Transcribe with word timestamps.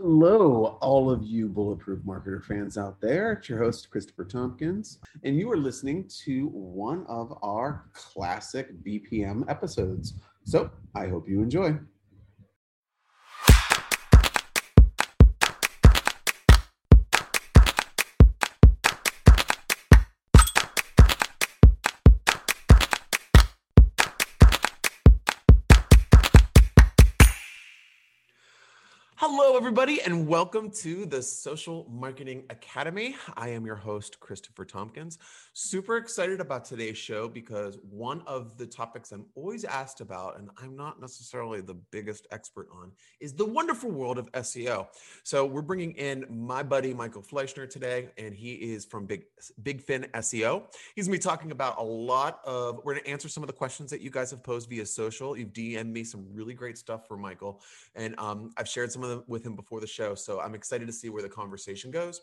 Hello, 0.00 0.78
all 0.80 1.10
of 1.10 1.24
you 1.24 1.48
Bulletproof 1.48 1.98
Marketer 2.04 2.40
fans 2.44 2.78
out 2.78 3.00
there. 3.00 3.32
It's 3.32 3.48
your 3.48 3.58
host, 3.58 3.90
Christopher 3.90 4.24
Tompkins, 4.24 5.00
and 5.24 5.36
you 5.36 5.50
are 5.50 5.56
listening 5.56 6.08
to 6.24 6.46
one 6.50 7.04
of 7.08 7.36
our 7.42 7.86
classic 7.94 8.80
BPM 8.84 9.50
episodes. 9.50 10.14
So 10.44 10.70
I 10.94 11.08
hope 11.08 11.28
you 11.28 11.42
enjoy. 11.42 11.76
Hello, 29.30 29.58
everybody, 29.58 30.00
and 30.00 30.26
welcome 30.26 30.70
to 30.70 31.04
the 31.04 31.22
Social 31.22 31.86
Marketing 31.90 32.44
Academy. 32.48 33.14
I 33.36 33.50
am 33.50 33.66
your 33.66 33.76
host, 33.76 34.18
Christopher 34.20 34.64
Tompkins. 34.64 35.18
Super 35.52 35.98
excited 35.98 36.40
about 36.40 36.64
today's 36.64 36.96
show 36.96 37.28
because 37.28 37.78
one 37.90 38.22
of 38.26 38.56
the 38.56 38.66
topics 38.66 39.12
I'm 39.12 39.26
always 39.34 39.66
asked 39.66 40.00
about, 40.00 40.38
and 40.38 40.48
I'm 40.56 40.74
not 40.74 40.98
necessarily 40.98 41.60
the 41.60 41.74
biggest 41.74 42.26
expert 42.30 42.68
on, 42.72 42.90
is 43.20 43.34
the 43.34 43.44
wonderful 43.44 43.90
world 43.90 44.16
of 44.16 44.32
SEO. 44.32 44.86
So 45.24 45.44
we're 45.44 45.60
bringing 45.60 45.92
in 45.92 46.24
my 46.30 46.62
buddy 46.62 46.94
Michael 46.94 47.22
Fleischner 47.22 47.68
today, 47.68 48.08
and 48.16 48.32
he 48.32 48.54
is 48.54 48.86
from 48.86 49.04
Big 49.04 49.24
Big 49.62 49.82
Fin 49.82 50.06
SEO. 50.14 50.62
He's 50.96 51.06
gonna 51.06 51.18
be 51.18 51.22
talking 51.22 51.50
about 51.50 51.78
a 51.78 51.84
lot 51.84 52.40
of. 52.46 52.80
We're 52.82 52.94
gonna 52.94 53.06
answer 53.06 53.28
some 53.28 53.42
of 53.42 53.46
the 53.46 53.52
questions 53.52 53.90
that 53.90 54.00
you 54.00 54.10
guys 54.10 54.30
have 54.30 54.42
posed 54.42 54.70
via 54.70 54.86
social. 54.86 55.36
You've 55.36 55.52
DM'd 55.52 55.92
me 55.92 56.02
some 56.02 56.24
really 56.32 56.54
great 56.54 56.78
stuff 56.78 57.06
for 57.06 57.18
Michael, 57.18 57.60
and 57.94 58.18
um, 58.18 58.52
I've 58.56 58.68
shared 58.68 58.90
some 58.90 59.02
of 59.02 59.10
them 59.10 59.17
with 59.26 59.44
him 59.44 59.56
before 59.56 59.80
the 59.80 59.86
show. 59.86 60.14
So 60.14 60.40
I'm 60.40 60.54
excited 60.54 60.86
to 60.86 60.92
see 60.92 61.08
where 61.08 61.22
the 61.22 61.28
conversation 61.28 61.90
goes. 61.90 62.20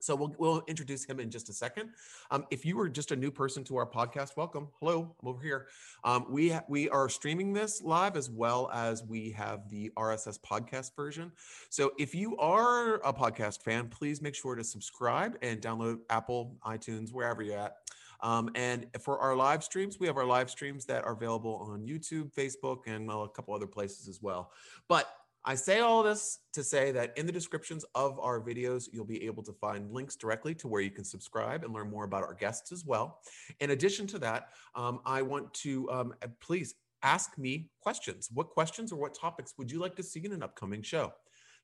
So 0.00 0.14
we'll, 0.14 0.34
we'll 0.38 0.62
introduce 0.66 1.04
him 1.04 1.20
in 1.20 1.30
just 1.30 1.48
a 1.50 1.52
second. 1.52 1.90
Um, 2.30 2.46
if 2.50 2.64
you 2.64 2.76
were 2.76 2.88
just 2.88 3.12
a 3.12 3.16
new 3.16 3.30
person 3.30 3.64
to 3.64 3.76
our 3.76 3.86
podcast, 3.86 4.36
welcome. 4.36 4.68
Hello, 4.80 5.14
I'm 5.20 5.28
over 5.28 5.42
here. 5.42 5.66
Um, 6.04 6.26
we 6.28 6.50
ha- 6.50 6.64
we 6.68 6.88
are 6.88 7.08
streaming 7.08 7.52
this 7.52 7.82
live 7.82 8.16
as 8.16 8.30
well 8.30 8.70
as 8.72 9.04
we 9.04 9.30
have 9.32 9.68
the 9.68 9.90
RSS 9.98 10.38
podcast 10.40 10.96
version. 10.96 11.32
So 11.68 11.92
if 11.98 12.14
you 12.14 12.36
are 12.38 12.94
a 12.96 13.12
podcast 13.12 13.62
fan, 13.62 13.88
please 13.88 14.22
make 14.22 14.34
sure 14.34 14.54
to 14.54 14.64
subscribe 14.64 15.36
and 15.42 15.60
download 15.60 15.98
Apple, 16.08 16.56
iTunes, 16.64 17.12
wherever 17.12 17.42
you're 17.42 17.58
at. 17.58 17.76
Um, 18.22 18.50
and 18.54 18.86
for 19.00 19.18
our 19.18 19.34
live 19.34 19.64
streams, 19.64 19.98
we 19.98 20.06
have 20.06 20.16
our 20.16 20.26
live 20.26 20.50
streams 20.50 20.84
that 20.86 21.04
are 21.04 21.12
available 21.12 21.66
on 21.70 21.86
YouTube, 21.86 22.32
Facebook, 22.34 22.86
and 22.86 23.10
a 23.10 23.28
couple 23.28 23.54
other 23.54 23.66
places 23.66 24.08
as 24.08 24.20
well. 24.20 24.52
But 24.88 25.08
I 25.44 25.54
say 25.54 25.80
all 25.80 26.02
this 26.02 26.40
to 26.52 26.62
say 26.62 26.92
that 26.92 27.16
in 27.16 27.24
the 27.26 27.32
descriptions 27.32 27.84
of 27.94 28.18
our 28.20 28.40
videos, 28.40 28.88
you'll 28.92 29.06
be 29.06 29.24
able 29.24 29.42
to 29.44 29.52
find 29.52 29.90
links 29.90 30.16
directly 30.16 30.54
to 30.56 30.68
where 30.68 30.82
you 30.82 30.90
can 30.90 31.04
subscribe 31.04 31.64
and 31.64 31.72
learn 31.72 31.90
more 31.90 32.04
about 32.04 32.22
our 32.22 32.34
guests 32.34 32.72
as 32.72 32.84
well. 32.84 33.20
In 33.60 33.70
addition 33.70 34.06
to 34.08 34.18
that, 34.18 34.48
um, 34.74 35.00
I 35.06 35.22
want 35.22 35.52
to 35.54 35.90
um, 35.90 36.14
please 36.40 36.74
ask 37.02 37.38
me 37.38 37.70
questions. 37.80 38.28
What 38.32 38.50
questions 38.50 38.92
or 38.92 38.96
what 38.96 39.14
topics 39.14 39.54
would 39.56 39.70
you 39.70 39.78
like 39.78 39.96
to 39.96 40.02
see 40.02 40.20
in 40.24 40.32
an 40.32 40.42
upcoming 40.42 40.82
show? 40.82 41.12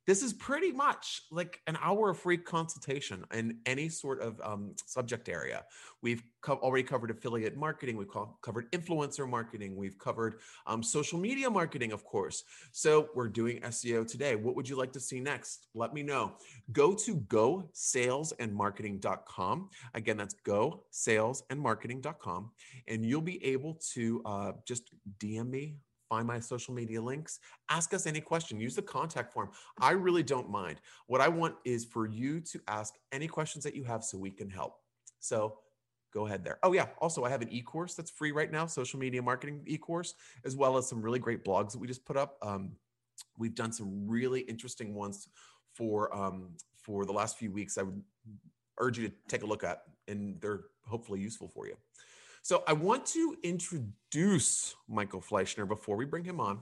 This 0.06 0.22
is 0.22 0.32
pretty 0.32 0.70
much 0.70 1.22
like 1.32 1.60
an 1.66 1.76
hour 1.82 2.10
of 2.10 2.18
free 2.18 2.36
consultation 2.36 3.24
in 3.34 3.58
any 3.66 3.88
sort 3.88 4.20
of 4.20 4.40
um, 4.42 4.76
subject 4.86 5.28
area. 5.28 5.64
We've 6.00 6.22
co- 6.42 6.60
already 6.62 6.84
covered 6.84 7.10
affiliate 7.10 7.56
marketing, 7.56 7.96
we've 7.96 8.08
co- 8.08 8.38
covered 8.40 8.70
influencer 8.70 9.28
marketing, 9.28 9.74
we've 9.74 9.98
covered 9.98 10.36
um, 10.68 10.84
social 10.84 11.18
media 11.18 11.50
marketing, 11.50 11.90
of 11.90 12.04
course. 12.04 12.44
So 12.70 13.08
we're 13.16 13.28
doing 13.28 13.58
SEO 13.62 14.06
today. 14.06 14.36
What 14.36 14.54
would 14.54 14.68
you 14.68 14.76
like 14.76 14.92
to 14.92 15.00
see 15.00 15.18
next? 15.18 15.66
Let 15.74 15.92
me 15.92 16.04
know. 16.04 16.34
Go 16.70 16.94
to 16.94 17.16
gosalesandmarketing.com. 17.16 19.70
Again, 19.94 20.16
that's 20.16 20.36
gosalesandmarketing.com, 20.46 22.50
and 22.86 23.04
you'll 23.04 23.22
be 23.22 23.44
able 23.44 23.74
to 23.94 24.22
uh, 24.24 24.52
just 24.64 24.90
DM 25.18 25.50
me 25.50 25.78
find 26.08 26.26
my 26.26 26.40
social 26.40 26.74
media 26.74 27.00
links, 27.00 27.40
ask 27.70 27.92
us 27.94 28.06
any 28.06 28.20
question, 28.20 28.60
use 28.60 28.74
the 28.74 28.82
contact 28.82 29.32
form. 29.32 29.50
I 29.80 29.92
really 29.92 30.22
don't 30.22 30.50
mind. 30.50 30.80
What 31.06 31.20
I 31.20 31.28
want 31.28 31.56
is 31.64 31.84
for 31.84 32.06
you 32.06 32.40
to 32.40 32.60
ask 32.68 32.94
any 33.12 33.28
questions 33.28 33.64
that 33.64 33.74
you 33.74 33.84
have 33.84 34.04
so 34.04 34.18
we 34.18 34.30
can 34.30 34.48
help. 34.48 34.74
So 35.20 35.58
go 36.12 36.26
ahead 36.26 36.44
there. 36.44 36.58
Oh, 36.62 36.72
yeah. 36.72 36.86
Also, 37.00 37.24
I 37.24 37.30
have 37.30 37.42
an 37.42 37.52
e 37.52 37.62
course 37.62 37.94
that's 37.94 38.10
free 38.10 38.32
right 38.32 38.50
now, 38.50 38.66
social 38.66 38.98
media 38.98 39.22
marketing 39.22 39.62
e 39.66 39.76
course, 39.76 40.14
as 40.44 40.56
well 40.56 40.76
as 40.76 40.88
some 40.88 41.02
really 41.02 41.18
great 41.18 41.44
blogs 41.44 41.72
that 41.72 41.78
we 41.78 41.86
just 41.86 42.04
put 42.04 42.16
up. 42.16 42.38
Um, 42.42 42.72
we've 43.38 43.54
done 43.54 43.72
some 43.72 44.06
really 44.08 44.40
interesting 44.40 44.94
ones 44.94 45.28
for 45.74 46.14
um, 46.16 46.56
for 46.82 47.04
the 47.04 47.12
last 47.12 47.38
few 47.38 47.50
weeks. 47.50 47.76
I 47.76 47.82
would 47.82 48.02
urge 48.78 48.98
you 48.98 49.08
to 49.08 49.14
take 49.28 49.42
a 49.42 49.46
look 49.46 49.64
at, 49.64 49.82
and 50.08 50.40
they're 50.40 50.64
hopefully 50.86 51.20
useful 51.20 51.48
for 51.48 51.66
you. 51.66 51.76
So 52.46 52.62
I 52.68 52.74
want 52.74 53.04
to 53.06 53.36
introduce 53.42 54.76
Michael 54.88 55.20
Fleischner 55.20 55.66
before 55.66 55.96
we 55.96 56.04
bring 56.04 56.22
him 56.22 56.38
on. 56.38 56.60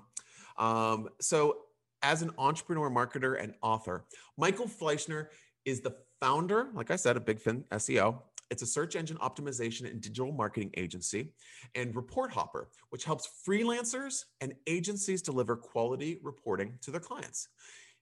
Um, 0.56 1.10
so 1.20 1.58
as 2.02 2.22
an 2.22 2.30
entrepreneur, 2.38 2.88
marketer, 2.88 3.38
and 3.38 3.52
author, 3.60 4.06
Michael 4.38 4.66
Fleischner 4.66 5.26
is 5.66 5.82
the 5.82 5.94
founder, 6.20 6.70
like 6.72 6.90
I 6.90 6.96
said, 6.96 7.18
of 7.18 7.26
Big 7.26 7.38
Fin 7.38 7.66
SEO. 7.70 8.18
It's 8.50 8.62
a 8.62 8.66
search 8.66 8.96
engine 8.96 9.18
optimization 9.18 9.84
and 9.90 10.00
digital 10.00 10.32
marketing 10.32 10.70
agency, 10.78 11.34
and 11.74 11.94
Report 11.94 12.32
Hopper, 12.32 12.70
which 12.88 13.04
helps 13.04 13.28
freelancers 13.46 14.24
and 14.40 14.54
agencies 14.66 15.20
deliver 15.20 15.54
quality 15.54 16.18
reporting 16.22 16.78
to 16.80 16.92
their 16.92 17.00
clients. 17.00 17.48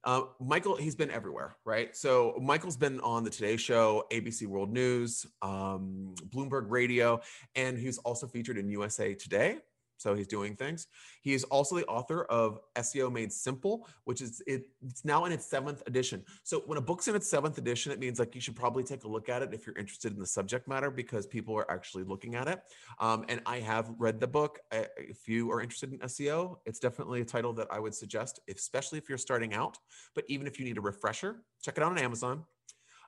Uh, 0.04 0.22
Michael, 0.40 0.76
he's 0.76 0.96
been 0.96 1.10
everywhere, 1.10 1.56
right? 1.64 1.96
So 1.96 2.36
Michael's 2.40 2.76
been 2.76 3.00
on 3.00 3.22
the 3.22 3.30
Today 3.30 3.56
Show, 3.56 4.04
ABC 4.10 4.46
World 4.46 4.72
News, 4.72 5.26
um, 5.42 6.14
Bloomberg 6.28 6.64
Radio, 6.68 7.20
and 7.54 7.78
he's 7.78 7.98
also 7.98 8.26
featured 8.26 8.58
in 8.58 8.68
USA 8.68 9.14
Today. 9.14 9.58
So 10.02 10.14
he's 10.14 10.26
doing 10.26 10.56
things. 10.56 10.88
He 11.22 11.32
is 11.32 11.44
also 11.44 11.76
the 11.76 11.86
author 11.86 12.24
of 12.24 12.58
SEO 12.76 13.12
Made 13.12 13.32
Simple, 13.32 13.86
which 14.04 14.20
is 14.20 14.42
it, 14.46 14.66
it's 14.84 15.04
now 15.04 15.24
in 15.26 15.32
its 15.32 15.46
seventh 15.46 15.82
edition. 15.86 16.24
So 16.42 16.62
when 16.66 16.76
a 16.76 16.80
book's 16.80 17.06
in 17.06 17.14
its 17.14 17.28
seventh 17.28 17.56
edition, 17.58 17.92
it 17.92 18.00
means 18.00 18.18
like 18.18 18.34
you 18.34 18.40
should 18.40 18.56
probably 18.56 18.82
take 18.82 19.04
a 19.04 19.08
look 19.08 19.28
at 19.28 19.42
it 19.42 19.54
if 19.54 19.66
you're 19.66 19.78
interested 19.78 20.12
in 20.12 20.18
the 20.18 20.26
subject 20.26 20.66
matter 20.66 20.90
because 20.90 21.26
people 21.26 21.56
are 21.56 21.70
actually 21.70 22.02
looking 22.02 22.34
at 22.34 22.48
it. 22.48 22.60
Um, 22.98 23.24
and 23.28 23.40
I 23.46 23.60
have 23.60 23.92
read 23.96 24.18
the 24.18 24.26
book. 24.26 24.58
If 24.72 25.28
you 25.28 25.50
are 25.52 25.60
interested 25.60 25.92
in 25.92 26.00
SEO, 26.00 26.56
it's 26.66 26.80
definitely 26.80 27.20
a 27.20 27.24
title 27.24 27.52
that 27.54 27.68
I 27.70 27.78
would 27.78 27.94
suggest, 27.94 28.40
especially 28.48 28.98
if 28.98 29.08
you're 29.08 29.18
starting 29.18 29.54
out. 29.54 29.78
But 30.14 30.24
even 30.28 30.48
if 30.48 30.58
you 30.58 30.64
need 30.64 30.78
a 30.78 30.82
refresher, 30.82 31.44
check 31.62 31.76
it 31.76 31.82
out 31.84 31.92
on 31.92 31.98
Amazon. 31.98 32.44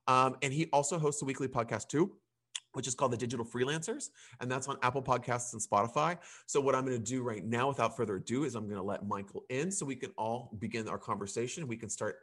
Um, 0.06 0.36
and 0.42 0.52
he 0.52 0.66
also 0.72 0.98
hosts 0.98 1.22
a 1.22 1.24
weekly 1.24 1.48
podcast 1.48 1.88
too 1.88 2.12
which 2.74 2.86
is 2.86 2.94
called 2.94 3.12
the 3.12 3.16
Digital 3.16 3.44
Freelancers, 3.44 4.10
and 4.40 4.50
that's 4.50 4.68
on 4.68 4.76
Apple 4.82 5.02
Podcasts 5.02 5.52
and 5.52 5.62
Spotify. 5.62 6.18
So, 6.46 6.60
what 6.60 6.74
I'm 6.74 6.84
going 6.84 6.96
to 6.96 7.02
do 7.02 7.22
right 7.22 7.44
now, 7.44 7.68
without 7.68 7.96
further 7.96 8.16
ado, 8.16 8.44
is 8.44 8.54
I'm 8.54 8.66
going 8.66 8.76
to 8.76 8.82
let 8.82 9.06
Michael 9.06 9.44
in 9.48 9.70
so 9.70 9.86
we 9.86 9.96
can 9.96 10.10
all 10.18 10.50
begin 10.58 10.88
our 10.88 10.98
conversation. 10.98 11.66
We 11.66 11.76
can 11.76 11.88
start 11.88 12.18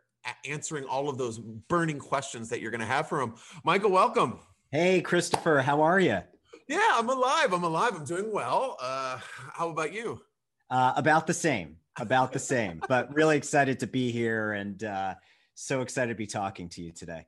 answering 0.46 0.86
all 0.86 1.10
of 1.10 1.18
those 1.18 1.40
burning 1.40 2.00
questions 2.00 2.50
that 2.50 2.62
you're 2.62 2.72
going 2.72 2.82
to 2.82 2.88
have 2.88 3.08
for 3.08 3.22
him. 3.22 3.34
Michael, 3.64 3.92
welcome. 3.92 4.40
Hey, 4.72 5.02
Christopher, 5.02 5.62
how 5.62 5.82
are 5.82 6.00
you? 6.00 6.20
Yeah, 6.68 6.92
I'm 6.94 7.10
alive. 7.10 7.54
I'm 7.54 7.64
alive. 7.64 7.92
I'm 7.96 8.06
doing 8.06 8.32
well. 8.32 8.78
Uh, 8.82 9.20
how 9.54 9.70
about 9.70 9.94
you? 9.94 10.22
Uh, 10.70 10.94
about 10.96 11.28
the 11.28 11.34
same. 11.34 11.78
About 12.00 12.32
the 12.32 12.40
same. 12.40 12.82
but 12.88 13.14
really 13.14 13.36
excited 13.36 13.80
to 13.82 13.88
be 13.88 14.12
here 14.12 14.54
and 14.54 14.84
uh, 14.84 15.16
so 15.56 15.82
excited 15.82 16.10
to 16.14 16.18
be 16.18 16.28
talking 16.28 16.70
to 16.70 16.82
you 16.82 16.92
today. 16.92 17.26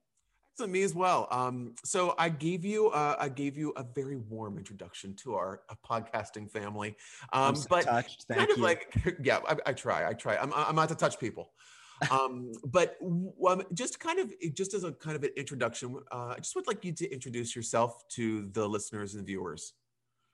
To 0.60 0.68
me 0.68 0.84
as 0.84 0.94
well. 0.94 1.28
Um, 1.32 1.74
so 1.84 2.14
I 2.20 2.30
gave 2.30 2.64
you 2.64 2.90
uh, 2.90 3.16
I 3.18 3.30
gave 3.30 3.58
you 3.58 3.74
a 3.76 3.84
very 3.84 4.18
warm 4.18 4.60
introduction 4.60 5.16
to 5.24 5.34
our 5.34 5.62
podcasting 5.84 6.50
family. 6.52 6.96
Um, 7.32 7.56
so 7.56 7.66
but 7.70 7.86
touched. 7.86 8.26
Thank 8.28 8.38
kind 8.38 8.50
you. 8.50 8.56
of 8.56 8.62
like 8.62 9.18
yeah, 9.24 9.40
I, 9.48 9.56
I, 9.66 9.74
try. 9.74 10.08
I 10.08 10.14
try. 10.14 10.38
I'm 10.38 10.54
I'm 10.54 10.76
not 10.76 10.90
to 10.90 10.96
touch 10.96 11.20
people. 11.20 11.54
um, 12.12 12.52
but 12.66 12.98
um, 13.48 13.64
just 13.74 14.00
kind 14.00 14.20
of 14.20 14.32
just 14.54 14.76
as 14.76 14.84
a 14.84 14.92
kind 14.92 15.16
of 15.16 15.24
an 15.24 15.32
introduction, 15.36 15.96
uh, 16.12 16.34
I 16.36 16.40
just 16.40 16.56
would 16.56 16.68
like 16.68 16.86
you 16.86 16.92
to 16.92 17.12
introduce 17.12 17.56
yourself 17.56 18.08
to 18.10 18.50
the 18.52 18.68
listeners 18.68 19.16
and 19.16 19.26
viewers. 19.26 19.74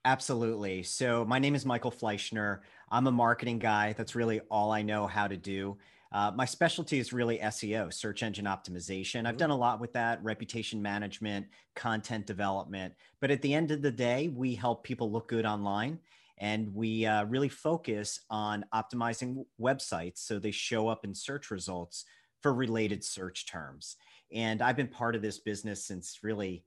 Absolutely. 0.06 0.83
So 0.83 1.25
my 1.25 1.39
name 1.39 1.56
is 1.56 1.65
Michael 1.65 1.92
Fleischner. 1.92 2.60
I'm 2.89 3.07
a 3.07 3.12
marketing 3.12 3.60
guy. 3.60 3.94
That's 3.98 4.15
really 4.15 4.39
all 4.50 4.72
I 4.72 4.81
know 4.81 5.07
how 5.07 5.27
to 5.27 5.38
do. 5.38 5.77
Uh, 6.12 6.32
my 6.36 6.46
specialty 6.46 6.98
is 6.98 7.14
really 7.14 7.38
SEO, 7.38 7.94
search 7.94 8.24
engine 8.24 8.46
optimization. 8.46 9.20
I've 9.20 9.34
mm-hmm. 9.34 9.38
done 9.38 9.50
a 9.52 9.58
lot 9.58 9.80
with 9.80 9.94
that, 9.94 10.24
reputation 10.24 10.82
management, 10.82 11.48
content 11.76 12.26
development. 12.26 12.94
But 13.20 13.32
at 13.32 13.42
the 13.42 13.54
end 13.54 13.72
of 13.72 13.82
the 13.82 13.92
day, 13.92 14.30
we 14.30 14.56
help 14.56 14.84
people 14.84 15.12
look 15.12 15.28
good 15.28 15.46
online 15.46 16.00
and 16.40 16.74
we 16.74 17.06
uh, 17.06 17.26
really 17.26 17.50
focus 17.50 18.22
on 18.30 18.66
optimizing 18.74 19.46
websites 19.62 20.20
so 20.20 20.40
they 20.40 20.52
show 20.52 20.88
up 20.88 21.04
in 21.04 21.14
search 21.14 21.52
results 21.52 22.06
for 22.42 22.54
related 22.54 23.04
search 23.04 23.46
terms. 23.46 23.98
And 24.34 24.62
I've 24.62 24.78
been 24.78 24.88
part 24.88 25.16
of 25.16 25.22
this 25.22 25.40
business 25.40 25.84
since 25.86 26.20
really, 26.24 26.64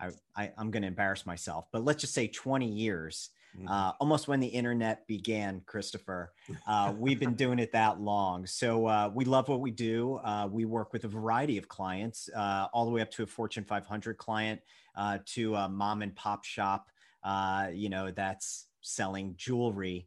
I, 0.00 0.10
I, 0.36 0.52
I'm 0.58 0.70
going 0.70 0.82
to 0.82 0.88
embarrass 0.88 1.24
myself, 1.24 1.66
but 1.72 1.84
let's 1.84 2.00
just 2.00 2.14
say 2.14 2.26
20 2.26 2.66
years. 2.66 3.30
Mm-hmm. 3.56 3.68
uh, 3.68 3.92
almost 4.00 4.28
when 4.28 4.40
the 4.40 4.46
internet 4.46 5.06
began, 5.06 5.62
Christopher. 5.66 6.32
Uh, 6.66 6.92
we've 6.96 7.18
been 7.18 7.34
doing 7.34 7.58
it 7.58 7.72
that 7.72 8.00
long. 8.00 8.46
So 8.46 8.86
uh, 8.86 9.10
we 9.12 9.24
love 9.24 9.48
what 9.48 9.60
we 9.60 9.70
do. 9.70 10.20
Uh, 10.24 10.48
we 10.50 10.64
work 10.64 10.92
with 10.92 11.04
a 11.04 11.08
variety 11.08 11.58
of 11.58 11.68
clients, 11.68 12.30
uh, 12.36 12.68
all 12.72 12.84
the 12.84 12.90
way 12.90 13.00
up 13.00 13.10
to 13.12 13.24
a 13.24 13.26
Fortune 13.26 13.64
500 13.64 14.16
client, 14.16 14.60
uh, 14.96 15.18
to 15.26 15.54
a 15.56 15.68
mom 15.68 16.02
and 16.02 16.14
pop 16.14 16.44
shop, 16.44 16.88
you 17.72 17.88
know, 17.88 18.10
that's 18.10 18.66
selling 18.80 19.34
jewelry. 19.36 20.06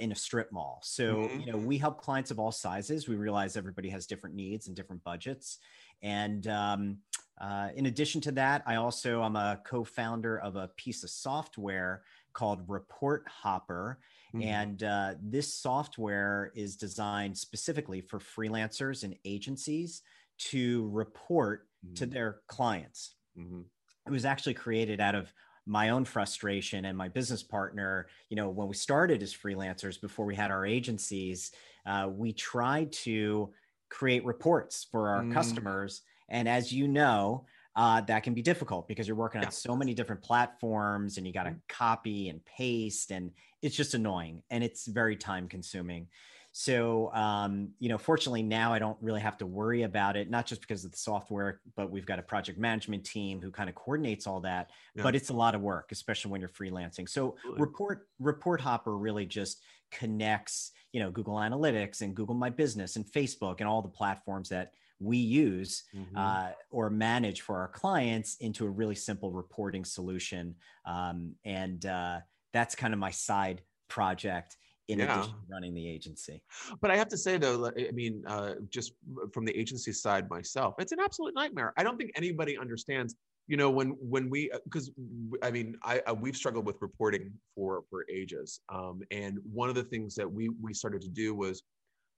in 0.00 0.12
a 0.12 0.14
strip 0.14 0.50
mall. 0.52 0.80
So, 0.82 1.14
mm-hmm. 1.14 1.40
you 1.40 1.52
know, 1.52 1.58
we 1.58 1.78
help 1.78 2.00
clients 2.00 2.30
of 2.30 2.38
all 2.38 2.52
sizes. 2.52 3.08
We 3.08 3.16
realize 3.16 3.56
everybody 3.56 3.90
has 3.90 4.06
different 4.06 4.34
needs 4.34 4.66
and 4.66 4.76
different 4.76 5.04
budgets. 5.04 5.58
And 6.02 6.46
um, 6.46 6.98
uh, 7.40 7.70
in 7.74 7.86
addition 7.86 8.20
to 8.22 8.32
that, 8.32 8.62
I 8.66 8.76
also 8.76 9.22
am 9.22 9.36
a 9.36 9.60
co-founder 9.64 10.38
of 10.38 10.56
a 10.56 10.68
piece 10.76 11.02
of 11.02 11.10
software 11.10 12.02
called 12.34 12.60
Report 12.68 13.24
Hopper, 13.28 13.98
mm-hmm. 14.34 14.46
and 14.46 14.82
uh, 14.82 15.14
this 15.22 15.54
software 15.54 16.52
is 16.54 16.76
designed 16.76 17.36
specifically 17.38 18.00
for 18.00 18.18
freelancers 18.18 19.04
and 19.04 19.14
agencies 19.24 20.02
to 20.36 20.88
report 20.92 21.66
mm-hmm. 21.84 21.94
to 21.94 22.06
their 22.06 22.40
clients. 22.48 23.14
Mm-hmm. 23.38 23.60
It 24.06 24.10
was 24.10 24.24
actually 24.24 24.54
created 24.54 25.00
out 25.00 25.14
of 25.14 25.32
my 25.66 25.90
own 25.90 26.04
frustration 26.04 26.84
and 26.84 26.98
my 26.98 27.08
business 27.08 27.42
partner 27.42 28.06
you 28.28 28.36
know 28.36 28.50
when 28.50 28.68
we 28.68 28.74
started 28.74 29.22
as 29.22 29.32
freelancers 29.32 29.98
before 29.98 30.26
we 30.26 30.34
had 30.34 30.50
our 30.50 30.66
agencies 30.66 31.52
uh, 31.86 32.06
we 32.06 32.34
tried 32.34 32.92
to 32.92 33.50
create 33.88 34.22
reports 34.26 34.86
for 34.90 35.08
our 35.08 35.22
mm. 35.22 35.32
customers 35.32 36.02
and 36.28 36.48
as 36.48 36.72
you 36.72 36.88
know, 36.88 37.46
uh, 37.76 38.00
that 38.02 38.22
can 38.22 38.34
be 38.34 38.42
difficult 38.42 38.86
because 38.86 39.08
you're 39.08 39.16
working 39.16 39.44
on 39.44 39.50
so 39.50 39.76
many 39.76 39.94
different 39.94 40.22
platforms 40.22 41.18
and 41.18 41.26
you 41.26 41.32
got 41.32 41.44
to 41.44 41.50
mm-hmm. 41.50 41.58
copy 41.68 42.28
and 42.28 42.44
paste, 42.44 43.10
and 43.10 43.30
it's 43.62 43.76
just 43.76 43.94
annoying 43.94 44.42
and 44.50 44.62
it's 44.62 44.86
very 44.86 45.16
time 45.16 45.48
consuming. 45.48 46.08
So, 46.56 47.12
um, 47.12 47.70
you 47.80 47.88
know, 47.88 47.98
fortunately 47.98 48.44
now 48.44 48.72
I 48.72 48.78
don't 48.78 48.96
really 49.00 49.20
have 49.20 49.36
to 49.38 49.46
worry 49.46 49.82
about 49.82 50.16
it, 50.16 50.30
not 50.30 50.46
just 50.46 50.60
because 50.60 50.84
of 50.84 50.92
the 50.92 50.96
software, 50.96 51.60
but 51.74 51.90
we've 51.90 52.06
got 52.06 52.20
a 52.20 52.22
project 52.22 52.60
management 52.60 53.04
team 53.04 53.40
who 53.42 53.50
kind 53.50 53.68
of 53.68 53.74
coordinates 53.74 54.28
all 54.28 54.38
that. 54.42 54.70
Yeah. 54.94 55.02
But 55.02 55.16
it's 55.16 55.30
a 55.30 55.32
lot 55.32 55.56
of 55.56 55.62
work, 55.62 55.90
especially 55.90 56.30
when 56.30 56.40
you're 56.40 56.48
freelancing. 56.48 57.08
So, 57.08 57.34
Absolutely. 57.38 57.60
report 57.60 58.06
report 58.20 58.60
hopper 58.60 58.96
really 58.96 59.26
just 59.26 59.62
connects, 59.94 60.72
you 60.92 61.00
know, 61.00 61.10
Google 61.10 61.36
Analytics 61.36 62.02
and 62.02 62.14
Google 62.14 62.34
My 62.34 62.50
Business 62.50 62.96
and 62.96 63.06
Facebook 63.06 63.56
and 63.60 63.68
all 63.68 63.80
the 63.80 63.88
platforms 63.88 64.48
that 64.50 64.72
we 65.00 65.16
use 65.16 65.84
mm-hmm. 65.94 66.16
uh, 66.16 66.50
or 66.70 66.90
manage 66.90 67.40
for 67.40 67.58
our 67.58 67.68
clients 67.68 68.36
into 68.36 68.66
a 68.66 68.70
really 68.70 68.94
simple 68.94 69.30
reporting 69.32 69.84
solution. 69.84 70.54
Um, 70.84 71.34
and 71.44 71.84
uh, 71.86 72.18
that's 72.52 72.74
kind 72.74 72.92
of 72.92 73.00
my 73.00 73.10
side 73.10 73.62
project 73.88 74.56
in 74.88 74.98
yeah. 74.98 75.14
addition 75.14 75.32
to 75.32 75.38
running 75.50 75.74
the 75.74 75.88
agency. 75.88 76.42
But 76.80 76.90
I 76.90 76.96
have 76.96 77.08
to 77.08 77.16
say 77.16 77.38
though, 77.38 77.70
I 77.76 77.90
mean, 77.92 78.22
uh, 78.26 78.54
just 78.70 78.92
from 79.32 79.44
the 79.44 79.56
agency 79.56 79.92
side 79.92 80.28
myself, 80.28 80.74
it's 80.78 80.92
an 80.92 81.00
absolute 81.00 81.34
nightmare. 81.34 81.72
I 81.76 81.82
don't 81.82 81.96
think 81.96 82.10
anybody 82.16 82.58
understands. 82.58 83.16
You 83.46 83.56
know, 83.56 83.70
when 83.70 83.90
when 84.00 84.30
we 84.30 84.50
because 84.64 84.88
uh, 84.88 85.46
I 85.46 85.50
mean, 85.50 85.76
I, 85.82 86.00
I, 86.06 86.12
we've 86.12 86.36
struggled 86.36 86.64
with 86.64 86.76
reporting 86.80 87.32
for 87.54 87.82
for 87.90 88.06
ages, 88.10 88.60
um, 88.70 89.02
and 89.10 89.38
one 89.52 89.68
of 89.68 89.74
the 89.74 89.84
things 89.84 90.14
that 90.14 90.30
we 90.30 90.48
we 90.62 90.72
started 90.72 91.02
to 91.02 91.10
do 91.10 91.34
was 91.34 91.62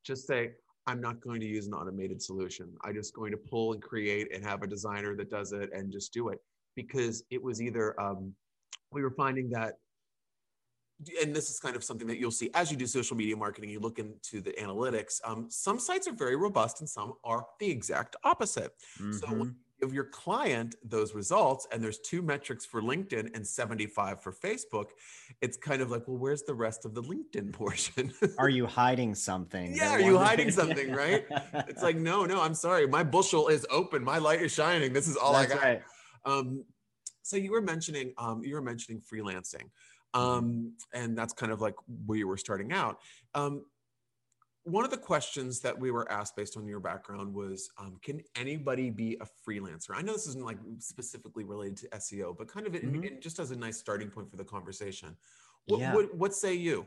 just 0.04 0.26
say, 0.26 0.52
I'm 0.86 1.00
not 1.00 1.20
going 1.20 1.40
to 1.40 1.46
use 1.46 1.66
an 1.66 1.74
automated 1.74 2.22
solution. 2.22 2.72
I'm 2.84 2.94
just 2.94 3.12
going 3.12 3.32
to 3.32 3.36
pull 3.36 3.72
and 3.72 3.82
create 3.82 4.32
and 4.32 4.44
have 4.44 4.62
a 4.62 4.66
designer 4.68 5.16
that 5.16 5.30
does 5.30 5.52
it 5.52 5.70
and 5.72 5.90
just 5.90 6.12
do 6.12 6.28
it 6.28 6.38
because 6.76 7.24
it 7.30 7.42
was 7.42 7.60
either 7.60 8.00
um, 8.00 8.32
we 8.92 9.02
were 9.02 9.10
finding 9.10 9.50
that 9.50 9.74
and 11.22 11.36
this 11.36 11.50
is 11.50 11.58
kind 11.58 11.76
of 11.76 11.84
something 11.84 12.06
that 12.06 12.18
you'll 12.18 12.30
see 12.30 12.50
as 12.54 12.70
you 12.70 12.76
do 12.76 12.86
social 12.86 13.16
media 13.16 13.36
marketing 13.36 13.68
you 13.68 13.80
look 13.80 13.98
into 13.98 14.40
the 14.40 14.52
analytics 14.52 15.20
um, 15.24 15.46
some 15.50 15.78
sites 15.78 16.08
are 16.08 16.14
very 16.14 16.36
robust 16.36 16.80
and 16.80 16.88
some 16.88 17.12
are 17.22 17.44
the 17.60 17.70
exact 17.70 18.16
opposite 18.24 18.72
mm-hmm. 18.98 19.12
so 19.12 19.50
give 19.80 19.92
your 19.92 20.04
client 20.04 20.74
those 20.84 21.14
results 21.14 21.66
and 21.70 21.82
there's 21.82 21.98
two 21.98 22.22
metrics 22.22 22.64
for 22.64 22.80
LinkedIn 22.82 23.34
and 23.34 23.46
75 23.46 24.22
for 24.22 24.32
Facebook, 24.32 24.86
it's 25.40 25.56
kind 25.56 25.82
of 25.82 25.90
like, 25.90 26.06
well, 26.06 26.16
where's 26.16 26.42
the 26.42 26.54
rest 26.54 26.84
of 26.84 26.94
the 26.94 27.02
LinkedIn 27.02 27.52
portion? 27.52 28.12
are 28.38 28.48
you 28.48 28.66
hiding 28.66 29.14
something? 29.14 29.74
Yeah, 29.74 29.90
are 29.90 30.00
you 30.00 30.18
hiding 30.18 30.50
something, 30.50 30.92
right? 30.94 31.24
it's 31.68 31.82
like, 31.82 31.96
no, 31.96 32.24
no, 32.24 32.40
I'm 32.40 32.54
sorry. 32.54 32.86
My 32.86 33.02
bushel 33.02 33.48
is 33.48 33.66
open. 33.70 34.02
My 34.02 34.18
light 34.18 34.42
is 34.42 34.52
shining. 34.52 34.92
This 34.92 35.08
is 35.08 35.16
all 35.16 35.32
That's 35.32 35.52
I 35.52 35.54
got. 35.54 35.64
Right. 35.64 35.82
Um, 36.24 36.64
so 37.22 37.36
you 37.36 37.52
were 37.52 37.62
mentioning, 37.62 38.12
um, 38.18 38.42
you 38.44 38.54
were 38.54 38.62
mentioning 38.62 39.00
freelancing. 39.00 39.70
Mm-hmm. 40.14 40.20
Um, 40.20 40.72
and 40.94 41.16
that's 41.16 41.32
kind 41.32 41.52
of 41.52 41.60
like 41.60 41.74
where 42.06 42.18
you 42.18 42.28
were 42.28 42.36
starting 42.36 42.72
out. 42.72 42.98
Um, 43.34 43.64
one 44.66 44.84
of 44.84 44.90
the 44.90 44.96
questions 44.96 45.60
that 45.60 45.78
we 45.78 45.92
were 45.92 46.10
asked 46.10 46.34
based 46.34 46.56
on 46.56 46.66
your 46.66 46.80
background 46.80 47.32
was 47.32 47.70
um, 47.78 47.96
can 48.02 48.20
anybody 48.34 48.90
be 48.90 49.16
a 49.20 49.26
freelancer 49.48 49.90
i 49.94 50.02
know 50.02 50.12
this 50.12 50.26
isn't 50.26 50.44
like 50.44 50.58
specifically 50.78 51.44
related 51.44 51.76
to 51.76 51.88
seo 51.98 52.36
but 52.36 52.48
kind 52.48 52.66
of 52.66 52.72
mm-hmm. 52.72 52.96
in, 52.96 53.04
in 53.04 53.20
just 53.20 53.38
as 53.38 53.52
a 53.52 53.56
nice 53.56 53.78
starting 53.78 54.10
point 54.10 54.28
for 54.28 54.36
the 54.36 54.44
conversation 54.44 55.16
what, 55.66 55.80
yeah. 55.80 55.94
what, 55.94 56.14
what 56.14 56.34
say 56.34 56.52
you 56.52 56.84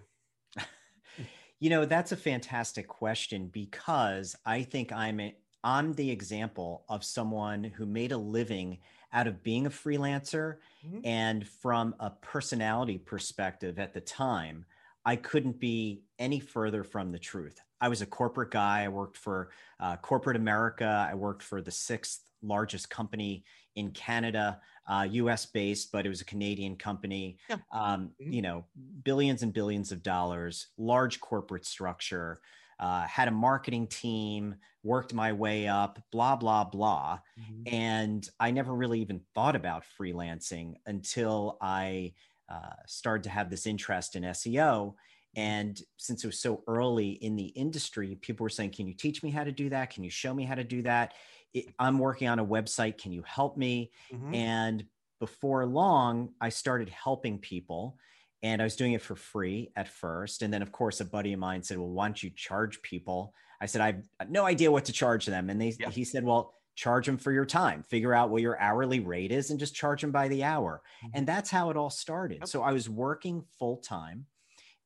you 1.60 1.70
know 1.70 1.86
that's 1.86 2.12
a 2.12 2.18
fantastic 2.18 2.88
question 2.88 3.48
because 3.48 4.36
i 4.46 4.62
think 4.62 4.92
i'm 4.92 5.20
a, 5.22 5.34
i'm 5.64 5.94
the 5.94 6.12
example 6.12 6.84
of 6.90 7.04
someone 7.04 7.64
who 7.64 7.86
made 7.86 8.12
a 8.12 8.18
living 8.18 8.78
out 9.14 9.26
of 9.26 9.42
being 9.42 9.66
a 9.66 9.72
freelancer 9.72 10.58
mm-hmm. 10.86 11.00
and 11.04 11.48
from 11.48 11.96
a 12.00 12.10
personality 12.10 12.98
perspective 12.98 13.80
at 13.80 13.94
the 13.94 14.02
time 14.02 14.66
I 15.06 15.16
couldn't 15.16 15.60
be 15.60 16.04
any 16.20 16.40
further 16.40 16.84
from 16.84 17.12
the 17.12 17.18
truth. 17.18 17.60
I 17.82 17.88
was 17.88 18.02
a 18.02 18.06
corporate 18.06 18.52
guy. 18.52 18.84
I 18.84 18.88
worked 18.90 19.18
for 19.18 19.50
uh, 19.80 19.98
corporate 19.98 20.36
America. 20.36 21.08
I 21.10 21.16
worked 21.16 21.44
for 21.44 21.62
the 21.62 21.72
sixth 21.72 22.22
largest 22.42 22.90
company 22.90 23.44
in 23.76 23.92
Canada, 23.92 24.60
uh, 24.88 25.08
US 25.10 25.46
based, 25.46 25.92
but 25.92 26.06
it 26.06 26.10
was 26.10 26.22
a 26.22 26.26
Canadian 26.26 26.76
company. 26.76 27.38
Yeah. 27.50 27.58
Um, 27.72 28.12
mm-hmm. 28.22 28.34
You 28.34 28.42
know, 28.42 28.66
billions 29.04 29.44
and 29.44 29.54
billions 29.54 29.92
of 29.92 30.04
dollars, 30.04 30.68
large 30.78 31.20
corporate 31.20 31.66
structure. 31.66 32.42
Uh, 32.80 33.06
had 33.08 33.28
a 33.28 33.32
marketing 33.32 33.88
team, 33.88 34.56
worked 34.84 35.14
my 35.14 35.34
way 35.34 35.68
up, 35.68 36.02
blah, 36.14 36.38
blah, 36.38 36.64
blah. 36.64 37.20
Mm-hmm. 37.38 37.76
And 37.76 38.30
I 38.40 38.52
never 38.52 38.74
really 38.74 39.02
even 39.02 39.20
thought 39.36 39.58
about 39.58 39.84
freelancing 40.00 40.76
until 40.86 41.58
I 41.60 42.14
uh, 42.48 42.76
started 42.88 43.24
to 43.24 43.30
have 43.30 43.50
this 43.50 43.66
interest 43.66 44.16
in 44.16 44.24
SEO. 44.24 44.96
And 45.36 45.80
since 45.98 46.24
it 46.24 46.28
was 46.28 46.40
so 46.40 46.64
early 46.68 47.12
in 47.12 47.36
the 47.36 47.48
industry, 47.48 48.18
people 48.22 48.44
were 48.44 48.50
saying, 48.50 48.72
Can 48.72 48.88
you 48.88 48.94
teach 48.94 49.24
me 49.24 49.30
how 49.30 49.44
to 49.44 49.52
do 49.52 49.70
that? 49.70 49.92
Can 49.92 50.04
you 50.04 50.10
show 50.10 50.34
me 50.34 50.44
how 50.44 50.56
to 50.56 50.64
do 50.64 50.82
that? 50.84 51.14
It, 51.54 51.66
I'm 51.80 52.00
working 52.00 52.28
on 52.28 52.40
a 52.40 52.46
website. 52.46 52.98
Can 52.98 53.12
you 53.12 53.24
help 53.26 53.58
me? 53.58 53.92
Mm-hmm. 54.14 54.36
And 54.36 54.86
before 55.20 55.66
long, 55.66 56.30
I 56.40 56.50
started 56.50 56.90
helping 56.90 57.40
people 57.40 57.98
and 58.42 58.62
I 58.62 58.66
was 58.66 58.76
doing 58.76 58.94
it 58.94 59.02
for 59.02 59.16
free 59.16 59.72
at 59.76 59.88
first. 59.88 60.42
And 60.42 60.54
then, 60.54 60.62
of 60.62 60.72
course, 60.72 61.02
a 61.02 61.06
buddy 61.06 61.34
of 61.34 61.40
mine 61.40 61.64
said, 61.64 61.78
Well, 61.78 61.90
why 61.90 62.08
don't 62.08 62.22
you 62.22 62.32
charge 62.32 62.82
people? 62.82 63.34
I 63.62 63.66
said, 63.66 63.82
I 63.82 63.98
have 64.20 64.30
no 64.30 64.46
idea 64.46 64.72
what 64.72 64.86
to 64.86 64.94
charge 64.94 65.26
them. 65.26 65.50
And 65.50 65.62
they, 65.62 65.76
yeah. 65.80 65.90
he 65.90 66.04
said, 66.04 66.24
Well, 66.24 66.54
charge 66.76 67.06
them 67.06 67.18
for 67.18 67.32
your 67.32 67.46
time, 67.46 67.84
figure 67.84 68.14
out 68.14 68.30
what 68.30 68.42
your 68.42 68.60
hourly 68.60 69.02
rate 69.02 69.34
is, 69.34 69.52
and 69.52 69.60
just 69.60 69.76
charge 69.76 70.02
them 70.02 70.12
by 70.12 70.30
the 70.30 70.44
hour. 70.44 70.82
Mm-hmm. 71.04 71.18
And 71.18 71.28
that's 71.28 71.50
how 71.50 71.70
it 71.70 71.78
all 71.78 71.90
started. 71.90 72.48
So 72.48 72.64
I 72.64 72.72
was 72.72 72.90
working 72.90 73.44
full 73.58 73.78
time 73.78 74.26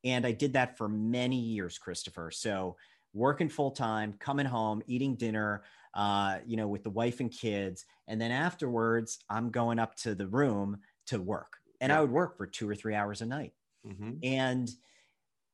and 0.04 0.26
I 0.26 0.32
did 0.32 0.52
that 0.52 0.76
for 0.76 0.88
many 0.88 1.38
years, 1.38 1.78
Christopher. 1.78 2.30
So 2.30 2.76
working 3.12 3.48
full 3.48 3.70
time, 3.70 4.14
coming 4.18 4.46
home, 4.46 4.82
eating 4.86 5.14
dinner, 5.14 5.62
uh, 5.94 6.38
you 6.46 6.56
know, 6.56 6.68
with 6.68 6.82
the 6.82 6.90
wife 6.90 7.20
and 7.20 7.30
kids. 7.30 7.84
And 8.08 8.20
then 8.20 8.30
afterwards, 8.30 9.20
I'm 9.30 9.50
going 9.50 9.78
up 9.78 9.94
to 9.98 10.14
the 10.14 10.26
room 10.26 10.78
to 11.06 11.20
work. 11.20 11.54
And 11.80 11.90
yeah. 11.90 11.98
I 11.98 12.00
would 12.00 12.10
work 12.10 12.36
for 12.36 12.46
two 12.46 12.68
or 12.68 12.74
three 12.74 12.94
hours 12.94 13.22
a 13.22 13.26
night. 13.26 13.52
Mm-hmm. 13.86 14.12
And 14.22 14.70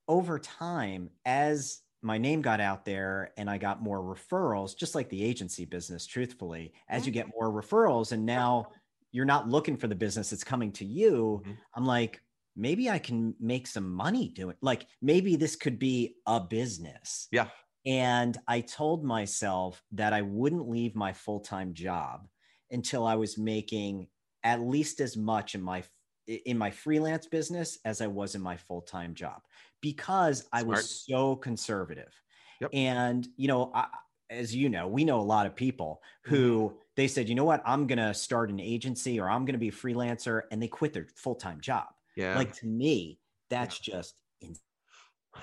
over 0.08 0.38
time, 0.38 1.10
as 1.24 1.80
my 2.02 2.16
name 2.16 2.40
got 2.40 2.60
out 2.60 2.84
there 2.84 3.32
and 3.36 3.50
I 3.50 3.58
got 3.58 3.82
more 3.82 4.00
referrals, 4.00 4.76
just 4.76 4.94
like 4.94 5.08
the 5.10 5.22
agency 5.22 5.64
business, 5.66 6.06
truthfully, 6.06 6.72
as 6.88 7.04
you 7.04 7.12
get 7.12 7.26
mm-hmm. 7.26 7.44
more 7.44 7.62
referrals 7.62 8.12
and 8.12 8.24
now 8.24 8.68
you're 9.12 9.26
not 9.26 9.48
looking 9.48 9.76
for 9.76 9.86
the 9.86 9.94
business, 9.94 10.32
it's 10.32 10.44
coming 10.44 10.72
to 10.72 10.84
you. 10.84 11.42
Mm-hmm. 11.44 11.52
I'm 11.74 11.84
like, 11.84 12.22
maybe 12.60 12.90
I 12.90 12.98
can 12.98 13.34
make 13.40 13.66
some 13.66 13.90
money 13.90 14.28
doing 14.28 14.56
like 14.60 14.86
maybe 15.00 15.36
this 15.36 15.56
could 15.56 15.78
be 15.78 16.16
a 16.26 16.38
business. 16.38 17.26
Yeah. 17.32 17.48
And 17.86 18.36
I 18.46 18.60
told 18.60 19.02
myself 19.04 19.82
that 19.92 20.12
I 20.12 20.20
wouldn't 20.20 20.68
leave 20.68 20.94
my 20.94 21.14
full-time 21.14 21.72
job 21.72 22.28
until 22.70 23.06
I 23.06 23.14
was 23.14 23.38
making 23.38 24.08
at 24.44 24.60
least 24.60 25.00
as 25.00 25.16
much 25.16 25.54
in 25.54 25.62
my 25.62 25.82
in 26.26 26.56
my 26.58 26.70
freelance 26.70 27.26
business 27.26 27.78
as 27.84 28.00
I 28.00 28.06
was 28.06 28.34
in 28.34 28.42
my 28.42 28.56
full-time 28.56 29.14
job 29.14 29.40
because 29.80 30.40
Smart. 30.40 30.64
I 30.64 30.68
was 30.68 31.04
so 31.06 31.34
conservative. 31.34 32.12
Yep. 32.60 32.70
And 32.74 33.26
you 33.36 33.48
know, 33.48 33.72
I, 33.74 33.86
as 34.28 34.54
you 34.54 34.68
know, 34.68 34.86
we 34.86 35.04
know 35.04 35.18
a 35.18 35.22
lot 35.22 35.46
of 35.46 35.56
people 35.56 36.02
who 36.24 36.68
mm-hmm. 36.68 36.76
they 36.96 37.08
said, 37.08 37.28
you 37.28 37.34
know 37.34 37.44
what, 37.44 37.62
I'm 37.64 37.86
going 37.86 37.98
to 37.98 38.14
start 38.14 38.50
an 38.50 38.60
agency 38.60 39.18
or 39.18 39.28
I'm 39.28 39.44
going 39.44 39.54
to 39.54 39.58
be 39.58 39.68
a 39.68 39.72
freelancer 39.72 40.42
and 40.52 40.62
they 40.62 40.68
quit 40.68 40.92
their 40.92 41.06
full 41.16 41.34
time 41.34 41.60
job. 41.60 41.86
Yeah. 42.20 42.36
Like 42.36 42.52
to 42.56 42.66
me, 42.66 43.18
That's 43.48 43.78
just 43.78 44.14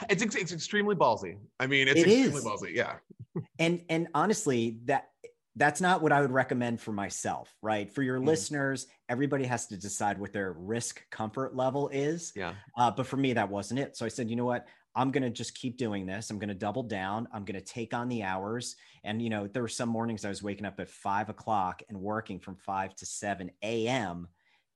it's, 0.10 0.36
it's 0.36 0.52
extremely 0.54 0.96
ballsy. 0.96 1.38
I 1.60 1.68
mean, 1.68 1.88
it's 1.88 2.00
it 2.02 2.08
extremely 2.08 2.38
is. 2.38 2.46
ballsy. 2.46 2.74
Yeah. 2.76 2.96
and 3.60 3.82
and 3.90 4.08
honestly, 4.14 4.80
that 4.86 5.10
that's 5.56 5.82
not 5.82 6.04
what 6.04 6.12
I 6.12 6.22
would 6.22 6.32
recommend 6.32 6.80
for 6.80 6.92
myself, 6.92 7.52
right? 7.64 7.92
For 7.92 8.04
your 8.04 8.20
Mhm. 8.20 8.28
listeners, 8.28 8.86
everybody 9.10 9.46
has 9.46 9.66
to 9.68 9.78
decide 9.78 10.20
what 10.20 10.32
their 10.32 10.54
risk 10.54 11.02
comfort 11.10 11.56
level 11.56 11.90
is. 11.90 12.32
Yeah. 12.36 12.54
Uh, 12.78 12.92
but 12.92 13.08
for 13.08 13.18
me, 13.18 13.34
that 13.34 13.50
wasn't 13.50 13.80
it. 13.80 13.98
So 13.98 14.06
I 14.06 14.10
said, 14.10 14.30
you 14.30 14.36
know 14.36 14.46
what? 14.46 14.68
I'm 14.96 15.10
going 15.12 15.24
to 15.24 15.32
just 15.32 15.56
keep 15.56 15.78
doing 15.78 16.06
this. 16.06 16.30
I'm 16.30 16.38
going 16.38 16.50
to 16.50 16.56
double 16.56 16.84
down. 16.84 17.28
I'm 17.34 17.44
going 17.44 17.60
to 17.60 17.66
take 17.66 17.94
on 17.96 18.08
the 18.08 18.22
hours. 18.24 18.76
And, 19.04 19.20
you 19.22 19.30
know, 19.32 19.48
there 19.48 19.62
were 19.64 19.68
some 19.68 19.90
mornings 19.90 20.26
I 20.26 20.30
was 20.30 20.44
waking 20.44 20.66
up 20.66 20.80
at 20.80 20.90
five 20.90 21.30
o'clock 21.30 21.82
and 21.90 22.00
working 22.00 22.40
from 22.40 22.56
5 22.58 22.96
to 22.96 23.06
7 23.06 23.50
a.m., 23.64 24.28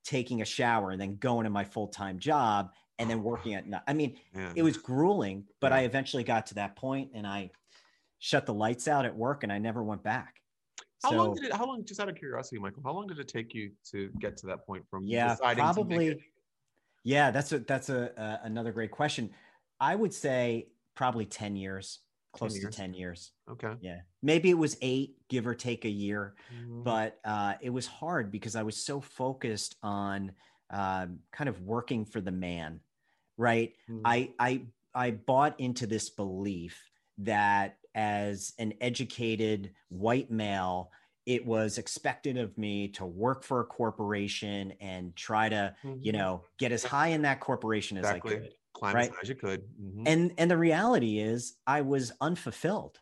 taking 0.04 0.42
a 0.42 0.46
shower 0.46 0.92
and 0.92 1.00
then 1.02 1.16
going 1.18 1.44
to 1.44 1.50
my 1.50 1.64
full 1.64 1.88
time 1.88 2.20
job 2.20 2.72
and 3.00 3.10
then 3.10 3.24
working 3.24 3.54
at 3.56 3.68
night. 3.68 3.82
I 3.88 3.94
mean, 3.94 4.18
Yeah. 4.34 4.54
it 4.56 4.64
was 4.64 4.78
grueling, 4.78 5.48
but 5.60 5.72
Yeah. 5.72 5.80
I 5.80 5.82
eventually 5.82 6.24
got 6.24 6.46
to 6.48 6.56
that 6.56 6.76
point 6.76 7.12
and 7.14 7.26
I 7.26 7.52
shut 8.20 8.46
the 8.46 8.54
lights 8.54 8.88
out 8.88 9.06
at 9.06 9.16
work 9.16 9.44
and 9.44 9.52
I 9.52 9.58
never 9.58 9.84
went 9.84 10.04
back. 10.04 10.42
How 11.04 11.10
so, 11.12 11.18
long 11.18 11.36
did 11.36 11.46
it? 11.46 11.54
How 11.54 11.66
long? 11.66 11.84
Just 11.84 12.00
out 12.00 12.10
of 12.10 12.16
curiosity, 12.16 12.60
Michael, 12.60 12.84
how 12.84 12.92
long 12.94 13.08
did 13.08 13.18
it 13.18 13.28
take 13.28 13.56
you 13.56 13.72
to 13.92 14.10
get 14.20 14.38
to 14.38 14.48
that 14.48 14.66
point 14.66 14.88
from 14.88 15.04
Yeah, 15.04 15.30
deciding 15.30 15.58
to 15.58 15.64
make 15.64 15.76
probably- 15.76 16.24
yeah, 17.04 17.32
that's 17.32 17.52
a 17.52 17.60
that's 17.60 17.90
a, 17.90 18.20
uh, 18.20 18.38
another 18.44 18.72
great 18.72 18.92
question. 18.92 19.32
I 19.80 19.96
would 19.96 20.14
say 20.14 20.70
probably 20.94 21.26
10 21.26 21.56
years, 21.56 22.00
close 22.34 22.54
years. 22.54 22.60
to 22.60 22.68
10 22.68 22.94
years. 22.94 23.32
Okay. 23.50 23.76
Yeah. 23.80 24.02
Maybe 24.22 24.50
it 24.50 24.56
was 24.58 24.78
8, 24.82 25.28
give 25.30 25.48
or 25.48 25.56
take 25.56 25.86
a 25.86 25.90
year, 25.90 26.36
Mhm. 26.50 26.84
but 26.84 27.20
uh, 27.26 27.56
it 27.62 27.72
was 27.72 27.88
hard 27.88 28.32
because 28.32 28.56
I 28.56 28.64
was 28.64 28.84
so 28.84 29.02
focused 29.02 29.76
on 29.84 30.34
um, 30.70 31.20
kind 31.32 31.50
of 31.50 31.62
working 31.62 32.06
for 32.06 32.22
the 32.22 32.32
man, 32.32 32.82
right? 33.38 33.76
Mhm. 33.88 34.06
I 34.06 34.34
I 34.40 34.68
I 34.94 35.12
bought 35.12 35.60
into 35.60 35.88
this 35.88 36.10
belief 36.10 36.90
that 37.20 37.78
as 37.96 38.54
an 38.60 38.74
educated 38.82 39.74
white 39.90 40.32
male, 40.32 40.92
it 41.26 41.46
was 41.46 41.78
expected 41.78 42.38
of 42.38 42.58
me 42.58 42.88
to 42.90 43.06
work 43.06 43.44
for 43.44 43.62
a 43.62 43.66
corporation 43.66 44.72
and 44.80 45.16
try 45.16 45.50
to, 45.50 45.76
you 46.02 46.12
Mhm. 46.14 46.14
know, 46.14 46.46
get 46.58 46.72
as 46.72 46.84
high 46.84 47.10
in 47.10 47.24
that 47.24 47.40
corporation 47.42 47.98
as 47.98 48.12
I 48.12 48.20
could. 48.22 48.50
Climb 48.74 48.96
right. 48.96 49.02
as 49.02 49.16
high 49.16 49.20
as 49.24 49.30
you 49.30 49.36
could. 49.36 49.64
Mhm. 49.80 50.04
And 50.06 50.34
and 50.38 50.50
the 50.50 50.58
reality 50.58 51.20
is 51.20 51.58
I 51.68 51.82
was 51.82 52.12
unfulfilled. 52.22 53.00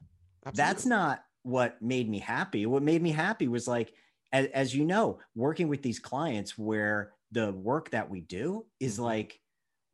That's 0.53 0.85
not 0.85 1.25
what 1.43 1.81
made 1.81 2.09
me 2.09 2.19
happy. 2.19 2.65
What 2.65 2.83
made 2.83 3.01
me 3.01 3.11
happy 3.11 3.47
was 3.47 3.67
like 3.67 3.93
as, 4.31 4.47
as 4.47 4.75
you 4.75 4.85
know, 4.85 5.21
working 5.35 5.69
with 5.69 5.81
these 5.81 5.99
clients 5.99 6.57
where 6.57 7.13
the 7.31 7.53
work 7.53 7.91
that 7.91 8.09
we 8.09 8.21
do 8.21 8.67
is 8.79 8.97
Mhm. 8.97 9.03
like 9.03 9.41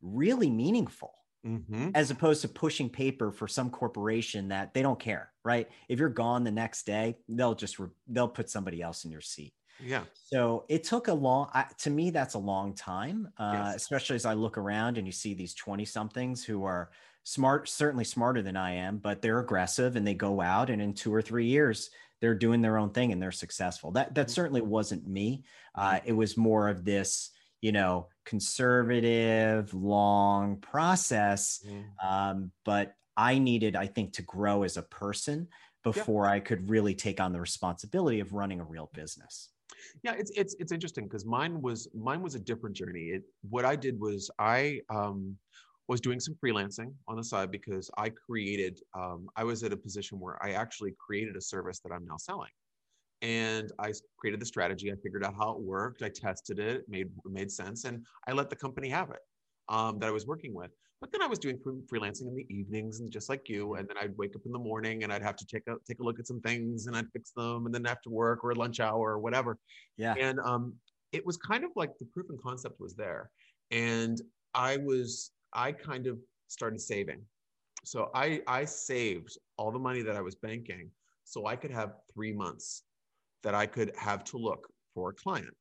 really 0.02 0.50
meaningful 0.50 1.14
Mhm. 1.44 1.94
as 1.94 2.10
opposed 2.10 2.42
to 2.42 2.48
pushing 2.48 2.90
paper 2.90 3.32
for 3.32 3.48
some 3.48 3.70
corporation 3.70 4.48
that 4.48 4.74
they 4.74 4.82
don't 4.82 5.00
care, 5.00 5.32
right? 5.44 5.68
If 5.88 5.98
you're 5.98 6.08
gone 6.10 6.44
the 6.44 6.50
next 6.52 6.84
day, 6.86 7.18
they'll 7.28 7.54
just 7.54 7.78
re- 7.78 7.90
they'll 8.06 8.28
put 8.28 8.50
somebody 8.50 8.82
else 8.82 9.04
in 9.04 9.10
your 9.10 9.22
seat. 9.22 9.54
Yeah. 9.78 10.06
So 10.14 10.66
it 10.68 10.82
took 10.84 11.08
a 11.08 11.14
long, 11.14 11.50
I, 11.54 11.66
to 11.78 11.90
me, 11.90 12.10
that's 12.10 12.34
a 12.34 12.38
long 12.38 12.74
time, 12.74 13.32
uh, 13.36 13.72
Yes. 13.72 13.76
especially 13.76 14.16
as 14.16 14.24
I 14.26 14.34
look 14.34 14.58
around 14.58 14.98
and 14.98 15.06
you 15.06 15.12
see 15.12 15.34
these 15.34 15.54
20 15.54 15.84
somethings 15.84 16.44
who 16.44 16.64
are 16.64 16.90
smart, 17.22 17.68
certainly 17.68 18.04
smarter 18.04 18.42
than 18.42 18.56
I 18.56 18.72
am, 18.72 18.98
but 18.98 19.22
they're 19.22 19.38
aggressive 19.40 19.94
and 19.96 20.06
they 20.06 20.14
go 20.14 20.40
out 20.40 20.70
and 20.70 20.82
in 20.82 20.94
two 20.94 21.14
or 21.14 21.22
three 21.22 21.46
years, 21.46 21.90
they're 22.20 22.34
doing 22.34 22.62
their 22.62 22.78
own 22.78 22.90
thing 22.90 23.12
and 23.12 23.22
they're 23.22 23.30
successful. 23.32 23.92
That, 23.92 24.14
that 24.14 24.28
Mhm. 24.28 24.30
certainly 24.30 24.62
wasn't 24.62 25.06
me. 25.06 25.44
Uh, 25.74 26.00
it 26.04 26.12
was 26.14 26.36
more 26.36 26.68
of 26.68 26.84
this, 26.84 27.30
you 27.60 27.72
know, 27.72 28.08
conservative, 28.24 29.72
long 29.74 30.60
process. 30.60 31.60
Mhm. 31.60 31.98
Um, 32.02 32.52
but 32.64 32.96
I 33.16 33.38
needed, 33.38 33.76
I 33.76 33.86
think, 33.86 34.14
to 34.14 34.22
grow 34.22 34.62
as 34.62 34.76
a 34.76 34.82
person 34.82 35.48
before 35.82 36.26
I 36.26 36.40
could 36.40 36.68
really 36.68 36.94
take 36.94 37.20
on 37.20 37.32
the 37.32 37.40
responsibility 37.40 38.20
of 38.20 38.32
running 38.32 38.60
a 38.60 38.64
real 38.64 38.90
business. 38.92 39.50
Yeah, 40.02 40.14
it's 40.18 40.30
it's 40.36 40.54
it's 40.58 40.72
interesting 40.72 41.04
because 41.04 41.24
mine 41.24 41.60
was 41.60 41.88
mine 41.94 42.22
was 42.22 42.34
a 42.34 42.40
different 42.40 42.76
journey. 42.76 43.10
It 43.10 43.22
what 43.48 43.64
I 43.64 43.76
did 43.76 43.98
was 44.00 44.30
I 44.38 44.80
um 44.90 45.36
was 45.88 46.00
doing 46.00 46.18
some 46.18 46.34
freelancing 46.44 46.92
on 47.06 47.16
the 47.16 47.24
side 47.24 47.50
because 47.50 47.90
I 47.96 48.10
created 48.10 48.80
um 48.94 49.28
I 49.36 49.44
was 49.44 49.62
at 49.62 49.72
a 49.72 49.76
position 49.76 50.18
where 50.20 50.42
I 50.44 50.52
actually 50.52 50.94
created 50.98 51.36
a 51.36 51.40
service 51.40 51.80
that 51.80 51.92
I'm 51.92 52.04
now 52.06 52.16
selling. 52.16 52.50
And 53.22 53.72
I 53.78 53.92
created 54.18 54.40
the 54.40 54.46
strategy. 54.46 54.92
I 54.92 54.96
figured 55.02 55.24
out 55.24 55.34
how 55.34 55.52
it 55.52 55.60
worked. 55.60 56.02
I 56.02 56.10
tested 56.10 56.58
it. 56.58 56.76
It 56.82 56.88
made 56.88 57.06
it 57.06 57.32
made 57.32 57.50
sense, 57.50 57.84
and 57.84 58.04
I 58.28 58.32
let 58.32 58.50
the 58.50 58.56
company 58.56 58.88
have 58.90 59.10
it 59.10 59.20
um, 59.68 59.98
that 59.98 60.06
I 60.06 60.12
was 60.12 60.26
working 60.26 60.54
with. 60.54 60.70
But 61.00 61.12
then 61.12 61.20
I 61.22 61.26
was 61.26 61.38
doing 61.38 61.58
freelancing 61.58 62.28
in 62.28 62.34
the 62.34 62.46
evenings, 62.48 63.00
and 63.00 63.10
just 63.10 63.28
like 63.28 63.48
you, 63.48 63.74
and 63.74 63.86
then 63.86 63.96
I'd 63.98 64.16
wake 64.16 64.34
up 64.34 64.42
in 64.46 64.52
the 64.52 64.58
morning, 64.58 65.04
and 65.04 65.12
I'd 65.12 65.22
have 65.22 65.36
to 65.36 65.46
take 65.46 65.66
a 65.68 65.76
take 65.86 66.00
a 66.00 66.02
look 66.02 66.18
at 66.18 66.26
some 66.26 66.40
things, 66.40 66.86
and 66.86 66.96
I'd 66.96 67.10
fix 67.12 67.32
them, 67.32 67.66
and 67.66 67.74
then 67.74 67.84
after 67.86 68.08
work 68.10 68.42
or 68.44 68.54
lunch 68.54 68.80
hour 68.80 69.12
or 69.12 69.18
whatever, 69.18 69.58
Yeah. 69.98 70.14
and 70.18 70.40
um, 70.40 70.74
it 71.12 71.24
was 71.24 71.36
kind 71.36 71.64
of 71.64 71.70
like 71.76 71.96
the 71.98 72.06
proof 72.06 72.26
and 72.30 72.40
concept 72.40 72.80
was 72.80 72.94
there. 72.94 73.30
And 73.70 74.20
i 74.54 74.76
was 74.76 75.32
i 75.52 75.70
kind 75.72 76.06
of 76.06 76.18
started 76.48 76.80
saving. 76.80 77.20
So 77.84 78.10
i 78.14 78.40
i 78.46 78.64
saved 78.64 79.36
all 79.58 79.70
the 79.70 79.78
money 79.78 80.02
that 80.02 80.16
i 80.16 80.20
was 80.20 80.34
banking 80.34 80.90
so 81.24 81.46
i 81.46 81.56
could 81.56 81.70
have 81.70 81.90
three 82.12 82.32
months 82.32 82.82
that 83.42 83.54
i 83.54 83.66
could 83.66 83.90
have 83.96 84.24
to 84.24 84.36
look 84.38 84.62
for 84.94 85.10
a 85.10 85.14
client. 85.14 85.54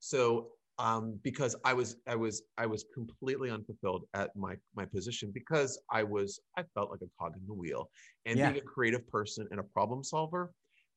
So 0.00 0.52
um, 0.78 1.18
because 1.22 1.54
i 1.64 1.72
was 1.72 1.96
i 2.06 2.14
was 2.14 2.42
i 2.58 2.66
was 2.66 2.84
completely 2.94 3.50
unfulfilled 3.50 4.04
at 4.14 4.34
my 4.36 4.54
my 4.74 4.84
position 4.84 5.30
because 5.32 5.80
i 5.90 6.02
was 6.02 6.40
i 6.56 6.62
felt 6.74 6.90
like 6.90 7.00
a 7.02 7.10
cog 7.18 7.34
in 7.36 7.46
the 7.46 7.54
wheel 7.54 7.90
and 8.26 8.36
Yeah. 8.38 8.50
being 8.50 8.62
a 8.62 8.66
creative 8.66 9.06
person 9.08 9.46
and 9.50 9.60
a 9.60 9.62
problem 9.62 10.02
solver 10.02 10.52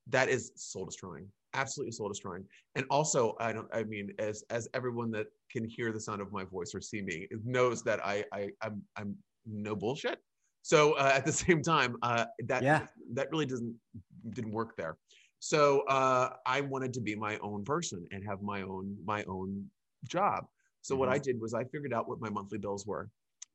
that 0.07 0.29
is 0.29 0.51
soul 0.55 0.85
destroying 0.85 1.27
absolutely 1.53 1.91
soul 1.91 2.09
destroying 2.09 2.43
and 2.75 2.85
also 2.89 3.35
i 3.39 3.51
don't 3.51 3.67
i 3.73 3.83
mean 3.83 4.11
as 4.19 4.43
as 4.49 4.67
everyone 4.73 5.11
that 5.11 5.27
can 5.51 5.67
hear 5.67 5.91
the 5.91 5.99
sound 5.99 6.21
of 6.21 6.31
my 6.31 6.43
voice 6.43 6.73
or 6.75 6.81
see 6.81 7.01
me 7.01 7.27
knows 7.43 7.81
that 7.83 8.05
i 8.05 8.23
i 8.33 8.49
i'm 8.61 8.83
i'm 8.97 9.15
no 9.45 9.75
bullshit 9.75 10.19
so 10.61 10.93
uh, 10.93 11.11
at 11.13 11.25
the 11.25 11.31
same 11.45 11.61
time 11.61 11.95
uh 12.01 12.25
that 12.45 12.63
Yeah. 12.63 12.87
that 13.13 13.29
really 13.31 13.45
doesn't 13.45 13.75
didn't 14.31 14.51
work 14.51 14.75
there 14.75 14.97
so 15.39 15.81
uh 15.81 16.29
i 16.45 16.61
wanted 16.61 16.93
to 16.93 17.01
be 17.01 17.15
my 17.15 17.37
own 17.39 17.63
person 17.63 18.05
and 18.11 18.23
have 18.25 18.41
my 18.41 18.61
own 18.61 18.95
my 19.05 19.23
own 19.25 19.65
job 20.07 20.45
so 20.81 20.95
what 20.95 21.09
Mhm. 21.09 21.13
i 21.13 21.17
did 21.17 21.39
was 21.39 21.53
i 21.53 21.63
figured 21.65 21.93
out 21.93 22.07
what 22.07 22.19
my 22.21 22.29
monthly 22.29 22.57
bills 22.57 22.85
were 22.85 23.09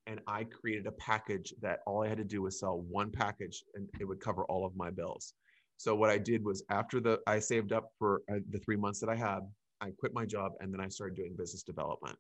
and 0.07 0.21
i 0.27 0.45
created 0.45 0.87
a 0.87 0.93
package 0.93 1.55
that 1.61 1.81
all 1.87 2.03
i 2.05 2.09
had 2.09 2.19
to 2.19 2.25
do 2.25 2.43
was 2.43 2.61
sell 2.61 2.81
one 2.83 3.11
package 3.11 3.65
and 3.75 3.89
it 3.99 4.05
would 4.05 4.21
cover 4.21 4.45
all 4.47 4.65
of 4.67 4.77
my 4.77 4.91
bills 4.91 5.35
so 5.79 5.95
what 5.95 6.11
I 6.11 6.19
did 6.19 6.45
was 6.45 6.63
after 6.69 7.01
the 7.01 7.21
I 7.27 7.39
saved 7.39 7.73
up 7.73 7.87
for 7.99 8.21
uh, 8.31 8.41
the 8.51 8.59
three 8.59 8.77
months 8.77 9.01
that 9.01 9.09
I 9.09 9.17
had, 9.17 9.41
I 9.81 9.93
quit 9.99 10.13
my 10.13 10.27
job 10.27 10.53
and 10.61 10.71
then 10.71 10.79
I 10.79 10.89
started 10.89 11.17
doing 11.17 11.35
business 11.35 11.63
development. 11.63 12.19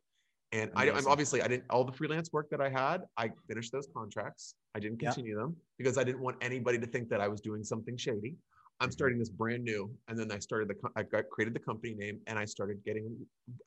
And 0.52 0.70
I, 0.74 0.90
I'm 0.90 1.06
obviously 1.06 1.42
I 1.42 1.46
didn't 1.48 1.64
all 1.68 1.84
the 1.84 1.92
freelance 1.92 2.32
work 2.32 2.48
that 2.52 2.62
I 2.62 2.70
had. 2.70 3.02
I 3.18 3.30
finished 3.48 3.70
those 3.70 3.86
contracts. 3.94 4.54
I 4.74 4.80
didn't 4.80 5.02
Yeah. 5.02 5.10
continue 5.10 5.36
them 5.36 5.56
because 5.76 5.98
I 5.98 6.04
didn't 6.04 6.22
want 6.22 6.38
anybody 6.40 6.78
to 6.78 6.86
think 6.86 7.10
that 7.10 7.20
I 7.20 7.28
was 7.28 7.42
doing 7.42 7.62
something 7.62 7.98
shady. 7.98 8.34
I'm 8.80 8.90
starting 8.90 9.18
this 9.18 9.28
brand 9.28 9.62
new, 9.62 9.94
and 10.08 10.18
then 10.18 10.32
I 10.32 10.38
started 10.38 10.68
the 10.68 10.90
I 10.96 11.02
got 11.02 11.28
created 11.30 11.54
the 11.54 11.60
company 11.60 11.94
name 11.94 12.20
and 12.26 12.38
I 12.38 12.46
started 12.46 12.82
getting. 12.84 13.14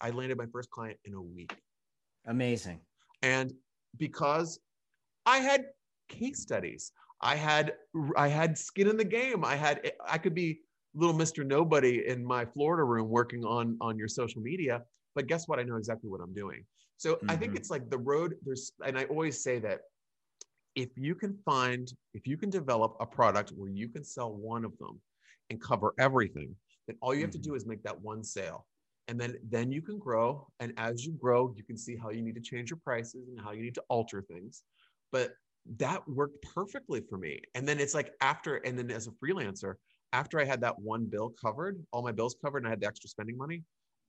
I 0.02 0.10
landed 0.10 0.38
my 0.38 0.48
first 0.52 0.72
client 0.72 0.98
in 1.06 1.14
a 1.14 1.22
week. 1.22 1.56
Amazing. 2.26 2.80
And 3.22 3.54
because 3.98 4.60
I 5.26 5.38
had 5.38 5.66
case 6.10 6.42
studies, 6.42 6.92
I 7.22 7.36
had 7.36 7.76
I 8.18 8.28
had 8.28 8.58
skin 8.58 8.88
in 8.88 8.98
the 8.98 9.06
game. 9.06 9.46
I 9.46 9.56
had 9.56 9.92
I 10.08 10.18
could 10.18 10.34
be 10.34 10.62
little 10.96 11.16
Mr. 11.16 11.46
Nobody 11.46 12.08
in 12.08 12.26
my 12.26 12.46
Florida 12.46 12.84
room 12.84 13.10
working 13.10 13.46
on 13.46 13.78
on 13.82 13.98
your 13.98 14.08
social 14.08 14.42
media, 14.42 14.84
but 15.14 15.28
guess 15.28 15.48
what? 15.48 15.60
I 15.60 15.64
know 15.64 15.76
exactly 15.78 16.10
what 16.10 16.22
I'm 16.22 16.34
doing. 16.34 16.66
So 16.98 17.20
I 17.30 17.36
think 17.36 17.54
Mhm. 17.54 17.58
it's 17.58 17.70
like 17.70 17.90
the 17.90 17.98
road 18.00 18.36
there's 18.44 18.74
and 18.84 18.98
I 18.98 19.06
always 19.06 19.44
say 19.44 19.60
that 19.60 19.82
if 20.76 20.90
you 20.98 21.16
can 21.16 21.38
find 21.46 21.92
if 22.14 22.28
you 22.28 22.38
can 22.38 22.50
develop 22.50 22.96
a 23.00 23.06
product 23.06 23.52
where 23.52 23.70
you 23.70 23.90
can 23.90 24.04
sell 24.04 24.34
one 24.34 24.66
of 24.66 24.78
them 24.80 25.02
and 25.50 25.62
cover 25.62 25.94
everything, 26.00 26.56
then 26.88 26.98
all 27.02 27.14
you 27.14 27.22
have 27.22 27.32
to 27.32 27.38
Mhm. 27.38 27.50
do 27.50 27.56
is 27.56 27.66
make 27.66 27.84
that 27.84 28.00
one 28.02 28.24
sale. 28.24 28.68
And 29.08 29.20
then 29.20 29.38
then 29.44 29.72
you 29.72 29.82
can 29.82 30.00
grow 30.00 30.48
and 30.60 30.74
as 30.78 31.06
you 31.06 31.14
grow, 31.14 31.54
you 31.56 31.64
can 31.64 31.78
see 31.78 31.96
how 31.98 32.10
you 32.10 32.22
need 32.22 32.36
to 32.36 32.42
change 32.42 32.70
your 32.70 32.80
prices 32.84 33.28
and 33.30 33.40
how 33.40 33.52
you 33.52 33.62
need 33.62 33.76
to 33.76 33.84
alter 33.90 34.22
things. 34.22 34.64
But 35.12 35.34
that 35.78 36.08
worked 36.08 36.42
perfectly 36.42 37.02
for 37.02 37.18
me. 37.18 37.42
And 37.56 37.68
then 37.68 37.80
it's 37.80 37.94
like 37.94 38.14
after 38.22 38.58
and 38.58 38.78
then 38.78 38.92
as 38.92 39.08
a 39.08 39.12
freelancer, 39.12 39.76
after 40.12 40.40
I 40.40 40.46
had 40.46 40.62
that 40.62 40.80
one 40.80 41.06
bill 41.06 41.30
covered, 41.32 41.86
all 41.92 42.04
my 42.04 42.12
bills 42.12 42.36
covered 42.44 42.60
and 42.60 42.68
I 42.68 42.72
had 42.72 42.82
the 42.82 42.88
extra 42.88 43.10
spending 43.10 43.38
money, 43.38 43.64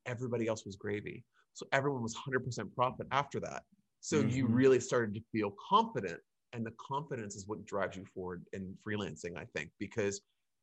everybody 0.07 0.47
else 0.47 0.65
was 0.65 0.77
gravy. 0.77 1.25
So 1.53 1.67
everyone 1.73 2.03
was 2.03 2.15
100% 2.15 2.75
profit 2.75 3.07
after 3.11 3.41
that. 3.41 3.65
So 4.01 4.21
you 4.21 4.47
Mhm. 4.47 4.49
really 4.49 4.81
started 4.81 5.15
to 5.15 5.23
feel 5.33 5.55
confident 5.69 6.21
and 6.55 6.65
the 6.65 6.73
confidence 6.79 7.35
is 7.37 7.47
what 7.47 7.65
drives 7.67 7.97
you 7.97 8.05
forward 8.15 8.45
in 8.53 8.75
freelancing 8.87 9.37
i 9.37 9.45
think 9.55 9.71
because 9.79 10.21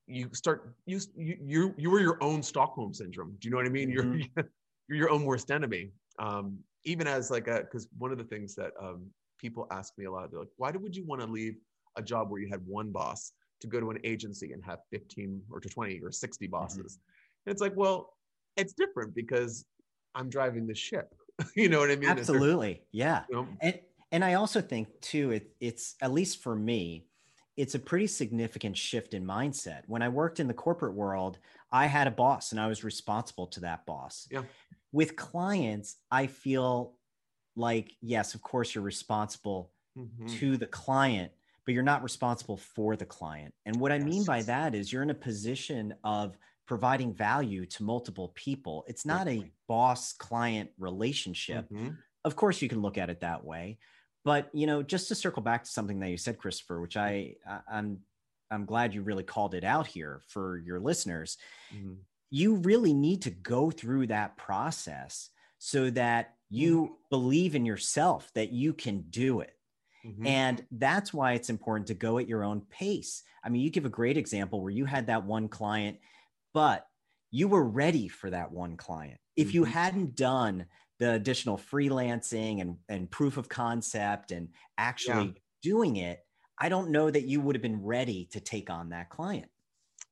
you 0.07 0.27
start 0.33 0.73
you 0.85 0.99
you 1.15 1.73
you, 1.77 1.89
were 1.89 1.99
your 1.99 2.17
own 2.21 2.41
stockholm 2.41 2.93
syndrome 2.93 3.35
do 3.39 3.47
you 3.47 3.51
know 3.51 3.57
what 3.57 3.67
i 3.67 3.69
mean 3.69 3.89
you're 3.89 4.05
you're 4.87 4.97
your 4.97 5.11
own 5.11 5.23
worst 5.23 5.51
enemy 5.51 5.91
um 6.19 6.57
even 6.83 7.07
as 7.07 7.29
like 7.29 7.47
a 7.47 7.59
because 7.59 7.87
one 7.97 8.11
of 8.11 8.17
the 8.17 8.23
things 8.23 8.55
that 8.55 8.71
um, 8.81 9.05
people 9.37 9.67
ask 9.71 9.97
me 9.97 10.05
a 10.05 10.11
lot, 10.11 10.31
they're 10.31 10.39
like, 10.39 10.49
why 10.57 10.71
would 10.71 10.95
you 10.95 11.05
want 11.05 11.21
to 11.21 11.27
leave 11.27 11.55
a 11.97 12.01
job 12.01 12.29
where 12.29 12.41
you 12.41 12.49
had 12.49 12.61
one 12.65 12.91
boss 12.91 13.33
to 13.59 13.67
go 13.67 13.79
to 13.79 13.91
an 13.91 13.97
agency 14.03 14.53
and 14.53 14.63
have 14.63 14.79
15 14.91 15.41
or 15.51 15.59
to 15.59 15.69
20 15.69 15.99
or 16.03 16.11
60 16.11 16.45
mm-hmm. 16.45 16.51
bosses? 16.51 16.79
Mm-hmm. 16.79 17.45
And 17.45 17.53
it's 17.53 17.61
like, 17.61 17.73
well, 17.75 18.13
it's 18.57 18.73
different 18.73 19.15
because 19.15 19.65
I'm 20.15 20.29
driving 20.29 20.67
the 20.67 20.75
ship. 20.75 21.13
you 21.55 21.69
know 21.69 21.79
what 21.79 21.91
I 21.91 21.95
mean? 21.95 22.09
Absolutely. 22.09 22.83
Yeah. 22.91 23.23
You 23.29 23.35
know, 23.35 23.47
and 23.61 23.79
and 24.11 24.23
I 24.23 24.35
also 24.35 24.61
think 24.61 24.87
too, 25.01 25.31
it, 25.31 25.51
it's 25.59 25.95
at 26.01 26.11
least 26.11 26.41
for 26.41 26.55
me, 26.55 27.05
it's 27.57 27.75
a 27.75 27.79
pretty 27.79 28.07
significant 28.07 28.77
shift 28.77 29.13
in 29.13 29.25
mindset. 29.25 29.83
When 29.87 30.01
I 30.01 30.09
worked 30.09 30.39
in 30.39 30.47
the 30.47 30.53
corporate 30.53 30.93
world, 30.93 31.37
I 31.71 31.85
had 31.85 32.07
a 32.07 32.11
boss 32.11 32.51
and 32.51 32.59
I 32.59 32.67
was 32.67 32.83
responsible 32.83 33.47
to 33.47 33.61
that 33.61 33.85
boss. 33.85 34.27
Yeah. 34.31 34.43
With 34.91 35.15
clients, 35.15 35.97
I 36.09 36.27
feel 36.27 36.93
like, 37.55 37.93
yes, 38.01 38.33
of 38.33 38.41
course, 38.41 38.73
you're 38.73 38.83
responsible 38.83 39.71
mm-hmm. 39.97 40.27
to 40.27 40.57
the 40.57 40.65
client, 40.65 41.31
but 41.65 41.73
you're 41.73 41.83
not 41.83 42.03
responsible 42.03 42.57
for 42.57 42.95
the 42.95 43.05
client. 43.05 43.53
And 43.65 43.77
what 43.77 43.91
yes. 43.91 44.01
I 44.01 44.03
mean 44.05 44.25
by 44.25 44.41
that 44.43 44.73
is 44.75 44.91
you're 44.91 45.03
in 45.03 45.09
a 45.09 45.15
position 45.15 45.93
of 46.03 46.37
providing 46.65 47.13
value 47.13 47.65
to 47.65 47.83
multiple 47.83 48.31
people. 48.35 48.85
It's 48.87 49.05
not 49.05 49.27
a 49.27 49.51
boss 49.67 50.13
client 50.13 50.69
relationship. 50.79 51.65
Mm-hmm. 51.69 51.89
Of 52.23 52.35
course, 52.35 52.61
you 52.61 52.69
can 52.69 52.81
look 52.81 52.97
at 52.97 53.09
it 53.09 53.21
that 53.21 53.43
way. 53.43 53.77
But 54.23 54.49
you 54.53 54.67
know, 54.67 54.83
just 54.83 55.07
to 55.07 55.15
circle 55.15 55.41
back 55.41 55.63
to 55.63 55.69
something 55.69 55.99
that 55.99 56.09
you 56.09 56.17
said, 56.17 56.37
Christopher, 56.37 56.79
which 56.79 56.97
I, 56.97 57.35
I 57.47 57.59
I'm 57.71 57.99
I'm 58.51 58.65
glad 58.65 58.93
you 58.93 59.01
really 59.01 59.23
called 59.23 59.55
it 59.55 59.63
out 59.63 59.87
here 59.87 60.21
for 60.27 60.57
your 60.57 60.79
listeners. 60.79 61.37
Mm-hmm. 61.73 61.93
You 62.29 62.55
really 62.55 62.93
need 62.93 63.23
to 63.23 63.31
go 63.31 63.71
through 63.71 64.07
that 64.07 64.37
process 64.37 65.29
so 65.57 65.89
that 65.91 66.35
you 66.49 66.83
mm-hmm. 66.83 66.93
believe 67.09 67.55
in 67.55 67.65
yourself 67.65 68.29
that 68.35 68.51
you 68.51 68.73
can 68.73 69.01
do 69.09 69.39
it. 69.39 69.55
Mm-hmm. 70.05 70.27
And 70.27 70.65
that's 70.71 71.13
why 71.13 71.33
it's 71.33 71.49
important 71.49 71.87
to 71.87 71.93
go 71.93 72.17
at 72.17 72.27
your 72.27 72.43
own 72.43 72.61
pace. 72.69 73.23
I 73.43 73.49
mean, 73.49 73.61
you 73.61 73.69
give 73.69 73.85
a 73.85 73.89
great 73.89 74.17
example 74.17 74.61
where 74.61 74.71
you 74.71 74.85
had 74.85 75.07
that 75.07 75.25
one 75.25 75.47
client, 75.47 75.99
but 76.53 76.85
you 77.31 77.47
were 77.47 77.63
ready 77.63 78.07
for 78.07 78.29
that 78.29 78.51
one 78.51 78.75
client. 78.77 79.19
If 79.35 79.53
you 79.53 79.61
mm-hmm. 79.61 79.71
hadn't 79.71 80.15
done 80.15 80.65
the 81.01 81.13
additional 81.13 81.57
freelancing 81.57 82.61
and, 82.61 82.77
and 82.87 83.09
proof 83.09 83.37
of 83.37 83.49
concept 83.49 84.31
and 84.31 84.47
actually 84.77 85.25
yeah. 85.25 85.41
doing 85.63 85.95
it, 85.95 86.19
I 86.59 86.69
don't 86.69 86.91
know 86.91 87.09
that 87.09 87.23
you 87.27 87.41
would 87.41 87.55
have 87.55 87.61
been 87.63 87.83
ready 87.83 88.29
to 88.33 88.39
take 88.39 88.69
on 88.69 88.89
that 88.89 89.09
client. 89.09 89.49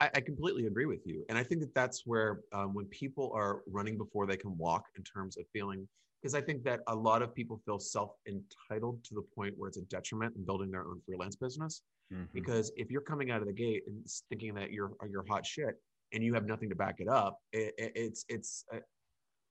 I, 0.02 0.10
I 0.16 0.20
completely 0.22 0.66
agree 0.66 0.88
with 0.88 1.06
you. 1.06 1.24
And 1.30 1.38
I 1.38 1.44
think 1.44 1.62
that 1.62 1.76
that's 1.76 2.08
where 2.08 2.40
um, 2.54 2.74
when 2.74 2.86
people 2.86 3.32
are 3.36 3.62
running 3.72 4.00
before 4.00 4.26
they 4.26 4.36
can 4.36 4.58
walk 4.58 4.86
in 4.98 5.04
terms 5.04 5.38
of 5.38 5.46
feeling, 5.54 5.88
because 6.20 6.34
I 6.34 6.42
think 6.42 6.64
that 6.64 6.80
a 6.88 6.96
lot 6.96 7.22
of 7.22 7.36
people 7.36 7.62
feel 7.68 7.78
self 7.78 8.14
entitled 8.28 9.04
to 9.04 9.14
the 9.14 9.22
point 9.36 9.54
where 9.58 9.68
it's 9.68 9.78
a 9.78 9.84
detriment 9.84 10.36
in 10.38 10.44
building 10.44 10.72
their 10.72 10.88
own 10.88 11.00
freelance 11.06 11.36
business. 11.36 11.84
Mm-hmm. 12.12 12.24
Because 12.34 12.72
if 12.78 12.90
you're 12.90 13.02
coming 13.02 13.30
out 13.30 13.42
of 13.42 13.48
the 13.48 13.54
gate 13.54 13.84
and 13.86 14.04
thinking 14.30 14.56
that 14.56 14.72
you're 14.72 14.94
you're 15.08 15.26
hot 15.30 15.46
shit 15.46 15.76
and 16.14 16.24
you 16.24 16.34
have 16.34 16.48
nothing 16.48 16.70
to 16.70 16.76
back 16.76 16.96
it 16.98 17.08
up, 17.08 17.38
it, 17.54 17.76
it, 17.78 17.92
it's 17.94 18.26
it's. 18.28 18.66
Uh, 18.74 18.80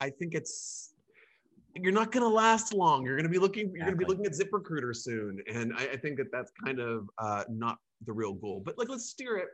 I 0.00 0.10
think 0.10 0.34
it's 0.34 0.94
you're 1.82 1.92
not 1.92 2.12
going 2.12 2.22
to 2.22 2.28
last 2.28 2.74
long. 2.74 3.04
You're 3.04 3.16
going 3.16 3.24
to 3.24 3.30
be 3.30 3.38
looking. 3.38 3.70
You're 3.74 3.86
going 3.86 3.98
to 3.98 4.04
be 4.04 4.04
looking 4.04 4.26
at 4.26 4.32
ZipRecruiter 4.32 4.94
soon, 4.94 5.42
and 5.52 5.72
I, 5.76 5.88
I 5.92 5.96
think 5.96 6.16
that 6.18 6.30
that's 6.32 6.52
kind 6.64 6.80
of 6.80 7.08
uh, 7.18 7.44
not 7.48 7.78
the 8.06 8.12
real 8.12 8.34
goal. 8.34 8.62
But 8.64 8.78
like, 8.78 8.88
let's 8.88 9.06
steer 9.06 9.36
it. 9.36 9.48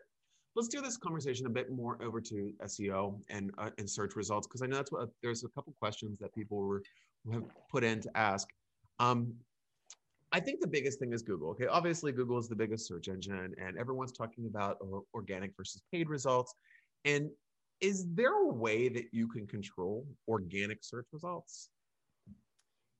Let's 0.57 0.69
steer 0.69 0.83
this 0.83 0.97
conversation 0.97 1.47
a 1.47 1.51
bit 1.51 1.71
more 1.71 2.01
over 2.03 2.21
to 2.21 2.53
SEO 2.65 3.21
and 3.29 3.51
uh, 3.59 3.71
and 3.79 3.89
search 3.89 4.17
results 4.17 4.47
because 4.47 4.63
I 4.63 4.67
know 4.67 4.77
that's 4.77 4.93
what 4.93 5.09
there's 5.23 5.45
a 5.45 5.49
couple 5.49 5.75
questions 5.79 6.19
that 6.21 6.35
people 6.35 6.59
were 6.59 6.83
have 7.33 7.45
put 7.71 7.85
in 7.85 8.01
to 8.01 8.11
ask. 8.17 8.49
Um, 8.99 9.35
I 10.33 10.41
think 10.41 10.61
the 10.61 10.67
biggest 10.67 10.99
thing 10.99 11.13
is 11.13 11.23
Google. 11.23 11.51
Okay, 11.51 11.67
obviously 11.67 12.13
Google 12.13 12.39
is 12.39 12.49
the 12.49 12.57
biggest 12.57 12.87
search 12.87 13.09
engine, 13.09 13.55
and 13.57 13.79
everyone's 13.79 14.13
talking 14.13 14.47
about 14.47 14.79
organic 15.15 15.53
versus 15.57 15.83
paid 15.93 16.09
results. 16.09 16.55
And 17.05 17.31
is 17.81 18.07
there 18.15 18.33
a 18.33 18.49
way 18.49 18.89
that 18.89 19.07
you 19.13 19.29
can 19.29 19.47
control 19.47 20.07
organic 20.29 20.79
search 20.83 21.07
results? 21.13 21.69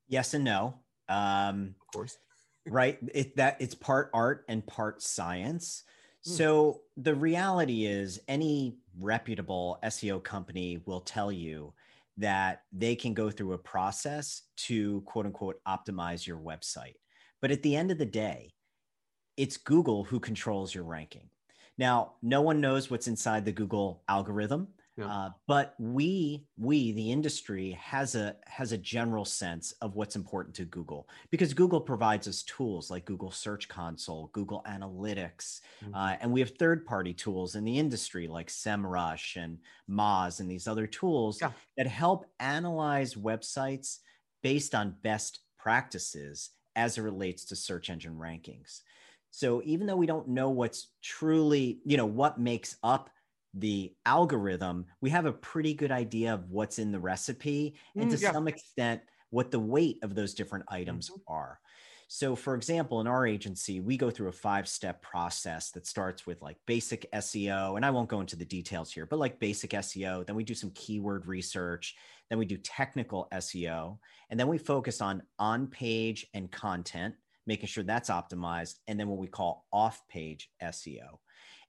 Yes 0.09 0.35
and 0.35 0.45
no. 0.45 0.75
Um, 1.09 1.75
of 1.81 1.87
course. 1.93 2.19
right. 2.67 2.99
It 3.15 3.37
that 3.37 3.57
it's 3.61 3.75
part 3.75 4.11
art 4.15 4.45
and 4.49 4.67
part 4.67 5.03
science. 5.03 5.85
Mm. 6.27 6.31
So 6.31 6.81
the 6.97 7.15
reality 7.15 7.87
is, 7.87 8.21
any 8.29 8.79
reputable 8.99 9.79
SEO 9.85 10.23
company 10.23 10.83
will 10.87 11.01
tell 11.01 11.33
you 11.33 11.73
that 12.17 12.63
they 12.73 12.95
can 12.95 13.13
go 13.13 13.31
through 13.31 13.55
a 13.55 13.59
process 13.59 14.43
to 14.57 15.01
quote 15.03 15.27
unquote 15.27 15.61
optimize 15.67 16.27
your 16.27 16.39
website. 16.39 16.95
But 17.41 17.51
at 17.51 17.63
the 17.63 17.77
end 17.77 17.91
of 17.91 17.99
the 17.99 18.07
day, 18.07 18.55
it's 19.37 19.57
Google 19.57 20.05
who 20.05 20.21
controls 20.21 20.75
your 20.75 20.85
ranking. 20.85 21.29
Now, 21.77 22.13
no 22.23 22.41
one 22.41 22.61
knows 22.61 22.89
what's 22.91 23.09
inside 23.09 23.45
the 23.45 23.53
Google 23.53 24.03
algorithm. 24.09 24.69
Yeah. 24.97 25.07
Uh, 25.07 25.31
but 25.49 25.75
we, 25.81 26.47
we, 26.57 26.93
the 26.93 27.11
industry 27.11 27.73
has 27.81 28.15
a 28.15 28.37
has 28.47 28.71
a 28.71 28.79
general 28.79 29.25
sense 29.25 29.73
of 29.81 29.97
what's 29.97 30.15
important 30.15 30.55
to 30.57 30.65
Google 30.67 31.09
because 31.31 31.53
Google 31.53 31.81
provides 31.81 32.29
us 32.29 32.45
tools 32.45 32.93
like 32.93 33.05
Google 33.05 33.33
Search 33.33 33.69
Console, 33.69 34.31
Google 34.33 34.65
Analytics, 34.69 35.61
mm-hmm. 35.85 35.95
uh, 35.95 36.15
and 36.21 36.31
we 36.31 36.39
have 36.39 36.51
third-party 36.51 37.13
tools 37.15 37.57
in 37.57 37.65
the 37.65 37.77
industry 37.77 38.29
like 38.29 38.47
SEMrush 38.47 39.35
and 39.35 39.59
Moz 39.91 40.39
and 40.39 40.49
these 40.49 40.69
other 40.69 40.87
tools 40.87 41.41
yeah. 41.41 41.51
that 41.77 41.89
help 41.89 42.27
analyze 42.39 43.15
websites 43.15 43.99
based 44.45 44.77
on 44.77 44.95
best 45.03 45.41
practices 45.59 46.51
as 46.77 46.99
it 46.99 47.03
relates 47.03 47.45
to 47.47 47.57
search 47.57 47.91
engine 47.91 48.15
rankings. 48.15 48.83
So 49.31 49.61
even 49.65 49.89
though 49.89 49.97
we 49.97 50.07
don't 50.07 50.29
know 50.29 50.51
what's 50.51 50.91
truly, 51.03 51.81
you 51.85 51.97
know, 51.97 52.07
what 52.07 52.39
makes 52.39 52.77
up 52.85 53.11
the 53.57 53.95
algorithm, 54.05 54.87
we 55.01 55.11
have 55.11 55.27
a 55.27 55.33
pretty 55.33 55.75
good 55.75 55.93
idea 55.93 56.35
of 56.35 56.51
what's 56.51 56.79
in 56.79 56.91
the 56.93 56.99
recipe 56.99 57.75
and 57.97 58.11
mm, 58.11 58.17
to 58.17 58.21
yeah. 58.21 58.33
some 58.33 58.49
extent 58.49 59.01
what 59.31 59.51
the 59.51 59.61
weight 59.61 59.99
of 60.03 60.15
those 60.15 60.35
different 60.35 60.65
items 60.69 61.11
mm-hmm. 61.11 61.33
are. 61.33 61.61
So, 62.09 62.37
for 62.37 62.55
example, 62.55 63.01
in 63.01 63.07
our 63.07 63.27
agency, 63.27 63.81
we 63.81 63.97
go 63.97 64.11
through 64.11 64.29
a 64.29 64.33
five 64.33 64.69
step 64.69 65.03
process 65.03 65.71
that 65.73 65.87
starts 65.87 66.27
with 66.27 66.43
like 66.43 66.57
basic 66.67 67.11
SEO. 67.13 67.77
And 67.77 67.85
I 67.85 67.91
won't 67.91 68.09
go 68.09 68.21
into 68.21 68.37
the 68.37 68.45
details 68.45 68.93
here, 68.93 69.07
but 69.07 69.19
like 69.19 69.41
basic 69.41 69.71
SEO. 69.71 70.27
Then 70.27 70.37
we 70.37 70.45
do 70.45 70.55
some 70.55 70.71
keyword 70.75 71.27
research. 71.27 71.97
Then 72.29 72.39
we 72.39 72.45
do 72.45 72.57
technical 72.59 73.27
SEO. 73.33 73.99
And 74.31 74.39
then 74.39 74.49
we 74.49 74.59
focus 74.59 75.01
on 75.01 75.23
on 75.39 75.67
page 75.67 76.27
and 76.35 76.51
content, 76.51 77.15
making 77.47 77.67
sure 77.67 77.85
that's 77.85 78.11
optimized. 78.11 78.75
And 78.87 79.01
then 79.01 79.09
what 79.09 79.19
we 79.19 79.27
call 79.27 79.67
off 79.73 80.07
page 80.09 80.51
SEO. 80.63 81.19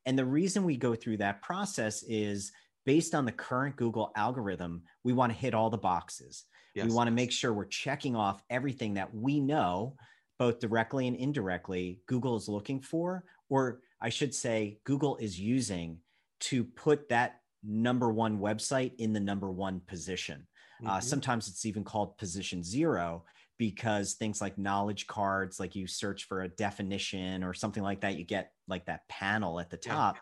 And 0.05 0.17
the 0.17 0.25
reason 0.25 0.63
we 0.63 0.77
go 0.77 0.95
through 0.95 1.17
that 1.17 1.41
process 1.41 2.03
is 2.03 2.51
based 2.85 3.15
on 3.15 3.25
the 3.25 3.31
current 3.31 3.75
Google 3.75 4.11
algorithm, 4.15 4.83
we 5.03 5.13
want 5.13 5.31
to 5.31 5.37
hit 5.37 5.53
all 5.53 5.69
the 5.69 5.77
boxes. 5.77 6.43
Yes. 6.75 6.85
We 6.85 6.93
want 6.93 7.07
to 7.07 7.13
make 7.13 7.31
sure 7.31 7.53
we're 7.53 7.65
checking 7.65 8.15
off 8.15 8.43
everything 8.49 8.95
that 8.95 9.13
we 9.13 9.39
know, 9.39 9.95
both 10.37 10.59
directly 10.59 11.07
and 11.07 11.15
indirectly, 11.15 12.01
Google 12.07 12.35
is 12.35 12.47
looking 12.47 12.81
for, 12.81 13.23
or 13.49 13.79
I 14.01 14.09
should 14.09 14.35
say, 14.35 14.79
Google 14.83 15.17
is 15.17 15.39
using 15.39 15.99
to 16.41 16.63
put 16.63 17.09
that 17.09 17.39
number 17.63 18.11
one 18.11 18.39
website 18.39 18.91
in 18.99 19.13
the 19.13 19.19
number 19.19 19.51
one 19.51 19.81
position. 19.87 20.45
Uh, 20.81 20.87
mm-hmm. 20.87 20.97
Uh, 20.97 20.99
sometimes 20.99 21.47
it's 21.47 21.65
even 21.65 21.83
called 21.83 22.17
position 22.17 22.61
zero 22.63 23.23
because 23.57 24.13
things 24.13 24.41
like 24.41 24.57
knowledge 24.57 25.07
cards, 25.07 25.59
like 25.59 25.75
you 25.75 25.87
search 25.87 26.25
for 26.25 26.41
a 26.41 26.49
definition 26.49 27.43
or 27.43 27.53
something 27.53 27.81
like 27.81 28.01
that, 28.01 28.17
you 28.17 28.25
get 28.25 28.51
like 28.67 28.85
that 28.85 29.07
panel 29.07 29.59
at 29.59 29.69
the 29.69 29.77
top. 29.77 30.17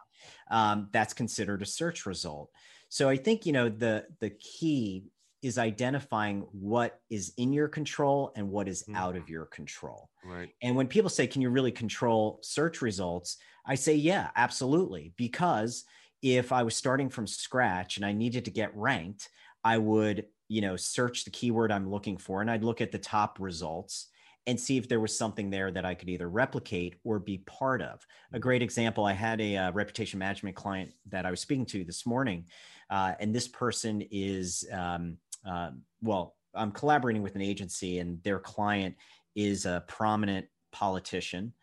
Yeah. 0.49 0.71
Um, 0.71 0.89
that's 0.91 1.13
considered 1.13 1.62
a 1.62 1.65
search 1.65 2.06
result. 2.06 2.49
So 2.89 3.10
I 3.10 3.17
think 3.17 3.45
you 3.45 3.53
know 3.53 3.69
the 3.69 4.06
the 4.19 4.29
key 4.29 5.06
is 5.41 5.58
identifying 5.58 6.45
what 6.53 7.01
is 7.10 7.34
in 7.38 7.51
your 7.51 7.67
control 7.67 8.32
and 8.36 8.49
what 8.49 8.69
is 8.69 8.84
mm. 8.84 8.95
out 8.95 9.17
of 9.17 9.27
your 9.27 9.45
control. 9.45 10.10
Right. 10.23 10.49
And 10.62 10.75
when 10.75 10.88
people 10.88 11.10
say, 11.10 11.27
"Can 11.27 11.41
you 11.41 11.49
really 11.49 11.71
control 11.71 12.39
search 12.41 12.82
results?" 12.82 13.38
I 13.65 13.75
say, 13.75 13.95
"Yeah, 13.95 14.29
absolutely." 14.36 15.13
Because 15.17 15.84
if 16.21 16.51
I 16.51 16.63
was 16.63 16.75
starting 16.75 17.10
from 17.10 17.27
scratch 17.27 17.97
and 17.97 18.06
I 18.06 18.13
needed 18.13 18.45
to 18.45 18.51
get 18.51 18.75
ranked, 18.75 19.29
I 19.63 19.77
would 19.77 20.25
you 20.53 20.62
know 20.62 20.75
search 20.75 21.23
the 21.23 21.32
keyword 21.32 21.71
i'm 21.71 21.89
looking 21.89 22.17
for 22.17 22.41
and 22.41 22.51
i'd 22.51 22.63
look 22.63 22.82
at 22.82 22.91
the 22.91 22.97
top 22.97 23.39
results 23.39 24.10
and 24.45 24.60
see 24.60 24.77
if 24.77 24.89
there 24.89 24.99
was 24.99 25.17
something 25.17 25.49
there 25.49 25.71
that 25.71 25.86
i 25.86 25.93
could 25.93 26.10
either 26.10 26.29
replicate 26.29 26.95
or 27.03 27.19
be 27.19 27.39
part 27.39 27.82
of 27.82 28.06
a 28.34 28.39
great 28.39 28.62
example 28.62 29.06
i 29.06 29.13
had 29.13 29.39
a, 29.41 29.58
uh, 29.58 29.71
reputation 29.71 30.19
management 30.19 30.56
client 30.56 30.91
that 31.08 31.25
i 31.25 31.32
was 31.32 31.39
speaking 31.39 31.65
to 31.65 31.84
this 31.84 32.06
morning 32.06 32.45
uh, 32.89 33.13
and 33.19 33.34
this 33.34 33.47
person 33.47 34.03
is 34.12 34.67
um, 34.71 35.17
uh, 35.47 35.69
well 36.01 36.36
i'm 36.53 36.71
collaborating 36.71 37.21
with 37.21 37.36
an 37.36 37.41
agency 37.41 37.99
and 37.99 38.21
their 38.23 38.39
client 38.39 38.95
is 39.36 39.65
a 39.65 39.84
prominent 39.88 40.45
politician 40.71 41.53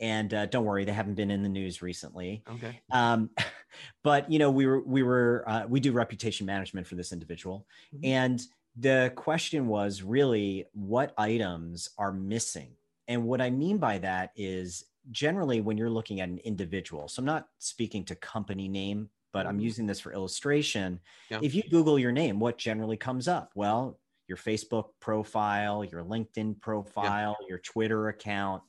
and 0.00 0.32
uh, 0.32 0.46
don't 0.46 0.64
worry, 0.64 0.84
they 0.84 0.92
haven't 0.92 1.14
been 1.14 1.30
in 1.30 1.42
the 1.42 1.48
news 1.48 1.82
recently. 1.82 2.42
Okay. 2.48 2.80
Um, 2.90 3.30
but 4.02 4.30
you 4.32 4.38
know, 4.38 4.50
we 4.50 4.66
were 4.66 4.80
we 4.80 5.02
were 5.02 5.44
uh, 5.46 5.64
we 5.68 5.78
do 5.78 5.92
reputation 5.92 6.46
management 6.46 6.86
for 6.86 6.94
this 6.94 7.12
individual, 7.12 7.66
mm-hmm. 7.94 8.06
and 8.06 8.42
The 8.76 9.12
question 9.16 9.66
was 9.66 10.02
really 10.02 10.66
what 10.72 11.12
items 11.18 11.90
are 11.98 12.12
missing. 12.12 12.72
And 13.08 13.24
what 13.24 13.40
I 13.40 13.50
mean 13.50 13.78
by 13.78 13.98
that 13.98 14.30
is 14.36 14.84
generally 15.10 15.60
when 15.60 15.76
you're 15.76 15.90
looking 15.90 16.20
at 16.20 16.28
an 16.28 16.38
individual, 16.38 17.08
so 17.08 17.20
I'm 17.20 17.26
not 17.26 17.48
speaking 17.58 18.04
to 18.04 18.14
company 18.14 18.68
name, 18.68 19.08
but 19.32 19.46
I'm 19.46 19.54
mm-hmm. 19.54 19.64
using 19.64 19.86
this 19.86 20.00
for 20.00 20.12
illustration. 20.12 21.00
Yeah. 21.30 21.40
If 21.42 21.54
you 21.54 21.62
Google 21.70 21.98
your 21.98 22.12
name, 22.12 22.38
what 22.38 22.58
generally 22.58 22.96
comes 22.96 23.28
up? 23.28 23.50
Well, 23.54 23.98
your 24.28 24.36
Facebook 24.36 24.90
profile, 25.00 25.84
your 25.84 26.04
LinkedIn 26.04 26.60
profile, 26.60 27.36
yeah. 27.40 27.48
your 27.48 27.58
Twitter 27.58 28.08
account. 28.08 28.62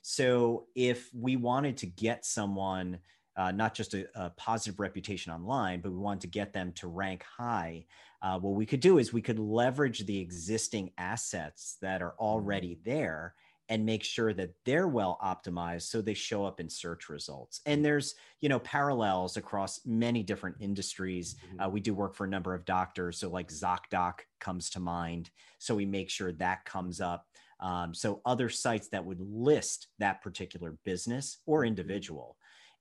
So 0.00 0.66
if 0.74 1.10
we 1.14 1.36
wanted 1.36 1.76
to 1.78 1.86
get 1.86 2.24
someone 2.24 2.98
uh, 3.36 3.50
not 3.50 3.74
just 3.74 3.94
a, 3.94 4.06
a, 4.14 4.30
positive 4.30 4.78
reputation 4.78 5.32
online, 5.32 5.80
but 5.80 5.90
we 5.90 5.98
wanted 5.98 6.20
to 6.20 6.26
get 6.26 6.52
them 6.52 6.72
to 6.72 6.86
rank 6.86 7.22
high. 7.22 7.84
Uh, 8.20 8.38
what 8.38 8.54
we 8.54 8.66
could 8.66 8.80
do 8.80 8.98
is 8.98 9.12
we 9.12 9.22
could 9.22 9.38
leverage 9.38 10.04
the 10.06 10.18
existing 10.18 10.90
assets 10.98 11.78
that 11.80 12.02
are 12.02 12.14
already 12.18 12.74
mm-hmm. 12.74 12.90
there 12.90 13.34
and 13.68 13.86
make 13.86 14.02
sure 14.04 14.34
that 14.34 14.50
they're 14.66 14.88
well 14.88 15.18
optimized 15.24 15.82
so 15.82 16.02
they 16.02 16.14
show 16.14 16.44
up 16.44 16.60
in 16.60 16.68
search 16.68 17.08
results 17.08 17.60
and 17.64 17.84
there's 17.84 18.16
you 18.40 18.48
know 18.48 18.58
parallels 18.58 19.36
across 19.36 19.80
many 19.86 20.22
different 20.22 20.56
industries 20.60 21.36
mm-hmm. 21.36 21.60
uh, 21.60 21.68
we 21.68 21.80
do 21.80 21.94
work 21.94 22.14
for 22.14 22.24
a 22.24 22.28
number 22.28 22.54
of 22.54 22.64
doctors 22.64 23.18
so 23.18 23.30
like 23.30 23.48
zocdoc 23.48 24.20
comes 24.40 24.68
to 24.68 24.80
mind 24.80 25.30
so 25.58 25.74
we 25.74 25.86
make 25.86 26.10
sure 26.10 26.32
that 26.32 26.64
comes 26.64 27.00
up 27.00 27.26
um, 27.60 27.94
so 27.94 28.20
other 28.26 28.48
sites 28.48 28.88
that 28.88 29.04
would 29.04 29.20
list 29.20 29.86
that 29.98 30.20
particular 30.20 30.76
business 30.84 31.38
or 31.46 31.60
mm-hmm. 31.60 31.68
individual 31.68 32.36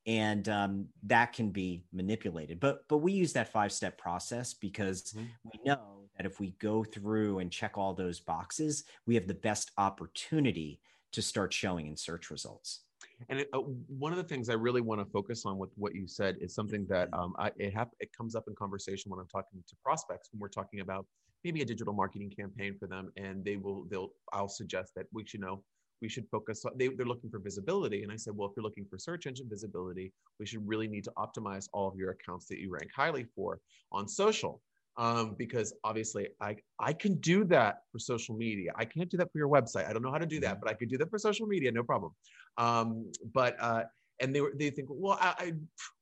and 0.05 0.49
um, 0.49 0.87
that 1.03 1.33
can 1.33 1.49
be 1.49 1.83
manipulated 1.93 2.59
but 2.59 2.87
but 2.87 2.97
we 2.97 3.11
use 3.11 3.33
that 3.33 3.51
five 3.51 3.71
step 3.71 3.97
process 3.97 4.53
because 4.53 5.13
mm-hmm. 5.15 5.25
we 5.45 5.59
know 5.65 5.79
that 6.17 6.25
if 6.25 6.39
we 6.39 6.51
go 6.59 6.83
through 6.83 7.39
and 7.39 7.51
check 7.51 7.77
all 7.77 7.93
those 7.93 8.19
boxes 8.19 8.83
we 9.05 9.15
have 9.15 9.27
the 9.27 9.33
best 9.33 9.71
opportunity 9.77 10.79
to 11.11 11.21
start 11.21 11.53
showing 11.53 11.87
in 11.87 11.95
search 11.95 12.29
results 12.29 12.81
and 13.29 13.39
it, 13.39 13.49
uh, 13.53 13.59
one 13.59 14.11
of 14.11 14.17
the 14.17 14.23
things 14.23 14.49
I 14.49 14.53
really 14.53 14.81
want 14.81 15.01
to 15.01 15.05
focus 15.11 15.45
on 15.45 15.57
with 15.57 15.69
what 15.75 15.95
you 15.95 16.07
said 16.07 16.37
is 16.39 16.53
something 16.53 16.85
that 16.89 17.09
um, 17.13 17.33
I, 17.37 17.51
it, 17.57 17.73
have, 17.73 17.89
it 17.99 18.09
comes 18.15 18.35
up 18.35 18.45
in 18.47 18.55
conversation 18.55 19.11
when 19.11 19.19
I'm 19.19 19.27
talking 19.27 19.63
to 19.67 19.75
prospects 19.83 20.29
when 20.31 20.39
we're 20.39 20.49
talking 20.49 20.79
about 20.79 21.05
maybe 21.43 21.61
a 21.61 21.65
digital 21.65 21.93
marketing 21.93 22.31
campaign 22.37 22.75
for 22.79 22.87
them, 22.87 23.11
and 23.17 23.43
they 23.43 23.57
will 23.57 23.85
they'll 23.89 24.09
I'll 24.33 24.49
suggest 24.49 24.93
that 24.95 25.05
we 25.11 25.25
should 25.25 25.41
know 25.41 25.63
we 26.01 26.09
should 26.09 26.27
focus 26.29 26.65
on, 26.65 26.73
they, 26.77 26.87
they're 26.89 27.05
looking 27.05 27.29
for 27.29 27.39
visibility. 27.39 28.03
And 28.03 28.11
I 28.11 28.15
said, 28.15 28.35
well, 28.35 28.49
if 28.49 28.53
you're 28.55 28.63
looking 28.63 28.85
for 28.89 28.97
search 28.97 29.27
engine 29.27 29.47
visibility, 29.49 30.11
we 30.39 30.45
should 30.45 30.67
really 30.67 30.87
need 30.87 31.03
to 31.05 31.11
optimize 31.17 31.67
all 31.73 31.87
of 31.87 31.95
your 31.95 32.11
accounts 32.11 32.47
that 32.47 32.59
you 32.59 32.71
rank 32.71 32.89
highly 32.95 33.25
for 33.35 33.59
on 33.91 34.07
social. 34.07 34.61
Um, 34.97 35.35
because 35.37 35.73
obviously 35.85 36.27
I, 36.41 36.57
I 36.77 36.91
can 36.91 37.15
do 37.21 37.45
that 37.45 37.83
for 37.91 37.99
social 37.99 38.35
media. 38.35 38.71
I 38.75 38.83
can't 38.83 39.09
do 39.09 39.15
that 39.17 39.31
for 39.31 39.37
your 39.37 39.47
website. 39.47 39.87
I 39.87 39.93
don't 39.93 40.01
know 40.01 40.11
how 40.11 40.17
to 40.17 40.25
do 40.25 40.41
that, 40.41 40.55
mm-hmm. 40.55 40.59
but 40.65 40.69
I 40.69 40.73
could 40.73 40.89
do 40.89 40.97
that 40.97 41.09
for 41.09 41.17
social 41.17 41.47
media, 41.47 41.71
no 41.71 41.83
problem. 41.83 42.11
Um, 42.57 43.09
but, 43.33 43.55
uh, 43.61 43.83
and 44.19 44.35
they 44.35 44.41
were, 44.41 44.53
they 44.53 44.69
think, 44.69 44.89
well, 44.91 45.17
I, 45.21 45.33
I, 45.39 45.53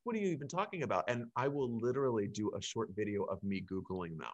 what 0.03 0.15
are 0.15 0.19
you 0.19 0.29
even 0.29 0.47
talking 0.47 0.81
about? 0.83 1.05
And 1.07 1.25
I 1.35 1.47
will 1.47 1.79
literally 1.79 2.27
do 2.27 2.51
a 2.57 2.61
short 2.61 2.89
video 2.95 3.23
of 3.25 3.41
me 3.43 3.61
Googling 3.61 4.17
them 4.17 4.27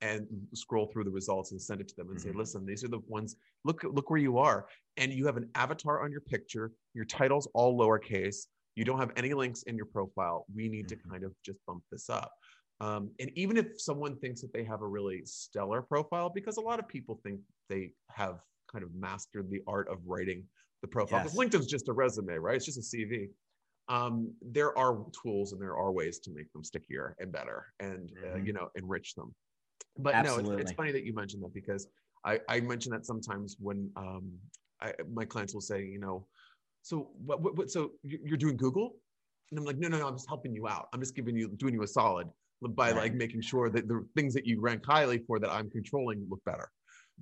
and 0.00 0.26
scroll 0.54 0.86
through 0.86 1.04
the 1.04 1.10
results 1.10 1.52
and 1.52 1.60
send 1.60 1.80
it 1.80 1.88
to 1.88 1.96
them 1.96 2.08
and 2.08 2.18
mm-hmm. 2.18 2.30
say, 2.30 2.36
listen, 2.36 2.64
these 2.64 2.84
are 2.84 2.88
the 2.88 3.00
ones, 3.08 3.36
look, 3.64 3.82
look 3.84 4.10
where 4.10 4.20
you 4.20 4.38
are. 4.38 4.66
And 4.96 5.12
you 5.12 5.26
have 5.26 5.36
an 5.36 5.48
avatar 5.54 6.02
on 6.02 6.10
your 6.10 6.20
picture, 6.20 6.72
your 6.94 7.04
title's 7.04 7.48
all 7.54 7.78
lowercase, 7.78 8.46
you 8.76 8.84
don't 8.84 8.98
have 8.98 9.10
any 9.16 9.34
links 9.34 9.64
in 9.64 9.76
your 9.76 9.86
profile. 9.86 10.46
We 10.54 10.68
need 10.68 10.86
mm-hmm. 10.86 11.00
to 11.00 11.08
kind 11.08 11.24
of 11.24 11.32
just 11.44 11.58
bump 11.66 11.82
this 11.90 12.08
up. 12.08 12.30
Um, 12.80 13.10
and 13.18 13.30
even 13.34 13.56
if 13.56 13.80
someone 13.80 14.16
thinks 14.18 14.40
that 14.42 14.52
they 14.52 14.62
have 14.64 14.82
a 14.82 14.86
really 14.86 15.22
stellar 15.24 15.82
profile, 15.82 16.30
because 16.32 16.58
a 16.58 16.60
lot 16.60 16.78
of 16.78 16.86
people 16.86 17.20
think 17.24 17.40
they 17.68 17.90
have 18.10 18.38
kind 18.70 18.84
of 18.84 18.90
mastered 18.94 19.50
the 19.50 19.62
art 19.66 19.88
of 19.88 19.98
writing 20.06 20.44
the 20.82 20.88
profile, 20.88 21.24
because 21.24 21.36
yes. 21.36 21.44
LinkedIn's 21.44 21.66
just 21.66 21.88
a 21.88 21.92
resume, 21.92 22.34
right? 22.34 22.54
It's 22.54 22.66
just 22.66 22.78
a 22.78 22.96
CV. 22.96 23.30
Um, 23.88 24.32
there 24.42 24.78
are 24.78 25.04
tools 25.22 25.52
and 25.52 25.60
there 25.60 25.76
are 25.76 25.90
ways 25.90 26.20
to 26.20 26.30
make 26.32 26.52
them 26.52 26.62
stickier 26.62 27.16
and 27.18 27.32
better 27.32 27.66
and 27.80 28.12
uh, 28.22 28.26
mm-hmm. 28.26 28.40
uh, 28.40 28.44
you 28.44 28.52
know 28.52 28.68
enrich 28.76 29.14
them 29.14 29.34
but 29.98 30.14
Absolutely. 30.14 30.50
no, 30.50 30.58
it's, 30.58 30.70
it's, 30.70 30.76
funny 30.76 30.92
that 30.92 31.04
you 31.04 31.14
mentioned 31.14 31.42
that 31.42 31.52
because 31.52 31.88
I, 32.24 32.40
I 32.48 32.60
mention 32.60 32.92
that 32.92 33.04
sometimes 33.04 33.56
when 33.58 33.90
um, 33.96 34.32
I, 34.80 34.92
my 35.12 35.24
clients 35.24 35.54
will 35.54 35.60
say, 35.60 35.84
you 35.84 35.98
know, 35.98 36.26
so 36.82 37.10
what, 37.24 37.42
what, 37.42 37.56
what, 37.56 37.70
so 37.70 37.92
you're 38.02 38.36
doing 38.36 38.56
Google? 38.56 38.96
And 39.50 39.58
I'm 39.58 39.64
like, 39.64 39.78
no, 39.78 39.88
no, 39.88 39.98
no, 39.98 40.06
I'm 40.06 40.14
just 40.14 40.28
helping 40.28 40.54
you 40.54 40.68
out. 40.68 40.88
I'm 40.92 41.00
just 41.00 41.14
giving 41.14 41.36
you, 41.36 41.48
doing 41.56 41.74
you 41.74 41.82
a 41.82 41.86
solid 41.86 42.28
by 42.62 42.88
right. 42.88 42.96
like 42.96 43.14
making 43.14 43.40
sure 43.40 43.70
that 43.70 43.86
the 43.86 44.04
things 44.16 44.34
that 44.34 44.46
you 44.46 44.60
rank 44.60 44.84
highly 44.84 45.18
for 45.18 45.38
that 45.38 45.50
I'm 45.50 45.70
controlling 45.70 46.26
look 46.28 46.44
better. 46.44 46.70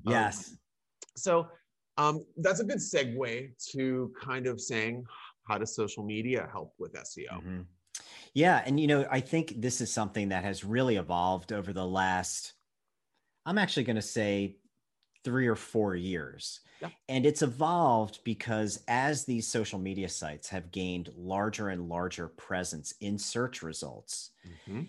Um, 0.06 0.12
yes. 0.12 0.50
Um, 0.50 0.58
so 1.16 1.48
um, 1.98 2.24
that's 2.38 2.60
a 2.60 2.64
good 2.64 2.78
segue 2.78 3.50
to 3.72 4.12
kind 4.20 4.46
of 4.46 4.60
saying 4.60 5.04
how 5.48 5.58
does 5.58 5.74
social 5.74 6.04
media 6.04 6.48
help 6.50 6.74
with 6.78 6.92
SEO? 6.94 7.30
Mm-hmm. 7.32 7.60
Yeah, 8.34 8.62
and 8.66 8.78
you 8.78 8.86
know, 8.86 9.06
I 9.10 9.20
think 9.20 9.54
this 9.56 9.80
is 9.80 9.90
something 9.90 10.28
that 10.28 10.44
has 10.44 10.62
really 10.62 10.96
evolved 10.96 11.52
over 11.52 11.72
the 11.72 11.86
last 11.86 12.52
I'm 13.46 13.58
actually 13.58 13.84
going 13.84 13.96
to 13.96 14.02
say 14.02 14.56
three 15.24 15.46
or 15.46 15.56
four 15.56 15.94
years. 15.94 16.60
Yeah. 16.82 16.90
And 17.08 17.24
it's 17.24 17.42
evolved 17.42 18.20
because 18.24 18.80
as 18.86 19.24
these 19.24 19.48
social 19.48 19.78
media 19.78 20.08
sites 20.08 20.48
have 20.50 20.70
gained 20.70 21.10
larger 21.16 21.68
and 21.68 21.88
larger 21.88 22.28
presence 22.28 22.92
in 23.00 23.18
search 23.18 23.62
results, 23.62 24.30
mm-hmm. 24.46 24.82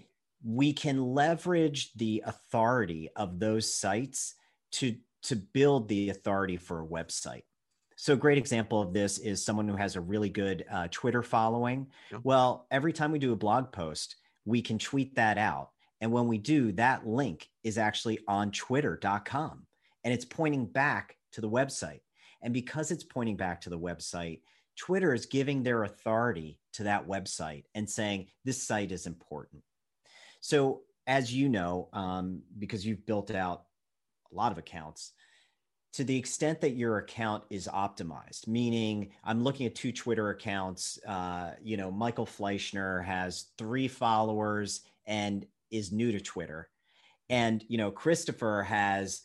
we 0.44 0.74
can 0.74 1.14
leverage 1.14 1.94
the 1.94 2.24
authority 2.26 3.10
of 3.16 3.40
those 3.40 3.72
sites 3.74 4.36
to, 4.74 4.96
to 5.24 5.36
build 5.36 5.88
the 5.88 6.10
authority 6.10 6.58
for 6.58 6.82
a 6.82 6.88
website. 6.88 7.44
So, 7.96 8.14
a 8.14 8.18
great 8.18 8.38
example 8.38 8.80
of 8.80 8.94
this 8.94 9.18
is 9.18 9.44
someone 9.44 9.68
who 9.68 9.76
has 9.76 9.96
a 9.96 10.02
really 10.02 10.30
good 10.30 10.66
uh, 10.72 10.88
Twitter 10.92 11.24
following. 11.24 11.88
Yeah. 12.12 12.20
Well, 12.24 12.68
every 12.70 12.94
time 12.94 13.12
we 13.12 13.18
do 13.18 13.34
a 13.34 13.36
blog 13.36 13.72
post, 13.72 14.18
we 14.46 14.62
can 14.62 14.78
tweet 14.78 15.16
that 15.16 15.40
out 15.40 15.72
and 16.02 16.12
when 16.12 16.28
we 16.28 16.38
do, 16.38 16.72
that 16.74 17.08
link 17.08 17.50
is 17.64 17.78
actually 17.78 18.20
on 18.28 18.52
twitter.com 18.52 19.66
and 20.04 20.14
it's 20.14 20.26
pointing 20.26 20.66
back 20.66 21.18
to 21.34 21.42
the 21.42 21.50
website. 21.50 22.02
And 22.42 22.54
because 22.54 22.92
it's 22.92 23.04
pointing 23.04 23.36
back 23.36 23.62
to 23.62 23.70
the 23.70 23.80
website, 23.80 24.42
Twitter 24.78 25.14
is 25.14 25.26
giving 25.26 25.64
their 25.64 25.84
authority 25.84 26.60
to 26.74 26.84
that 26.84 27.08
website 27.08 27.64
and 27.74 27.90
saying 27.90 28.28
this 28.46 28.62
site 28.62 28.92
is 28.92 29.08
important. 29.08 29.64
So, 30.40 30.82
as 31.08 31.34
you 31.34 31.50
know, 31.50 31.90
um, 31.94 32.44
because 32.60 32.86
you've 32.86 33.06
built 33.06 33.32
out 33.32 33.64
a 34.32 34.36
lot 34.36 34.52
of 34.52 34.58
accounts, 34.58 35.14
to 35.94 36.04
the 36.04 36.16
extent 36.16 36.62
that 36.62 36.76
your 36.76 36.98
account 37.00 37.44
is 37.50 37.68
optimized, 37.68 38.46
meaning 38.46 39.10
I'm 39.24 39.44
looking 39.44 39.66
at 39.66 39.74
two 39.74 39.92
Twitter 39.92 40.30
accounts. 40.30 41.00
Uh, 41.08 41.54
you 41.64 41.76
know, 41.76 41.90
Michael 41.90 42.28
Fleischner 42.28 43.04
has 43.04 43.48
three 43.58 43.88
followers 43.88 44.82
and 45.08 45.46
is 45.72 45.92
new 45.92 46.12
to 46.12 46.20
Twitter. 46.20 46.70
And, 47.30 47.64
you 47.68 47.78
know, 47.78 47.92
Christopher 47.92 48.64
has 48.64 49.22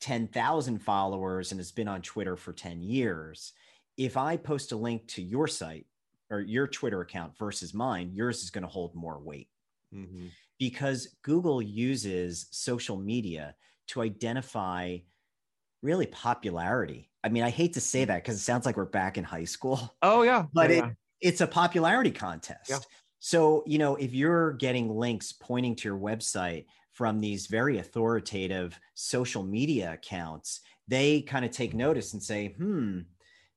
10,000 0.00 0.78
followers 0.78 1.50
and 1.52 1.60
has 1.60 1.72
been 1.72 1.88
on 1.88 2.02
Twitter 2.02 2.36
for 2.36 2.52
10 2.52 2.82
years. 2.82 3.52
If 3.96 4.16
I 4.16 4.36
post 4.36 4.72
a 4.72 4.76
link 4.76 5.06
to 5.08 5.22
your 5.22 5.46
site 5.46 5.86
or 6.30 6.40
your 6.40 6.66
Twitter 6.66 7.00
account 7.00 7.38
versus 7.38 7.72
mine, 7.72 8.10
yours 8.12 8.42
is 8.42 8.50
going 8.50 8.62
to 8.62 8.68
hold 8.68 8.94
more 8.94 9.18
weight 9.18 9.48
mm-hmm. 9.94 10.26
because 10.58 11.16
Google 11.22 11.62
uses 11.62 12.46
social 12.50 12.96
media 12.96 13.54
to 13.88 14.02
identify 14.02 14.98
really 15.82 16.06
popularity. 16.06 17.10
I 17.22 17.28
mean, 17.28 17.42
I 17.42 17.50
hate 17.50 17.74
to 17.74 17.80
say 17.80 18.04
that 18.04 18.22
because 18.22 18.36
it 18.36 18.40
sounds 18.40 18.66
like 18.66 18.76
we're 18.76 18.84
back 18.84 19.18
in 19.18 19.24
high 19.24 19.44
school. 19.44 19.96
Oh, 20.02 20.22
yeah. 20.22 20.44
But 20.52 20.70
yeah, 20.70 20.76
it, 20.76 20.78
yeah. 20.78 20.90
it's 21.20 21.40
a 21.40 21.46
popularity 21.46 22.10
contest. 22.10 22.70
Yeah. 22.70 22.78
So, 23.18 23.64
you 23.66 23.78
know, 23.78 23.96
if 23.96 24.14
you're 24.14 24.52
getting 24.52 24.94
links 24.94 25.32
pointing 25.32 25.74
to 25.76 25.88
your 25.88 25.98
website 25.98 26.66
from 26.92 27.20
these 27.20 27.46
very 27.46 27.78
authoritative 27.78 28.78
social 28.94 29.42
media 29.42 29.94
accounts, 29.94 30.60
they 30.88 31.22
kind 31.22 31.44
of 31.44 31.50
take 31.50 31.74
notice 31.74 32.12
and 32.12 32.22
say, 32.22 32.54
hmm, 32.56 33.00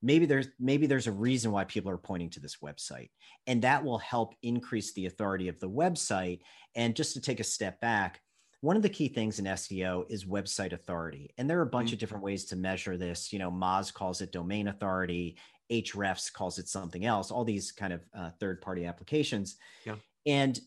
maybe 0.01 0.25
there's 0.25 0.47
maybe 0.59 0.87
there's 0.87 1.07
a 1.07 1.11
reason 1.11 1.51
why 1.51 1.65
people 1.65 1.91
are 1.91 1.97
pointing 1.97 2.29
to 2.29 2.39
this 2.39 2.57
website 2.63 3.09
and 3.47 3.61
that 3.61 3.83
will 3.83 3.97
help 3.97 4.33
increase 4.43 4.93
the 4.93 5.07
authority 5.07 5.49
of 5.49 5.59
the 5.59 5.69
website 5.69 6.39
and 6.75 6.95
just 6.95 7.13
to 7.13 7.19
take 7.19 7.41
a 7.41 7.43
step 7.43 7.81
back 7.81 8.21
one 8.61 8.75
of 8.75 8.81
the 8.81 8.89
key 8.89 9.07
things 9.07 9.39
in 9.39 9.45
SEO 9.45 10.05
is 10.09 10.25
website 10.25 10.73
authority. 10.73 11.33
And 11.37 11.49
there 11.49 11.59
are 11.59 11.63
a 11.63 11.65
bunch 11.65 11.87
mm-hmm. 11.87 11.93
of 11.93 11.99
different 11.99 12.23
ways 12.23 12.45
to 12.45 12.55
measure 12.55 12.97
this. 12.97 13.31
You 13.31 13.39
know, 13.39 13.49
Moz 13.49 13.93
calls 13.93 14.21
it 14.21 14.31
domain 14.31 14.67
authority, 14.67 15.37
Ahrefs 15.71 16.31
calls 16.31 16.59
it 16.59 16.67
something 16.67 17.05
else, 17.05 17.31
all 17.31 17.43
these 17.43 17.71
kind 17.71 17.93
of 17.93 18.01
uh, 18.17 18.29
third 18.39 18.61
party 18.61 18.85
applications. 18.85 19.57
Yeah. 19.85 19.95
And 20.25 20.59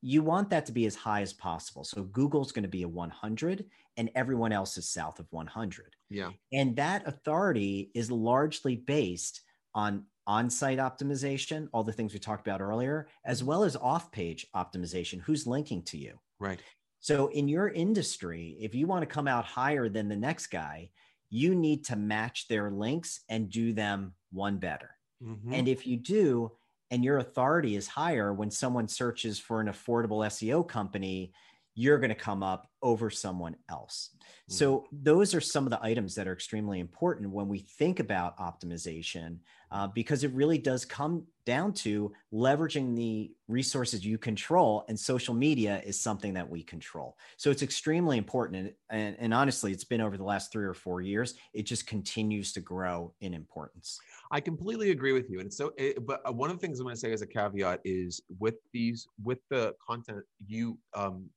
you 0.00 0.22
want 0.22 0.50
that 0.50 0.66
to 0.66 0.72
be 0.72 0.86
as 0.86 0.94
high 0.94 1.22
as 1.22 1.32
possible. 1.32 1.84
So 1.84 2.04
Google's 2.04 2.52
going 2.52 2.62
to 2.62 2.68
be 2.68 2.82
a 2.82 2.88
100 2.88 3.64
and 3.96 4.10
everyone 4.14 4.52
else 4.52 4.78
is 4.78 4.88
south 4.88 5.18
of 5.18 5.26
100. 5.30 5.96
Yeah. 6.08 6.30
And 6.52 6.76
that 6.76 7.06
authority 7.06 7.90
is 7.94 8.10
largely 8.10 8.76
based 8.76 9.42
on 9.74 10.04
on-site 10.26 10.78
optimization, 10.78 11.68
all 11.72 11.82
the 11.82 11.92
things 11.92 12.12
we 12.12 12.18
talked 12.18 12.46
about 12.46 12.60
earlier, 12.60 13.08
as 13.24 13.42
well 13.42 13.64
as 13.64 13.76
off-page 13.76 14.46
optimization, 14.54 15.20
who's 15.22 15.46
linking 15.46 15.82
to 15.82 15.96
you. 15.96 16.18
Right. 16.38 16.60
So, 17.00 17.28
in 17.28 17.48
your 17.48 17.68
industry, 17.68 18.56
if 18.60 18.74
you 18.74 18.86
want 18.86 19.02
to 19.02 19.06
come 19.06 19.26
out 19.26 19.44
higher 19.44 19.88
than 19.88 20.08
the 20.08 20.16
next 20.16 20.48
guy, 20.48 20.90
you 21.30 21.54
need 21.54 21.84
to 21.86 21.96
match 21.96 22.48
their 22.48 22.70
links 22.70 23.20
and 23.28 23.50
do 23.50 23.72
them 23.72 24.14
one 24.32 24.58
better. 24.58 24.90
Mm-hmm. 25.22 25.52
And 25.52 25.68
if 25.68 25.86
you 25.86 25.96
do, 25.96 26.52
and 26.90 27.04
your 27.04 27.18
authority 27.18 27.76
is 27.76 27.86
higher 27.86 28.32
when 28.32 28.50
someone 28.50 28.88
searches 28.88 29.38
for 29.38 29.60
an 29.60 29.68
affordable 29.68 30.24
SEO 30.26 30.66
company, 30.66 31.32
you're 31.74 31.98
going 31.98 32.08
to 32.08 32.14
come 32.14 32.42
up 32.42 32.68
over 32.82 33.10
someone 33.10 33.56
else. 33.70 34.10
Mm-hmm. 34.14 34.54
So, 34.54 34.84
those 34.90 35.34
are 35.34 35.40
some 35.40 35.64
of 35.64 35.70
the 35.70 35.82
items 35.82 36.14
that 36.14 36.26
are 36.26 36.32
extremely 36.32 36.80
important 36.80 37.30
when 37.30 37.46
we 37.46 37.60
think 37.60 38.00
about 38.00 38.38
optimization, 38.38 39.38
uh, 39.70 39.86
because 39.88 40.24
it 40.24 40.32
really 40.32 40.58
does 40.58 40.84
come 40.84 41.24
down 41.48 41.72
to 41.72 42.12
leveraging 42.30 42.94
the 42.94 43.32
resources 43.48 44.04
you 44.04 44.18
control, 44.18 44.84
and 44.88 45.00
social 45.00 45.34
media 45.34 45.80
is 45.86 45.98
something 45.98 46.34
that 46.34 46.48
we 46.48 46.62
control. 46.62 47.16
So, 47.38 47.50
it's 47.50 47.62
extremely 47.62 48.18
important. 48.18 48.56
And, 48.58 48.72
and, 48.90 49.16
and 49.18 49.32
honestly, 49.32 49.72
it's 49.72 49.88
been 49.92 50.02
over 50.02 50.18
the 50.18 50.28
last 50.34 50.52
three 50.52 50.66
or 50.66 50.74
four 50.74 51.00
years, 51.00 51.34
it 51.54 51.62
just 51.62 51.86
continues 51.86 52.52
to 52.52 52.60
grow 52.60 53.14
in 53.22 53.32
importance. 53.32 53.98
I 54.30 54.40
completely 54.40 54.90
agree 54.90 55.14
with 55.18 55.30
you. 55.30 55.40
And 55.40 55.50
so, 55.50 55.72
it, 55.78 56.06
but 56.06 56.20
uh, 56.28 56.32
one 56.32 56.50
of 56.50 56.56
the 56.56 56.60
things 56.60 56.80
I'm 56.80 56.84
going 56.84 56.96
to 56.96 57.00
say 57.00 57.12
as 57.12 57.22
a 57.22 57.26
caveat 57.26 57.80
is 57.82 58.20
with 58.38 58.56
these, 58.74 59.08
with 59.24 59.38
the 59.48 59.74
content 59.84 60.24
you, 60.46 60.76
um, 60.94 61.30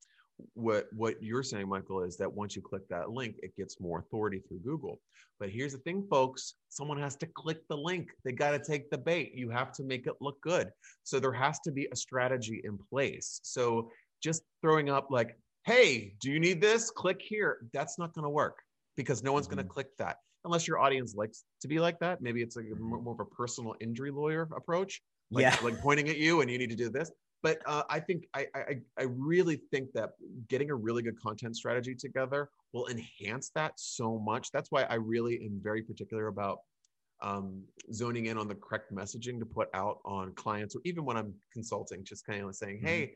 what 0.53 0.87
what 0.93 1.21
you're 1.21 1.43
saying 1.43 1.67
michael 1.67 2.03
is 2.03 2.17
that 2.17 2.31
once 2.31 2.55
you 2.55 2.61
click 2.61 2.87
that 2.89 3.09
link 3.09 3.35
it 3.41 3.55
gets 3.55 3.79
more 3.79 3.99
authority 3.99 4.41
through 4.47 4.59
google. 4.59 4.99
But 5.39 5.49
here's 5.49 5.71
the 5.71 5.79
thing 5.79 6.05
folks 6.07 6.53
someone 6.69 6.99
has 6.99 7.15
to 7.17 7.25
click 7.25 7.67
the 7.67 7.75
link. 7.75 8.09
They 8.23 8.31
got 8.31 8.51
to 8.51 8.59
take 8.59 8.91
the 8.91 8.97
bait. 8.97 9.31
You 9.33 9.49
have 9.49 9.71
to 9.73 9.83
make 9.83 10.05
it 10.05 10.13
look 10.21 10.39
good. 10.41 10.69
So 11.03 11.19
there 11.19 11.33
has 11.33 11.59
to 11.61 11.71
be 11.71 11.87
a 11.91 11.95
strategy 11.95 12.61
in 12.63 12.77
place. 12.77 13.39
So 13.43 13.89
just 14.21 14.43
throwing 14.61 14.89
up 14.89 15.07
like 15.09 15.35
hey 15.63 16.13
do 16.21 16.31
you 16.31 16.39
need 16.39 16.61
this? 16.61 16.91
Click 16.91 17.21
here. 17.21 17.65
That's 17.73 17.97
not 17.97 18.13
going 18.13 18.23
to 18.23 18.29
work 18.29 18.57
because 18.95 19.23
no 19.23 19.33
one's 19.33 19.47
mm-hmm. 19.47 19.55
going 19.55 19.67
to 19.67 19.73
click 19.73 19.87
that. 19.97 20.17
Unless 20.45 20.67
your 20.67 20.79
audience 20.79 21.15
likes 21.15 21.43
to 21.61 21.67
be 21.67 21.79
like 21.79 21.99
that. 21.99 22.21
Maybe 22.21 22.41
it's 22.43 22.55
like 22.55 22.65
mm-hmm. 22.65 23.03
more 23.03 23.13
of 23.13 23.19
a 23.19 23.25
personal 23.25 23.75
injury 23.79 24.11
lawyer 24.11 24.47
approach. 24.55 25.01
Like, 25.33 25.43
yeah. 25.43 25.55
like 25.63 25.79
pointing 25.79 26.09
at 26.09 26.17
you 26.17 26.41
and 26.41 26.51
you 26.51 26.57
need 26.57 26.69
to 26.71 26.75
do 26.75 26.89
this 26.89 27.09
but 27.43 27.59
uh, 27.65 27.83
I 27.89 27.99
think 27.99 28.27
I, 28.33 28.47
I 28.53 28.81
I 28.97 29.03
really 29.03 29.61
think 29.71 29.91
that 29.93 30.11
getting 30.47 30.69
a 30.69 30.75
really 30.75 31.01
good 31.01 31.19
content 31.19 31.55
strategy 31.55 31.95
together 31.95 32.49
will 32.73 32.87
enhance 32.87 33.49
that 33.55 33.73
so 33.77 34.19
much. 34.19 34.51
That's 34.51 34.71
why 34.71 34.83
I 34.83 34.95
really 34.95 35.41
am 35.43 35.59
very 35.61 35.81
particular 35.81 36.27
about 36.27 36.59
um, 37.21 37.63
zoning 37.93 38.27
in 38.27 38.37
on 38.37 38.47
the 38.47 38.55
correct 38.55 38.93
messaging 38.93 39.39
to 39.39 39.45
put 39.45 39.69
out 39.73 39.99
on 40.05 40.33
clients, 40.33 40.75
or 40.75 40.81
even 40.85 41.05
when 41.05 41.17
I'm 41.17 41.33
consulting, 41.51 42.03
just 42.03 42.25
kind 42.25 42.43
of 42.43 42.55
saying, 42.55 42.77
mm-hmm. 42.77 42.87
"Hey, 42.87 43.15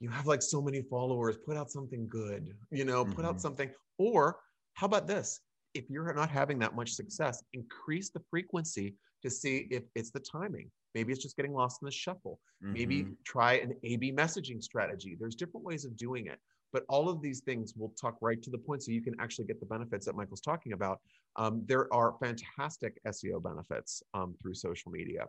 you 0.00 0.08
have 0.08 0.26
like 0.26 0.42
so 0.42 0.62
many 0.62 0.82
followers. 0.82 1.36
Put 1.44 1.56
out 1.56 1.70
something 1.70 2.08
good. 2.08 2.54
You 2.70 2.84
know, 2.84 3.04
mm-hmm. 3.04 3.14
put 3.14 3.24
out 3.24 3.32
mm-hmm. 3.32 3.40
something." 3.40 3.70
Or 3.98 4.38
how 4.74 4.86
about 4.86 5.06
this? 5.06 5.40
If 5.74 5.88
you're 5.88 6.12
not 6.14 6.30
having 6.30 6.58
that 6.60 6.74
much 6.74 6.92
success, 6.92 7.44
increase 7.52 8.10
the 8.10 8.22
frequency 8.30 8.94
to 9.22 9.30
see 9.30 9.68
if 9.70 9.84
it's 9.94 10.10
the 10.10 10.20
timing. 10.20 10.70
Maybe 10.94 11.12
it's 11.12 11.22
just 11.22 11.36
getting 11.36 11.52
lost 11.52 11.82
in 11.82 11.86
the 11.86 11.92
shuffle. 11.92 12.38
Mm-hmm. 12.62 12.72
Maybe 12.72 13.06
try 13.24 13.54
an 13.54 13.74
A 13.84 13.96
B 13.96 14.12
messaging 14.12 14.62
strategy. 14.62 15.16
There's 15.18 15.34
different 15.34 15.64
ways 15.64 15.84
of 15.84 15.96
doing 15.96 16.26
it. 16.26 16.38
But 16.72 16.84
all 16.88 17.08
of 17.08 17.20
these 17.20 17.40
things 17.40 17.74
will 17.76 17.92
talk 18.00 18.16
right 18.20 18.40
to 18.42 18.50
the 18.50 18.58
point 18.58 18.82
so 18.82 18.92
you 18.92 19.02
can 19.02 19.14
actually 19.18 19.46
get 19.46 19.58
the 19.58 19.66
benefits 19.66 20.06
that 20.06 20.14
Michael's 20.14 20.40
talking 20.40 20.72
about. 20.72 21.00
Um, 21.36 21.64
there 21.66 21.92
are 21.92 22.14
fantastic 22.20 23.00
SEO 23.06 23.42
benefits 23.42 24.02
um, 24.14 24.34
through 24.40 24.54
social 24.54 24.92
media. 24.92 25.26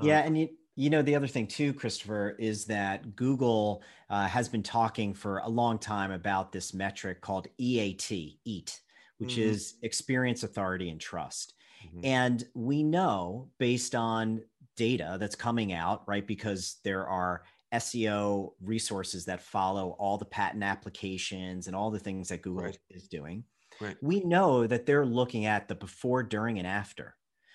Yeah, 0.00 0.20
um, 0.20 0.26
and 0.26 0.38
you, 0.38 0.48
you 0.76 0.90
know 0.90 1.02
the 1.02 1.14
other 1.14 1.26
thing 1.26 1.46
too, 1.46 1.72
Christopher, 1.72 2.36
is 2.38 2.64
that 2.66 3.16
Google 3.16 3.82
uh, 4.10 4.26
has 4.26 4.48
been 4.48 4.62
talking 4.62 5.14
for 5.14 5.38
a 5.38 5.48
long 5.48 5.78
time 5.78 6.12
about 6.12 6.52
this 6.52 6.72
metric 6.72 7.20
called 7.20 7.48
EAT, 7.58 8.10
EAT, 8.44 8.80
which 9.18 9.32
mm-hmm. 9.32 9.50
is 9.50 9.74
experience, 9.82 10.42
authority, 10.42 10.90
and 10.90 11.00
trust. 11.00 11.54
Mm-hmm. 11.86 12.04
And 12.04 12.44
we 12.54 12.82
know 12.82 13.50
based 13.58 13.94
on 13.94 14.42
data 14.82 15.16
that's 15.20 15.36
coming 15.36 15.72
out, 15.72 16.02
right? 16.08 16.26
Because 16.26 16.80
there 16.82 17.06
are 17.06 17.44
SEO 17.72 18.50
resources 18.60 19.24
that 19.26 19.40
follow 19.40 19.94
all 20.00 20.18
the 20.18 20.24
patent 20.24 20.64
applications 20.64 21.68
and 21.68 21.76
all 21.76 21.92
the 21.92 22.00
things 22.00 22.30
that 22.30 22.42
Google 22.42 22.64
right. 22.64 22.78
is 22.90 23.06
doing. 23.06 23.44
Right. 23.80 23.96
We 24.02 24.24
know 24.24 24.66
that 24.66 24.84
they're 24.84 25.06
looking 25.06 25.46
at 25.46 25.68
the 25.68 25.76
before, 25.76 26.24
during, 26.24 26.58
and 26.58 26.66
after, 26.66 27.14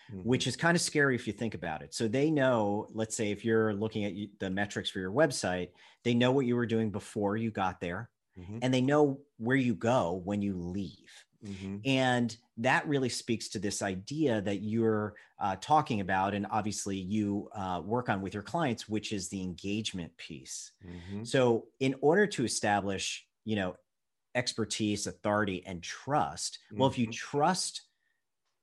mm-hmm. 0.10 0.22
which 0.22 0.48
is 0.48 0.56
kind 0.56 0.78
of 0.78 0.82
scary 0.82 1.16
if 1.16 1.28
you 1.28 1.34
think 1.34 1.54
about 1.54 1.82
it. 1.82 1.94
So 1.94 2.08
they 2.08 2.32
know, 2.32 2.88
let's 2.94 3.18
say, 3.18 3.32
if 3.32 3.44
you're 3.44 3.74
looking 3.74 4.06
at 4.06 4.14
the 4.40 4.50
metrics 4.50 4.90
for 4.90 5.00
your 5.00 5.12
website, 5.12 5.72
they 6.06 6.14
know 6.14 6.32
what 6.32 6.46
you 6.46 6.56
were 6.56 6.66
doing 6.66 6.92
before 6.92 7.36
you 7.36 7.52
got 7.52 7.82
there, 7.82 8.10
mm-hmm. 8.40 8.60
and 8.62 8.74
they 8.74 8.82
know 8.82 9.20
where 9.38 9.58
you 9.58 9.76
go 9.76 10.22
when 10.24 10.42
you 10.42 10.56
leave. 10.56 11.26
Mm-hmm. 11.46 11.78
And 11.86 12.36
that 12.58 12.88
really 12.88 13.10
speaks 13.10 13.50
to 13.50 13.60
this 13.60 13.82
idea 13.82 14.42
that 14.42 14.58
you're 14.58 15.16
uh, 15.40 15.56
talking 15.62 16.02
about, 16.02 16.34
and 16.34 16.48
obviously 16.50 16.98
you 16.98 17.50
uh, 17.56 17.82
work 17.84 18.10
on 18.10 18.22
with 18.22 18.34
your 18.34 18.44
clients, 18.44 18.90
which 18.90 19.14
is 19.14 19.30
the 19.30 19.42
engagement 19.42 20.16
piece. 20.18 20.72
Mm-hmm. 20.86 21.24
So, 21.24 21.66
in 21.80 21.96
order 22.02 22.26
to 22.28 22.44
establish, 22.44 23.26
you 23.46 23.56
know, 23.56 23.76
expertise, 24.34 25.06
authority, 25.06 25.64
and 25.66 25.84
trust, 25.84 26.60
mm-hmm. 26.68 26.80
well, 26.80 26.90
if 26.90 26.98
you 26.98 27.06
mm-hmm. 27.06 27.12
trust 27.12 27.84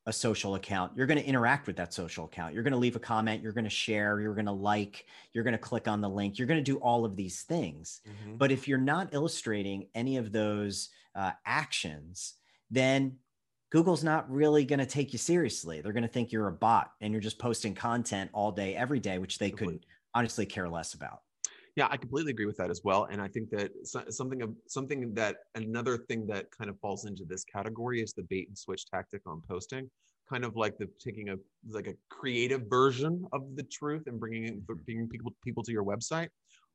a 0.07 0.13
social 0.13 0.55
account, 0.57 0.93
you're 0.97 1.07
going 1.07 1.19
to 1.19 1.25
interact 1.25 1.67
with 1.67 1.77
that 1.77 1.95
social 1.95 2.27
account. 2.27 2.53
You're 2.53 2.63
going 2.63 2.73
to 2.73 2.79
leave 2.79 2.97
a 2.97 3.01
comment, 3.01 3.43
you're 3.43 3.53
going 3.53 3.65
to 3.65 3.71
share, 3.71 4.21
you're 4.21 4.35
going 4.35 4.45
to 4.47 4.53
like, 4.53 5.07
you're 5.33 5.45
going 5.45 5.53
to 5.53 5.59
click 5.59 5.89
on 5.89 6.01
the 6.01 6.09
link, 6.09 6.39
you're 6.39 6.49
going 6.49 6.63
to 6.63 6.73
do 6.73 6.77
all 6.79 7.05
of 7.05 7.17
these 7.17 7.43
things. 7.43 8.01
Mm-hmm. 8.07 8.37
But 8.37 8.53
if 8.53 8.69
you're 8.69 8.79
not 8.79 9.15
illustrating 9.15 9.87
any 9.95 10.19
of 10.19 10.31
those 10.31 10.91
uh, 11.15 11.31
actions, 11.47 12.35
then 12.75 13.17
Google's 13.71 14.05
not 14.05 14.31
really 14.31 14.65
going 14.65 14.79
to 14.79 14.87
take 14.87 15.13
you 15.13 15.19
seriously. 15.19 15.81
They're 15.81 15.93
going 15.93 16.03
to 16.03 16.09
think 16.09 16.31
you're 16.31 16.49
a 16.49 16.53
bot 16.53 16.93
and 17.01 17.13
you're 17.13 17.21
just 17.21 17.39
posting 17.39 17.75
content 17.75 18.31
all 18.33 18.53
day, 18.53 18.77
every 18.77 19.01
day, 19.01 19.19
which 19.19 19.39
they 19.39 19.51
could 19.51 19.85
honestly 20.15 20.47
care 20.47 20.69
less 20.69 20.95
about. 20.95 21.21
Yeah, 21.77 21.89
I 21.91 21.97
completely 21.97 22.31
agree 22.31 22.47
with 22.47 22.57
that 22.59 22.71
as 22.71 22.83
well. 22.85 23.09
And 23.11 23.21
I 23.21 23.27
think 23.27 23.51
that 23.51 23.73
something 23.85 24.43
of 24.43 24.55
something 24.69 25.13
that 25.15 25.39
another 25.57 25.99
thing 25.99 26.25
that 26.29 26.47
kind 26.57 26.71
of 26.71 26.79
falls 26.79 27.05
into 27.05 27.25
this 27.25 27.43
category 27.43 28.01
is 28.01 28.13
the 28.13 28.23
bait 28.23 28.47
and 28.47 28.57
switch 28.57 28.87
tactic 28.87 29.23
on 29.27 29.43
posting, 29.49 29.91
kind 30.31 30.45
of 30.45 30.55
like 30.55 30.79
the 30.79 30.89
taking 31.01 31.31
a 31.31 31.37
like 31.69 31.89
a 31.89 31.95
creative 32.11 32.63
version 32.71 33.27
of 33.33 33.57
the 33.57 33.65
truth 33.65 34.07
and 34.07 34.21
bringing 34.21 34.63
bringing 34.87 35.09
people 35.09 35.35
people 35.43 35.65
to 35.65 35.73
your 35.73 35.83
website, 35.83 36.29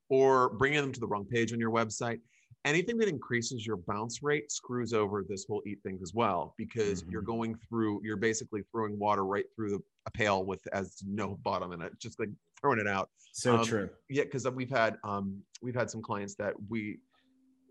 or 0.09 0.49
bringing 0.49 0.81
them 0.81 0.91
to 0.91 0.99
the 0.99 1.07
wrong 1.07 1.23
page 1.23 1.53
on 1.53 1.61
your 1.61 1.71
website 1.71 2.19
anything 2.65 2.97
that 2.97 3.07
increases 3.07 3.65
your 3.65 3.77
bounce 3.77 4.21
rate 4.21 4.51
screws 4.51 4.93
over 4.93 5.23
this 5.27 5.45
whole 5.47 5.61
eat 5.65 5.79
thing 5.83 5.99
as 6.01 6.13
well 6.13 6.53
because 6.57 7.01
mm-hmm. 7.01 7.11
you're 7.11 7.21
going 7.21 7.55
through 7.67 8.01
you're 8.03 8.17
basically 8.17 8.61
throwing 8.71 8.97
water 8.99 9.25
right 9.25 9.45
through 9.55 9.69
the, 9.69 9.79
a 10.07 10.11
pail 10.11 10.43
with 10.43 10.61
as 10.73 11.01
no 11.05 11.39
bottom 11.43 11.71
in 11.71 11.81
it 11.81 11.93
just 11.99 12.19
like 12.19 12.29
throwing 12.59 12.79
it 12.79 12.87
out. 12.87 13.09
So 13.31 13.57
um, 13.57 13.65
true. 13.65 13.89
yeah 14.09 14.23
because 14.23 14.47
we've 14.49 14.69
had 14.69 14.97
um 15.03 15.41
we've 15.61 15.75
had 15.75 15.89
some 15.89 16.01
clients 16.01 16.35
that 16.35 16.53
we 16.67 16.99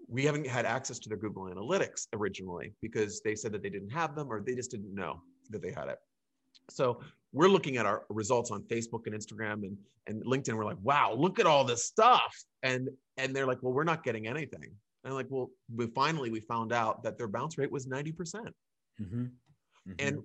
we 0.09 0.25
haven't 0.25 0.47
had 0.47 0.65
access 0.65 0.99
to 1.01 1.09
their 1.09 1.19
google 1.19 1.45
analytics 1.45 2.07
originally 2.15 2.75
because 2.81 3.21
they 3.23 3.35
said 3.35 3.53
that 3.53 3.63
they 3.63 3.71
didn't 3.71 3.91
have 3.91 4.15
them 4.15 4.33
or 4.33 4.41
they 4.41 4.55
just 4.55 4.71
didn't 4.71 4.95
know 4.95 5.21
that 5.51 5.61
they 5.61 5.71
had 5.71 5.89
it 5.89 5.99
so 6.71 7.01
we're 7.33 7.49
looking 7.49 7.77
at 7.77 7.87
our 7.87 8.05
results 8.09 8.51
on 8.51 8.63
Facebook 8.63 9.07
and 9.07 9.15
Instagram 9.15 9.65
and, 9.65 9.77
and 10.07 10.25
LinkedIn. 10.25 10.55
We're 10.55 10.65
like, 10.65 10.79
wow, 10.83 11.15
look 11.15 11.39
at 11.39 11.47
all 11.47 11.65
this 11.65 11.85
stuff. 11.85 12.35
And 12.63 12.89
and 13.17 13.35
they're 13.35 13.47
like, 13.47 13.63
well, 13.63 13.73
we're 13.73 13.85
not 13.85 14.03
getting 14.05 14.27
anything. 14.27 14.63
And 14.63 15.13
I'm 15.13 15.15
like, 15.15 15.27
well, 15.29 15.51
we 15.75 15.87
finally 15.89 16.31
we 16.31 16.41
found 16.41 16.73
out 16.73 17.03
that 17.03 17.19
their 17.19 17.29
bounce 17.29 17.59
rate 17.59 17.71
was 17.71 17.87
90%. 17.87 18.17
percent 18.17 18.55
mm-hmm. 19.01 19.23
Mm-hmm. 19.23 19.93
And 19.99 20.23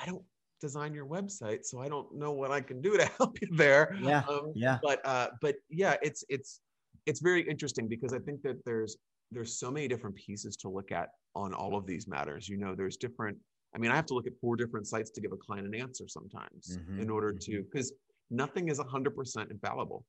I 0.00 0.06
don't 0.06 0.22
design 0.60 0.94
your 0.94 1.06
website, 1.06 1.64
so 1.64 1.80
I 1.80 1.88
don't 1.88 2.14
know 2.14 2.32
what 2.32 2.50
I 2.50 2.60
can 2.60 2.80
do 2.80 2.96
to 2.96 3.04
help 3.18 3.40
you 3.40 3.48
there. 3.52 3.94
Yeah. 4.00 4.22
Um, 4.28 4.52
yeah. 4.54 4.78
But 4.82 5.04
uh, 5.04 5.28
but 5.40 5.56
yeah, 5.68 5.96
it's 6.02 6.24
it's 6.28 6.60
it's 7.06 7.20
very 7.20 7.42
interesting 7.42 7.88
because 7.88 8.12
I 8.12 8.18
think 8.18 8.42
that 8.42 8.64
there's 8.64 8.96
there's 9.30 9.58
so 9.58 9.70
many 9.70 9.88
different 9.88 10.16
pieces 10.16 10.56
to 10.56 10.68
look 10.68 10.92
at 10.92 11.08
on 11.34 11.54
all 11.54 11.76
of 11.76 11.86
these 11.86 12.06
matters. 12.06 12.48
You 12.48 12.58
know, 12.58 12.74
there's 12.74 12.96
different 12.96 13.38
I 13.74 13.78
mean, 13.78 13.90
I 13.90 13.96
have 13.96 14.06
to 14.06 14.14
look 14.14 14.26
at 14.26 14.34
four 14.40 14.56
different 14.56 14.86
sites 14.86 15.10
to 15.10 15.20
give 15.20 15.32
a 15.32 15.36
client 15.36 15.66
an 15.66 15.74
answer 15.74 16.06
sometimes 16.06 16.78
mm-hmm, 16.78 17.00
in 17.00 17.10
order 17.10 17.32
mm-hmm. 17.32 17.52
to, 17.52 17.62
because 17.62 17.92
nothing 18.30 18.68
is 18.68 18.78
100% 18.78 19.50
infallible. 19.50 20.04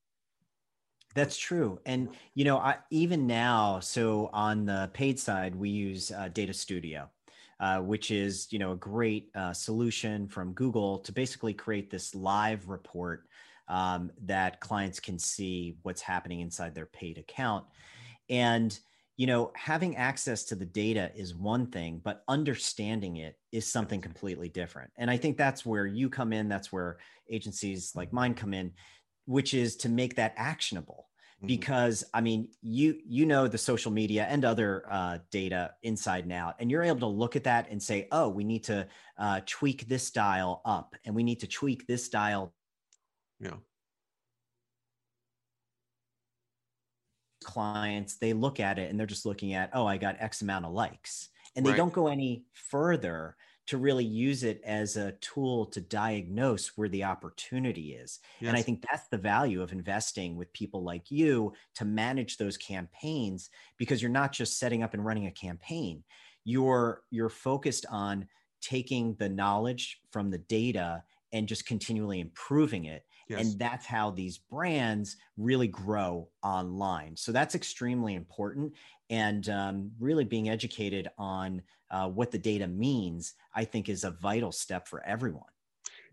That's 1.14 1.36
true. 1.36 1.78
And, 1.86 2.08
you 2.34 2.44
know, 2.44 2.58
I, 2.58 2.76
even 2.90 3.26
now, 3.26 3.78
so 3.80 4.28
on 4.32 4.66
the 4.66 4.90
paid 4.92 5.18
side, 5.18 5.54
we 5.54 5.70
use 5.70 6.10
uh, 6.10 6.28
Data 6.28 6.52
Studio. 6.52 7.10
Uh, 7.60 7.78
which 7.78 8.10
is 8.10 8.48
you 8.50 8.58
know 8.58 8.72
a 8.72 8.76
great 8.76 9.30
uh, 9.36 9.52
solution 9.52 10.26
from 10.26 10.52
Google 10.54 10.98
to 10.98 11.12
basically 11.12 11.54
create 11.54 11.88
this 11.88 12.12
live 12.12 12.68
report 12.68 13.28
um, 13.68 14.10
that 14.24 14.60
clients 14.60 14.98
can 14.98 15.20
see 15.20 15.76
what's 15.82 16.02
happening 16.02 16.40
inside 16.40 16.74
their 16.74 16.86
paid 16.86 17.16
account. 17.16 17.64
And 18.28 18.78
you 19.16 19.26
know, 19.26 19.52
having 19.54 19.96
access 19.96 20.44
to 20.44 20.56
the 20.56 20.64
data 20.64 21.12
is 21.14 21.34
one 21.34 21.68
thing, 21.68 22.00
but 22.02 22.24
understanding 22.26 23.16
it 23.16 23.38
is 23.52 23.66
something 23.66 24.00
completely 24.00 24.48
different. 24.48 24.90
And 24.96 25.10
I 25.10 25.16
think 25.16 25.36
that's 25.36 25.64
where 25.64 25.86
you 25.86 26.08
come 26.08 26.32
in. 26.32 26.48
That's 26.48 26.72
where 26.72 26.98
agencies 27.30 27.92
like 27.94 28.12
mine 28.12 28.34
come 28.34 28.52
in, 28.52 28.72
which 29.26 29.54
is 29.54 29.76
to 29.76 29.88
make 29.88 30.16
that 30.16 30.34
actionable. 30.36 31.08
Mm-hmm. 31.38 31.48
because 31.48 32.04
i 32.14 32.20
mean 32.20 32.48
you 32.62 32.96
you 33.04 33.26
know 33.26 33.48
the 33.48 33.58
social 33.58 33.90
media 33.90 34.24
and 34.30 34.44
other 34.44 34.84
uh, 34.88 35.18
data 35.32 35.72
inside 35.82 36.22
and 36.22 36.32
out 36.32 36.54
and 36.60 36.70
you're 36.70 36.84
able 36.84 37.00
to 37.00 37.06
look 37.06 37.34
at 37.34 37.42
that 37.42 37.68
and 37.70 37.82
say 37.82 38.06
oh 38.12 38.28
we 38.28 38.44
need 38.44 38.62
to 38.64 38.86
uh, 39.18 39.40
tweak 39.44 39.88
this 39.88 40.12
dial 40.12 40.62
up 40.64 40.94
and 41.04 41.12
we 41.12 41.24
need 41.24 41.40
to 41.40 41.48
tweak 41.48 41.88
this 41.88 42.08
dial 42.08 42.54
yeah 43.40 43.56
clients 47.44 48.16
they 48.16 48.32
look 48.32 48.60
at 48.60 48.78
it 48.78 48.90
and 48.90 48.98
they're 48.98 49.06
just 49.06 49.26
looking 49.26 49.54
at 49.54 49.70
oh 49.72 49.86
i 49.86 49.96
got 49.96 50.16
x 50.18 50.42
amount 50.42 50.64
of 50.64 50.72
likes 50.72 51.28
and 51.56 51.64
they 51.64 51.70
right. 51.70 51.76
don't 51.76 51.92
go 51.92 52.08
any 52.08 52.44
further 52.52 53.36
to 53.66 53.78
really 53.78 54.04
use 54.04 54.42
it 54.42 54.60
as 54.64 54.96
a 54.96 55.12
tool 55.12 55.64
to 55.66 55.80
diagnose 55.80 56.76
where 56.76 56.88
the 56.88 57.04
opportunity 57.04 57.94
is. 57.94 58.20
Yes. 58.40 58.48
And 58.48 58.56
I 58.56 58.62
think 58.62 58.82
that's 58.82 59.08
the 59.08 59.18
value 59.18 59.62
of 59.62 59.72
investing 59.72 60.36
with 60.36 60.52
people 60.52 60.82
like 60.82 61.10
you 61.10 61.54
to 61.76 61.84
manage 61.84 62.36
those 62.36 62.58
campaigns 62.58 63.48
because 63.78 64.02
you're 64.02 64.10
not 64.10 64.32
just 64.32 64.58
setting 64.58 64.82
up 64.82 64.92
and 64.92 65.04
running 65.04 65.26
a 65.26 65.30
campaign. 65.30 66.04
You're 66.44 67.02
you're 67.10 67.30
focused 67.30 67.86
on 67.90 68.28
taking 68.60 69.14
the 69.14 69.28
knowledge 69.28 70.00
from 70.10 70.30
the 70.30 70.38
data 70.38 71.02
and 71.32 71.48
just 71.48 71.66
continually 71.66 72.20
improving 72.20 72.84
it. 72.84 73.04
Yes. 73.28 73.40
And 73.40 73.58
that's 73.58 73.86
how 73.86 74.10
these 74.10 74.38
brands 74.38 75.16
really 75.36 75.68
grow 75.68 76.28
online. 76.42 77.16
So 77.16 77.32
that's 77.32 77.54
extremely 77.54 78.14
important. 78.14 78.74
And 79.10 79.48
um, 79.48 79.90
really 79.98 80.24
being 80.24 80.48
educated 80.48 81.08
on 81.18 81.62
uh, 81.90 82.08
what 82.08 82.30
the 82.30 82.38
data 82.38 82.66
means, 82.66 83.34
I 83.54 83.64
think 83.64 83.88
is 83.88 84.04
a 84.04 84.10
vital 84.10 84.52
step 84.52 84.88
for 84.88 85.04
everyone. 85.04 85.44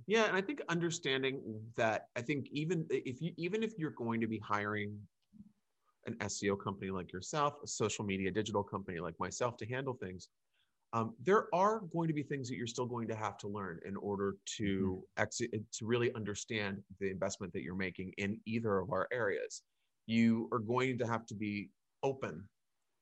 Yeah, 0.08 0.26
and 0.26 0.36
I 0.36 0.42
think 0.42 0.62
understanding 0.68 1.42
that 1.76 2.08
I 2.16 2.22
think 2.22 2.48
even 2.52 2.86
if 2.90 3.22
you 3.22 3.32
even 3.38 3.64
if 3.64 3.78
you're 3.78 3.92
going 3.92 4.20
to 4.22 4.28
be 4.28 4.40
hiring 4.40 4.98
an 6.06 6.16
SEO 6.16 6.60
company 6.62 6.92
like 6.92 7.14
yourself, 7.14 7.54
a 7.64 7.68
social 7.68 8.04
media 8.04 8.32
digital 8.32 8.64
company 8.64 9.00
like 9.00 9.18
myself 9.20 9.58
to 9.58 9.66
handle 9.66 9.94
things, 9.94 10.30
um, 10.94 11.14
there 11.24 11.48
are 11.54 11.82
going 11.94 12.08
to 12.10 12.14
be 12.14 12.24
things 12.24 12.50
that 12.50 12.56
you're 12.56 12.68
still 12.68 12.86
going 12.86 13.08
to 13.08 13.16
have 13.16 13.38
to 13.40 13.48
learn 13.48 13.80
in 13.86 13.96
order 13.96 14.36
to 14.58 15.04
mm-hmm. 15.18 15.24
ex- 15.24 15.38
to 15.38 15.86
really 15.86 16.14
understand 16.16 16.82
the 17.00 17.10
investment 17.10 17.54
that 17.54 17.64
you're 17.64 17.76
making 17.76 18.14
in 18.18 18.40
either 18.46 18.80
of 18.80 18.92
our 18.92 19.08
areas. 19.12 19.64
You 20.06 20.50
are 20.52 20.60
going 20.60 20.98
to 20.98 21.08
have 21.08 21.26
to 21.28 21.36
be 21.36 21.70
open 22.04 22.44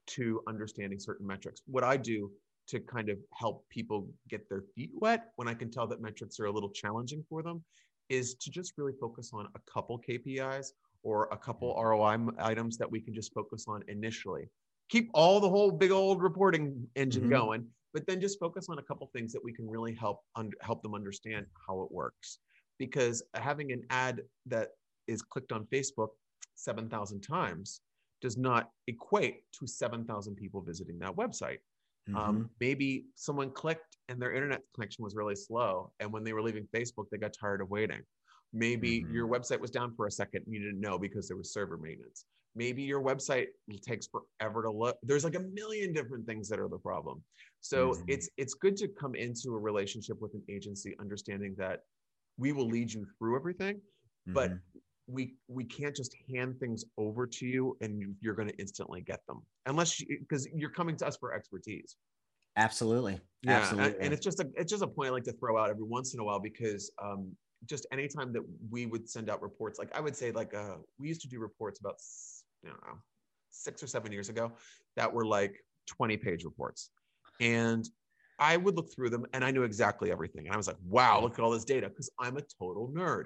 to 0.07 0.41
understanding 0.47 0.99
certain 0.99 1.25
metrics. 1.25 1.61
What 1.65 1.83
I 1.83 1.97
do 1.97 2.31
to 2.67 2.79
kind 2.79 3.09
of 3.09 3.17
help 3.33 3.67
people 3.69 4.07
get 4.29 4.47
their 4.49 4.63
feet 4.75 4.91
wet 4.93 5.31
when 5.37 5.47
I 5.47 5.55
can 5.55 5.71
tell 5.71 5.87
that 5.87 6.01
metrics 6.01 6.39
are 6.39 6.45
a 6.45 6.51
little 6.51 6.69
challenging 6.69 7.23
for 7.27 7.41
them 7.41 7.63
is 8.09 8.35
to 8.35 8.51
just 8.51 8.73
really 8.77 8.93
focus 8.99 9.31
on 9.33 9.47
a 9.55 9.71
couple 9.71 9.99
KPIs 10.07 10.73
or 11.01 11.27
a 11.31 11.37
couple 11.37 11.73
mm-hmm. 11.73 11.87
ROI 11.87 12.33
items 12.39 12.77
that 12.77 12.89
we 12.89 12.99
can 12.99 13.13
just 13.13 13.33
focus 13.33 13.65
on 13.67 13.83
initially. 13.87 14.47
Keep 14.89 15.09
all 15.13 15.39
the 15.39 15.49
whole 15.49 15.71
big 15.71 15.91
old 15.91 16.21
reporting 16.21 16.87
engine 16.95 17.23
mm-hmm. 17.23 17.31
going, 17.31 17.67
but 17.93 18.05
then 18.07 18.21
just 18.21 18.39
focus 18.39 18.67
on 18.69 18.79
a 18.79 18.83
couple 18.83 19.09
things 19.13 19.31
that 19.33 19.43
we 19.43 19.53
can 19.53 19.69
really 19.69 19.93
help 19.93 20.21
un- 20.35 20.51
help 20.61 20.81
them 20.81 20.95
understand 20.95 21.45
how 21.67 21.81
it 21.81 21.91
works. 21.91 22.39
Because 22.77 23.23
having 23.33 23.71
an 23.71 23.83
ad 23.89 24.21
that 24.45 24.69
is 25.07 25.21
clicked 25.21 25.51
on 25.51 25.65
Facebook 25.65 26.09
7,000 26.55 27.21
times 27.21 27.81
does 28.21 28.37
not 28.37 28.71
equate 28.87 29.43
to 29.59 29.67
7,000 29.67 30.35
people 30.35 30.61
visiting 30.61 30.99
that 30.99 31.15
website. 31.15 31.59
Um, 32.09 32.15
mm-hmm. 32.15 32.17
Um, 32.17 32.49
maybe 32.59 33.05
someone 33.15 33.51
clicked 33.51 33.97
and 34.07 34.21
their 34.21 34.33
internet 34.33 34.61
connection 34.73 35.03
was 35.03 35.15
really 35.15 35.35
slow. 35.35 35.91
And 35.99 36.11
when 36.11 36.23
they 36.23 36.33
were 36.33 36.41
leaving 36.41 36.67
Facebook, 36.73 37.05
they 37.11 37.17
got 37.17 37.33
tired 37.39 37.61
of 37.61 37.69
waiting. 37.69 38.01
Maybe 38.51 39.01
mm-hmm. 39.01 39.13
your 39.13 39.27
website 39.27 39.59
was 39.59 39.71
down 39.71 39.93
for 39.95 40.07
a 40.07 40.11
second 40.11 40.43
and 40.45 40.53
you 40.53 40.59
didn't 40.59 40.81
know 40.81 40.97
because 40.97 41.27
there 41.27 41.37
was 41.37 41.53
server 41.53 41.77
maintenance. 41.77 42.25
Maybe 42.63 42.83
your 42.83 43.01
website 43.01 43.47
takes 43.89 44.07
forever 44.07 44.63
to 44.63 44.71
load. 44.71 44.95
There's 45.01 45.23
like 45.23 45.35
a 45.35 45.45
million 45.59 45.93
different 45.93 46.25
things 46.25 46.49
that 46.49 46.59
are 46.59 46.67
the 46.67 46.77
problem. 46.77 47.23
So 47.61 47.79
mm-hmm. 47.91 48.03
it's 48.07 48.29
it's 48.41 48.53
good 48.53 48.75
to 48.77 48.87
come 49.01 49.15
into 49.15 49.49
a 49.57 49.59
relationship 49.69 50.17
with 50.23 50.33
an 50.33 50.43
agency 50.49 50.95
understanding 50.99 51.55
that 51.57 51.79
we 52.37 52.51
will 52.51 52.67
lead 52.67 52.91
you 52.91 53.05
through 53.17 53.35
everything, 53.37 53.75
but 54.27 54.49
mm-hmm 54.49 54.79
we 55.09 55.33
we 55.47 55.63
can't 55.63 55.95
just 55.95 56.15
hand 56.33 56.59
things 56.59 56.85
over 56.97 57.25
to 57.25 57.45
you 57.45 57.75
and 57.81 58.15
you're 58.21 58.35
going 58.35 58.47
to 58.47 58.57
instantly 58.57 59.01
get 59.01 59.19
them 59.27 59.41
unless 59.65 60.01
because 60.19 60.47
you, 60.53 60.67
are 60.67 60.71
coming 60.71 60.95
to 60.95 61.05
us 61.07 61.17
for 61.17 61.33
expertise 61.33 61.95
absolutely 62.57 63.19
yeah 63.41 63.59
absolutely. 63.59 63.93
And, 63.93 64.03
and, 64.03 64.13
it's 64.13 64.23
just 64.23 64.39
a 64.39 64.47
it's 64.55 64.71
just 64.71 64.83
a 64.83 64.87
point 64.87 65.09
i 65.09 65.11
like 65.11 65.23
to 65.23 65.33
throw 65.33 65.57
out 65.57 65.69
every 65.69 65.83
once 65.83 66.13
in 66.13 66.19
a 66.19 66.23
while 66.23 66.39
because 66.39 66.91
um 67.01 67.31
just 67.65 67.85
anytime 67.91 68.31
that 68.33 68.43
we 68.69 68.85
would 68.85 69.09
send 69.09 69.29
out 69.29 69.41
reports 69.41 69.79
like 69.79 69.89
i 69.95 69.99
would 69.99 70.15
say 70.15 70.31
like 70.31 70.53
uh 70.53 70.75
we 70.99 71.07
used 71.07 71.21
to 71.21 71.27
do 71.27 71.39
reports 71.39 71.79
about 71.79 71.95
i 72.65 72.67
don't 72.67 72.81
know 72.87 72.97
six 73.51 73.81
or 73.83 73.87
seven 73.87 74.11
years 74.11 74.29
ago 74.29 74.51
that 74.95 75.11
were 75.11 75.25
like 75.25 75.63
20 75.87 76.17
page 76.17 76.43
reports 76.43 76.91
and 77.39 77.89
I 78.39 78.55
would 78.55 78.75
look 78.75 78.93
through 78.93 79.09
them 79.09 79.25
and 79.33 79.43
I 79.43 79.51
knew 79.51 79.63
exactly 79.63 80.11
everything. 80.11 80.45
And 80.45 80.53
I 80.53 80.57
was 80.57 80.67
like, 80.67 80.77
wow, 80.87 81.21
look 81.21 81.33
at 81.33 81.39
all 81.43 81.51
this 81.51 81.65
data 81.65 81.89
because 81.89 82.09
I'm 82.19 82.37
a 82.37 82.41
total 82.41 82.89
nerd. 82.93 83.25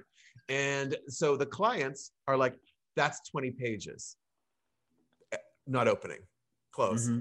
And 0.49 0.97
so 1.07 1.37
the 1.37 1.45
clients 1.45 2.11
are 2.27 2.35
like, 2.35 2.55
that's 2.95 3.27
20 3.29 3.51
pages, 3.51 4.17
eh, 5.31 5.37
not 5.67 5.87
opening, 5.87 6.19
close. 6.71 7.07
Mm-hmm. 7.07 7.19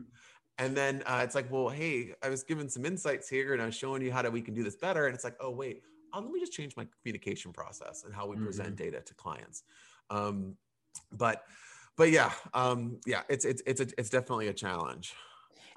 And 0.58 0.76
then 0.76 1.02
uh, 1.06 1.20
it's 1.22 1.34
like, 1.34 1.50
well, 1.50 1.68
hey, 1.68 2.14
I 2.22 2.28
was 2.28 2.42
given 2.42 2.68
some 2.68 2.86
insights 2.86 3.28
here 3.28 3.52
and 3.52 3.60
I 3.60 3.66
was 3.66 3.74
showing 3.74 4.02
you 4.02 4.10
how 4.10 4.22
to, 4.22 4.30
we 4.30 4.40
can 4.40 4.54
do 4.54 4.62
this 4.62 4.76
better. 4.76 5.06
And 5.06 5.14
it's 5.14 5.24
like, 5.24 5.36
oh, 5.40 5.50
wait, 5.50 5.82
um, 6.12 6.24
let 6.24 6.32
me 6.32 6.40
just 6.40 6.52
change 6.52 6.76
my 6.76 6.86
communication 7.02 7.52
process 7.52 8.04
and 8.04 8.14
how 8.14 8.26
we 8.26 8.36
mm-hmm. 8.36 8.46
present 8.46 8.76
data 8.76 9.00
to 9.00 9.14
clients. 9.14 9.64
Um, 10.08 10.56
but, 11.12 11.44
but 11.96 12.10
yeah, 12.10 12.32
um, 12.54 12.98
yeah, 13.06 13.22
it's, 13.28 13.44
it's, 13.44 13.62
it's, 13.66 13.80
a, 13.80 13.86
it's 13.98 14.10
definitely 14.10 14.48
a 14.48 14.52
challenge. 14.52 15.14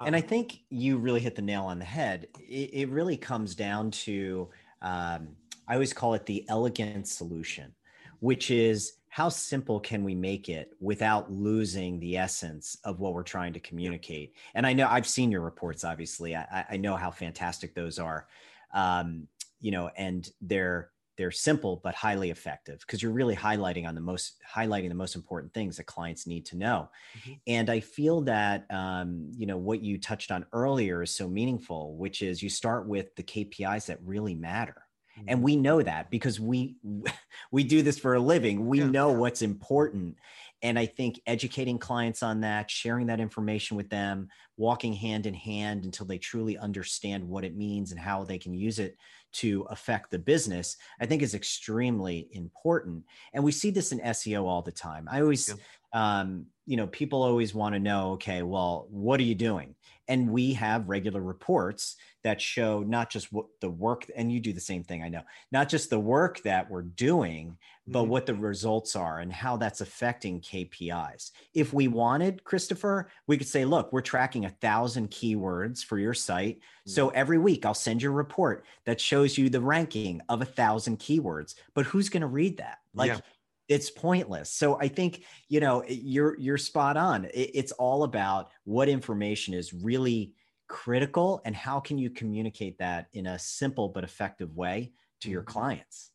And 0.04 0.14
I 0.14 0.20
think 0.20 0.60
you 0.68 0.98
really 0.98 1.20
hit 1.20 1.34
the 1.34 1.42
nail 1.42 1.64
on 1.64 1.78
the 1.78 1.84
head. 1.84 2.28
It, 2.38 2.70
it 2.72 2.88
really 2.90 3.16
comes 3.16 3.54
down 3.54 3.90
to, 3.92 4.48
um, 4.82 5.28
I 5.68 5.74
always 5.74 5.92
call 5.92 6.14
it 6.14 6.26
the 6.26 6.44
elegant 6.48 7.08
solution, 7.08 7.74
which 8.20 8.50
is 8.50 8.98
how 9.08 9.30
simple 9.30 9.80
can 9.80 10.04
we 10.04 10.14
make 10.14 10.50
it 10.50 10.72
without 10.80 11.32
losing 11.32 11.98
the 12.00 12.18
essence 12.18 12.76
of 12.84 13.00
what 13.00 13.14
we're 13.14 13.22
trying 13.22 13.54
to 13.54 13.60
communicate? 13.60 14.34
And 14.54 14.66
I 14.66 14.74
know 14.74 14.86
I've 14.86 15.06
seen 15.06 15.30
your 15.30 15.40
reports, 15.40 15.84
obviously. 15.84 16.36
I, 16.36 16.66
I 16.72 16.76
know 16.76 16.96
how 16.96 17.10
fantastic 17.10 17.74
those 17.74 17.98
are. 17.98 18.26
Um, 18.74 19.28
you 19.60 19.70
know, 19.70 19.90
and 19.96 20.28
they're 20.42 20.90
they're 21.16 21.30
simple 21.30 21.80
but 21.82 21.94
highly 21.94 22.30
effective 22.30 22.80
because 22.80 23.02
you're 23.02 23.12
really 23.12 23.36
highlighting 23.36 23.86
on 23.86 23.94
the 23.94 24.00
most 24.00 24.36
highlighting 24.54 24.88
the 24.88 24.94
most 24.94 25.14
important 25.14 25.52
things 25.52 25.76
that 25.76 25.84
clients 25.84 26.26
need 26.26 26.44
to 26.46 26.56
know 26.56 26.88
mm-hmm. 27.18 27.32
and 27.46 27.70
i 27.70 27.80
feel 27.80 28.20
that 28.20 28.66
um, 28.70 29.30
you 29.36 29.46
know 29.46 29.56
what 29.56 29.82
you 29.82 29.98
touched 29.98 30.30
on 30.30 30.44
earlier 30.52 31.02
is 31.02 31.10
so 31.10 31.28
meaningful 31.28 31.96
which 31.96 32.22
is 32.22 32.42
you 32.42 32.50
start 32.50 32.86
with 32.86 33.14
the 33.16 33.22
kpis 33.22 33.86
that 33.86 33.98
really 34.04 34.34
matter 34.34 34.82
mm-hmm. 35.18 35.28
and 35.28 35.42
we 35.42 35.56
know 35.56 35.82
that 35.82 36.10
because 36.10 36.38
we 36.38 36.76
we 37.50 37.64
do 37.64 37.82
this 37.82 37.98
for 37.98 38.14
a 38.14 38.20
living 38.20 38.66
we 38.66 38.80
yeah. 38.80 38.86
know 38.86 39.12
what's 39.12 39.42
important 39.42 40.16
and 40.62 40.78
i 40.78 40.86
think 40.86 41.20
educating 41.26 41.78
clients 41.78 42.22
on 42.22 42.40
that 42.40 42.70
sharing 42.70 43.06
that 43.06 43.20
information 43.20 43.76
with 43.76 43.88
them 43.90 44.28
walking 44.56 44.92
hand 44.92 45.26
in 45.26 45.34
hand 45.34 45.84
until 45.84 46.06
they 46.06 46.18
truly 46.18 46.56
understand 46.56 47.26
what 47.26 47.44
it 47.44 47.56
means 47.56 47.90
and 47.90 48.00
how 48.00 48.24
they 48.24 48.38
can 48.38 48.54
use 48.54 48.78
it 48.78 48.96
to 49.36 49.66
affect 49.68 50.10
the 50.10 50.18
business, 50.18 50.76
I 50.98 51.06
think 51.06 51.22
is 51.22 51.34
extremely 51.34 52.28
important. 52.32 53.04
And 53.34 53.44
we 53.44 53.52
see 53.52 53.70
this 53.70 53.92
in 53.92 54.00
SEO 54.00 54.44
all 54.44 54.62
the 54.62 54.72
time. 54.72 55.08
I 55.10 55.20
always, 55.20 55.54
yeah. 55.94 56.20
um, 56.20 56.46
you 56.66 56.76
know, 56.76 56.86
people 56.88 57.22
always 57.22 57.54
want 57.54 57.74
to 57.74 57.78
know, 57.78 58.12
okay, 58.12 58.42
well, 58.42 58.86
what 58.90 59.20
are 59.20 59.24
you 59.24 59.34
doing? 59.34 59.74
And 60.08 60.30
we 60.30 60.52
have 60.54 60.88
regular 60.88 61.20
reports 61.20 61.96
that 62.22 62.40
show 62.40 62.82
not 62.82 63.08
just 63.08 63.32
what 63.32 63.46
the 63.60 63.70
work, 63.70 64.06
and 64.16 64.30
you 64.32 64.40
do 64.40 64.52
the 64.52 64.60
same 64.60 64.82
thing, 64.82 65.02
I 65.02 65.08
know, 65.08 65.22
not 65.52 65.68
just 65.68 65.90
the 65.90 65.98
work 65.98 66.42
that 66.42 66.68
we're 66.68 66.82
doing, 66.82 67.56
but 67.86 68.02
mm-hmm. 68.02 68.10
what 68.10 68.26
the 68.26 68.34
results 68.34 68.96
are 68.96 69.20
and 69.20 69.32
how 69.32 69.56
that's 69.56 69.80
affecting 69.80 70.40
KPIs. 70.40 71.30
If 71.54 71.72
we 71.72 71.86
wanted, 71.86 72.42
Christopher, 72.42 73.10
we 73.28 73.38
could 73.38 73.46
say, 73.46 73.64
look, 73.64 73.92
we're 73.92 74.00
tracking 74.00 74.44
a 74.44 74.50
thousand 74.50 75.10
keywords 75.10 75.84
for 75.84 75.98
your 75.98 76.14
site. 76.14 76.56
Mm-hmm. 76.56 76.90
So 76.90 77.10
every 77.10 77.38
week 77.38 77.64
I'll 77.64 77.74
send 77.74 78.02
you 78.02 78.10
a 78.10 78.12
report 78.12 78.64
that 78.86 79.00
shows 79.00 79.38
you 79.38 79.48
the 79.48 79.60
ranking 79.60 80.20
of 80.28 80.42
a 80.42 80.46
thousand 80.46 80.98
keywords. 80.98 81.54
But 81.74 81.86
who's 81.86 82.08
going 82.08 82.22
to 82.22 82.26
read 82.26 82.56
that? 82.56 82.78
Like, 82.92 83.10
yeah. 83.10 83.20
It's 83.68 83.90
pointless. 83.90 84.50
So 84.50 84.78
I 84.80 84.88
think 84.88 85.24
you 85.48 85.60
know 85.60 85.84
you're 85.88 86.38
you're 86.38 86.58
spot 86.58 86.96
on. 86.96 87.28
it's 87.34 87.72
all 87.72 88.04
about 88.04 88.50
what 88.64 88.88
information 88.88 89.54
is 89.54 89.72
really 89.72 90.34
critical 90.68 91.40
and 91.44 91.54
how 91.54 91.78
can 91.78 91.98
you 91.98 92.10
communicate 92.10 92.78
that 92.78 93.06
in 93.12 93.26
a 93.26 93.38
simple 93.38 93.88
but 93.88 94.04
effective 94.04 94.54
way 94.56 94.92
to 95.20 95.30
your 95.30 95.42
mm-hmm. 95.42 95.58
clients. 95.58 96.10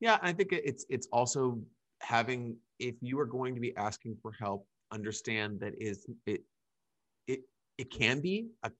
Yeah, 0.00 0.18
I 0.22 0.32
think 0.32 0.52
it's 0.52 0.84
it's 0.88 1.08
also 1.12 1.60
having 2.00 2.56
if 2.78 2.96
you 3.00 3.18
are 3.20 3.26
going 3.26 3.54
to 3.54 3.60
be 3.60 3.76
asking 3.76 4.16
for 4.20 4.32
help, 4.32 4.66
understand 4.90 5.60
that 5.60 5.74
is 5.78 6.06
it 6.26 6.42
it 7.26 7.40
it 7.78 7.90
can 7.90 8.20
be 8.20 8.48
a 8.64 8.70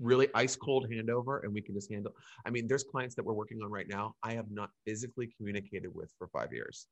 really 0.00 0.28
ice 0.34 0.56
cold 0.56 0.86
handover 0.90 1.44
and 1.44 1.52
we 1.52 1.60
can 1.60 1.74
just 1.74 1.90
handle 1.90 2.12
i 2.44 2.50
mean 2.50 2.66
there's 2.66 2.82
clients 2.82 3.14
that 3.14 3.24
we're 3.24 3.32
working 3.32 3.62
on 3.62 3.70
right 3.70 3.88
now 3.88 4.14
i 4.24 4.32
have 4.32 4.50
not 4.50 4.70
physically 4.84 5.32
communicated 5.36 5.94
with 5.94 6.12
for 6.18 6.26
five 6.28 6.52
years 6.52 6.88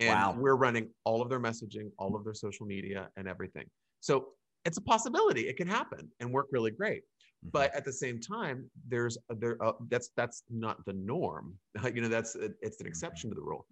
And 0.00 0.18
Wow. 0.18 0.36
we're 0.38 0.56
running 0.56 0.90
all 1.04 1.22
of 1.22 1.28
their 1.28 1.40
messaging, 1.40 1.90
all 1.98 2.16
of 2.16 2.24
their 2.24 2.34
social 2.34 2.66
media, 2.66 3.10
and 3.16 3.28
everything. 3.28 3.70
So 4.00 4.34
it's 4.64 4.78
a 4.78 4.82
possibility. 4.82 5.48
It 5.48 5.56
can 5.56 5.68
happen 5.68 6.10
and 6.20 6.32
work 6.32 6.48
really 6.50 6.70
great. 6.70 7.02
Mhm. 7.44 7.52
But 7.52 7.74
at 7.74 7.84
the 7.84 7.92
same 7.92 8.20
time, 8.20 8.70
there's 8.88 9.18
there 9.28 9.62
uh, 9.62 9.72
that's 9.88 10.10
that's 10.16 10.42
not 10.50 10.84
the 10.84 10.94
norm. 10.94 11.58
you 11.94 12.00
know, 12.00 12.08
that's 12.08 12.34
it's 12.36 12.80
an 12.80 12.86
exception 12.86 13.30
to 13.30 13.36
the 13.36 13.42
rule. 13.42 13.66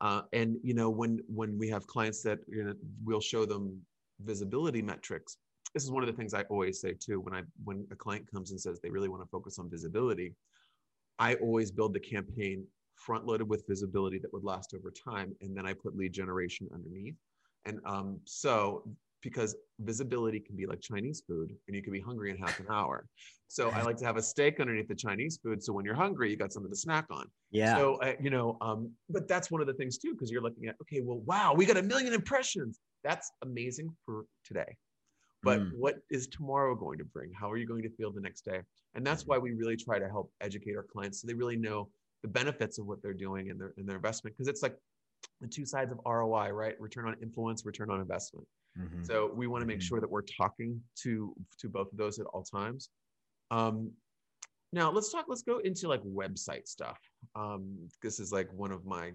Uh, 0.00 0.22
and 0.32 0.56
you 0.62 0.74
know, 0.74 0.90
when 0.90 1.20
when 1.26 1.58
we 1.58 1.68
have 1.68 1.86
clients 1.86 2.22
that 2.22 2.38
you 2.48 2.64
know, 2.64 2.74
we'll 3.04 3.20
show 3.20 3.44
them 3.44 3.84
visibility 4.20 4.82
metrics. 4.82 5.38
This 5.74 5.84
is 5.84 5.90
one 5.90 6.02
of 6.02 6.06
the 6.06 6.12
things 6.14 6.32
I 6.32 6.42
always 6.44 6.80
say 6.80 6.94
too. 6.94 7.20
When 7.20 7.34
I 7.34 7.42
when 7.64 7.86
a 7.90 7.96
client 7.96 8.30
comes 8.32 8.50
and 8.50 8.60
says 8.60 8.80
they 8.80 8.90
really 8.90 9.08
want 9.08 9.22
to 9.22 9.28
focus 9.28 9.58
on 9.58 9.68
visibility, 9.70 10.34
I 11.18 11.34
always 11.36 11.70
build 11.70 11.94
the 11.94 12.00
campaign 12.00 12.66
front 12.96 13.26
loaded 13.26 13.48
with 13.48 13.64
visibility 13.68 14.18
that 14.18 14.32
would 14.32 14.44
last 14.44 14.74
over 14.74 14.90
time, 14.90 15.34
and 15.40 15.56
then 15.56 15.66
I 15.66 15.72
put 15.72 15.96
lead 15.96 16.12
generation 16.12 16.68
underneath. 16.72 17.14
And 17.64 17.80
um, 17.84 18.20
so 18.24 18.84
because 19.22 19.56
visibility 19.80 20.38
can 20.40 20.56
be 20.56 20.66
like 20.66 20.80
Chinese 20.80 21.22
food, 21.26 21.50
and 21.66 21.76
you 21.76 21.82
can 21.82 21.92
be 21.92 22.00
hungry 22.00 22.30
in 22.30 22.36
half 22.36 22.58
an 22.60 22.66
hour. 22.70 23.06
So 23.48 23.70
I 23.70 23.82
like 23.82 23.96
to 23.98 24.04
have 24.04 24.16
a 24.16 24.22
steak 24.22 24.60
underneath 24.60 24.88
the 24.88 24.94
Chinese 24.94 25.38
food, 25.42 25.62
so 25.62 25.72
when 25.72 25.84
you're 25.84 25.94
hungry, 25.94 26.30
you 26.30 26.36
got 26.36 26.52
something 26.52 26.70
to 26.70 26.76
snack 26.78 27.06
on. 27.10 27.26
yeah. 27.50 27.74
So 27.74 27.96
uh, 27.96 28.14
you 28.20 28.30
know, 28.30 28.56
um, 28.60 28.92
but 29.08 29.28
that's 29.28 29.50
one 29.50 29.60
of 29.60 29.66
the 29.66 29.74
things 29.74 29.98
too, 29.98 30.12
because 30.12 30.30
you're 30.30 30.42
looking 30.42 30.66
at 30.66 30.76
okay, 30.82 31.00
well, 31.02 31.18
wow, 31.20 31.54
we 31.54 31.66
got 31.66 31.76
a 31.76 31.82
million 31.82 32.12
impressions. 32.12 32.80
That's 33.04 33.30
amazing 33.42 33.94
for 34.04 34.24
today. 34.44 34.76
But 35.42 35.60
Mm. 35.60 35.70
what 35.76 35.96
is 36.10 36.26
tomorrow 36.28 36.74
going 36.74 36.98
to 36.98 37.04
bring? 37.04 37.30
How 37.32 37.50
are 37.50 37.56
you 37.56 37.66
going 37.66 37.82
to 37.82 37.90
feel 37.90 38.10
the 38.12 38.20
next 38.20 38.42
day? 38.44 38.62
And 38.94 39.06
that's 39.06 39.22
Mhm. 39.22 39.28
why 39.28 39.38
we 39.38 39.52
really 39.52 39.76
try 39.76 39.98
to 39.98 40.08
help 40.08 40.32
educate 40.40 40.76
our 40.76 40.82
clients 40.82 41.20
so 41.20 41.26
they 41.26 41.34
really 41.34 41.56
know 41.56 41.88
the 42.22 42.28
benefits 42.28 42.78
of 42.78 42.86
what 42.86 43.02
they're 43.02 43.14
doing 43.14 43.50
and 43.50 43.60
their 43.60 43.72
and 43.76 43.88
their 43.88 43.96
investment. 43.96 44.36
Because 44.36 44.48
it's 44.48 44.62
like 44.62 44.76
the 45.40 45.48
two 45.48 45.64
sides 45.64 45.92
of 45.92 46.00
ROI, 46.06 46.50
right? 46.50 46.80
Return 46.80 47.06
on 47.06 47.16
influence, 47.22 47.64
return 47.64 47.90
on 47.90 48.00
investment. 48.00 48.46
Mhm. 48.78 49.06
So 49.06 49.32
we 49.34 49.46
want 49.46 49.62
to 49.62 49.66
make 49.66 49.78
Mhm. 49.78 49.82
sure 49.82 50.00
that 50.00 50.10
we're 50.10 50.22
talking 50.22 50.82
to 50.96 51.34
to 51.58 51.68
both 51.68 51.90
of 51.92 51.98
those 51.98 52.18
at 52.18 52.26
all 52.26 52.42
times. 52.42 52.90
Um, 53.50 53.92
now 54.72 54.90
let's 54.90 55.10
talk. 55.12 55.26
Let's 55.28 55.42
go 55.42 55.58
into 55.58 55.88
like 55.88 56.02
website 56.02 56.66
stuff. 56.66 57.00
Um, 57.34 57.88
this 58.02 58.20
is 58.20 58.32
like 58.32 58.52
one 58.52 58.72
of 58.72 58.84
my. 58.84 59.12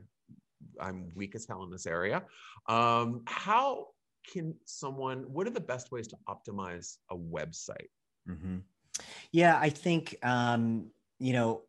I'm 0.80 1.12
weak 1.16 1.36
as 1.36 1.48
hell 1.48 1.64
in 1.64 1.72
this 1.72 1.88
area. 1.88 2.26
Um, 2.68 3.24
how 3.26 3.94
can 4.32 4.56
someone? 4.66 5.24
What 5.24 5.48
are 5.48 5.52
the 5.52 5.60
best 5.60 5.92
ways 5.92 6.08
to 6.10 6.18
optimize 6.28 6.98
a 7.10 7.16
website? 7.18 7.90
hmm 8.28 8.60
Yeah, 9.32 9.60
I 9.60 9.70
think 9.70 10.16
um, 10.24 10.92
you 11.20 11.34
know 11.34 11.64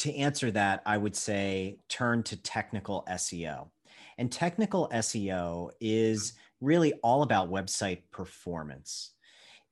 to 0.00 0.14
answer 0.14 0.50
that, 0.50 0.82
I 0.86 0.98
would 0.98 1.16
say 1.16 1.78
turn 1.88 2.22
to 2.24 2.36
technical 2.36 3.04
SEO, 3.08 3.68
and 4.18 4.30
technical 4.30 4.88
SEO 4.92 5.70
is 5.80 6.32
mm-hmm. 6.32 6.66
really 6.66 6.92
all 7.02 7.22
about 7.22 7.50
website 7.50 8.02
performance, 8.10 9.12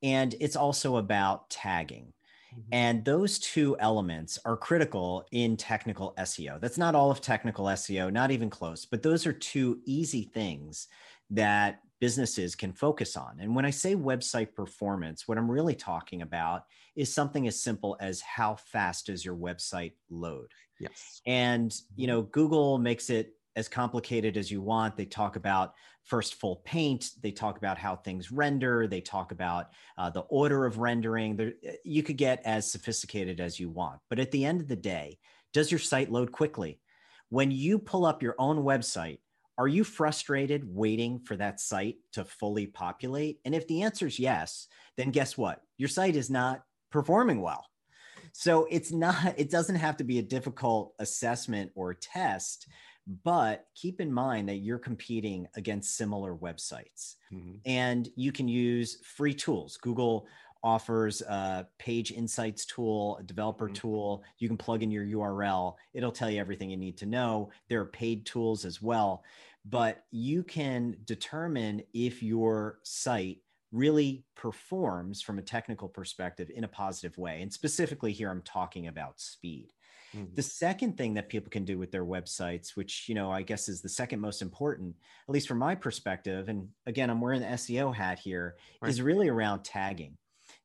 and 0.02 0.34
it's 0.40 0.56
also 0.56 0.96
about 0.96 1.50
tagging. 1.50 2.12
Mm-hmm. 2.52 2.68
And 2.72 3.04
those 3.04 3.38
two 3.38 3.76
elements 3.78 4.38
are 4.44 4.56
critical 4.56 5.26
in 5.32 5.56
technical 5.56 6.14
SEO. 6.18 6.60
That's 6.60 6.78
not 6.78 6.94
all 6.94 7.10
of 7.10 7.20
technical 7.20 7.66
SEO, 7.66 8.12
not 8.12 8.30
even 8.30 8.48
close, 8.48 8.86
but 8.86 9.02
those 9.02 9.26
are 9.26 9.32
two 9.32 9.80
easy 9.84 10.30
things 10.32 10.88
that 11.30 11.80
businesses 12.00 12.54
can 12.54 12.72
focus 12.72 13.16
on. 13.16 13.38
And 13.40 13.54
when 13.54 13.64
I 13.64 13.70
say 13.70 13.94
website 13.94 14.54
performance, 14.54 15.26
what 15.26 15.38
I'm 15.38 15.50
really 15.50 15.74
talking 15.74 16.22
about 16.22 16.64
is 16.96 17.12
something 17.12 17.46
as 17.46 17.62
simple 17.62 17.96
as 18.00 18.20
how 18.20 18.56
fast 18.56 19.06
does 19.06 19.24
your 19.24 19.36
website 19.36 19.92
load? 20.10 20.52
Yes. 20.78 21.20
And 21.26 21.74
you 21.96 22.06
know, 22.06 22.22
Google 22.22 22.78
makes 22.78 23.10
it 23.10 23.34
as 23.56 23.68
complicated 23.68 24.36
as 24.36 24.50
you 24.50 24.62
want. 24.62 24.96
They 24.96 25.04
talk 25.04 25.34
about 25.34 25.74
first 26.04 26.36
full 26.36 26.56
paint. 26.64 27.10
They 27.20 27.32
talk 27.32 27.58
about 27.58 27.76
how 27.76 27.96
things 27.96 28.30
render. 28.30 28.86
They 28.86 29.00
talk 29.00 29.32
about 29.32 29.70
uh, 29.98 30.10
the 30.10 30.20
order 30.20 30.64
of 30.64 30.78
rendering. 30.78 31.36
There, 31.36 31.52
you 31.84 32.04
could 32.04 32.16
get 32.16 32.40
as 32.44 32.70
sophisticated 32.70 33.40
as 33.40 33.58
you 33.58 33.68
want. 33.68 34.00
But 34.08 34.20
at 34.20 34.30
the 34.30 34.44
end 34.44 34.60
of 34.60 34.68
the 34.68 34.76
day, 34.76 35.18
does 35.52 35.72
your 35.72 35.80
site 35.80 36.10
load 36.10 36.30
quickly? 36.30 36.80
When 37.30 37.50
you 37.50 37.78
pull 37.78 38.06
up 38.06 38.22
your 38.22 38.36
own 38.38 38.58
website, 38.58 39.18
are 39.58 39.68
you 39.68 39.82
frustrated 39.82 40.62
waiting 40.72 41.18
for 41.18 41.36
that 41.36 41.60
site 41.60 41.96
to 42.12 42.24
fully 42.24 42.66
populate? 42.66 43.40
And 43.44 43.54
if 43.54 43.66
the 43.66 43.82
answer 43.82 44.06
is 44.06 44.18
yes, 44.18 44.68
then 44.96 45.10
guess 45.10 45.36
what? 45.36 45.60
Your 45.76 45.88
site 45.88 46.14
is 46.14 46.30
not 46.30 46.62
performing 46.90 47.42
well. 47.42 47.66
So 48.32 48.66
it's 48.70 48.92
not, 48.92 49.34
it 49.36 49.50
doesn't 49.50 49.76
have 49.76 49.96
to 49.98 50.04
be 50.04 50.20
a 50.20 50.22
difficult 50.22 50.94
assessment 51.00 51.72
or 51.74 51.92
test, 51.92 52.68
but 53.24 53.66
keep 53.74 54.00
in 54.00 54.12
mind 54.12 54.48
that 54.48 54.58
you're 54.58 54.78
competing 54.78 55.48
against 55.56 55.96
similar 55.96 56.36
websites 56.36 57.16
Mhm. 57.32 57.60
and 57.66 58.08
you 58.16 58.32
can 58.32 58.48
use 58.48 59.00
free 59.04 59.34
tools. 59.34 59.76
Google 59.78 60.26
offers 60.62 61.20
a 61.22 61.68
page 61.78 62.12
insights 62.12 62.64
tool, 62.66 63.16
a 63.18 63.22
developer 63.22 63.68
Mhm. 63.68 63.74
tool. 63.74 64.24
You 64.38 64.48
can 64.48 64.56
plug 64.56 64.82
in 64.82 64.90
your 64.90 65.04
URL, 65.04 65.76
it'll 65.94 66.12
tell 66.12 66.30
you 66.30 66.40
everything 66.40 66.70
you 66.70 66.76
need 66.76 66.98
to 66.98 67.06
know. 67.06 67.50
There 67.68 67.80
are 67.80 67.86
paid 67.86 68.26
tools 68.26 68.64
as 68.64 68.82
well, 68.82 69.24
but 69.64 70.06
you 70.10 70.42
can 70.42 70.96
determine 71.04 71.82
if 71.92 72.22
your 72.22 72.80
site 72.82 73.42
really 73.70 74.24
performs 74.34 75.20
from 75.20 75.38
a 75.38 75.42
technical 75.42 75.88
perspective 75.88 76.50
in 76.50 76.64
a 76.64 76.68
positive 76.68 77.18
way. 77.18 77.42
And 77.42 77.52
specifically, 77.52 78.12
here 78.12 78.30
I'm 78.30 78.42
talking 78.42 78.86
about 78.86 79.20
speed. 79.20 79.74
Mhm. 80.14 80.34
The 80.34 80.42
second 80.42 80.96
thing 80.96 81.12
that 81.14 81.28
people 81.28 81.50
can 81.50 81.66
do 81.66 81.76
with 81.78 81.90
their 81.92 82.06
websites, 82.06 82.76
which, 82.76 83.10
you 83.10 83.14
know, 83.14 83.30
I 83.30 83.42
guess 83.42 83.68
is 83.68 83.82
the 83.82 83.90
second 83.90 84.20
most 84.20 84.40
important, 84.40 84.96
at 85.28 85.32
least 85.34 85.46
from 85.46 85.58
my 85.58 85.74
perspective, 85.74 86.48
and 86.48 86.70
again, 86.86 87.10
I'm 87.10 87.20
wearing 87.20 87.42
the 87.42 87.46
SEO 87.50 87.92
hat 87.92 88.18
here, 88.20 88.56
is 88.86 89.02
Right. 89.02 89.06
really 89.06 89.28
around 89.28 89.64
tagging. 89.64 90.16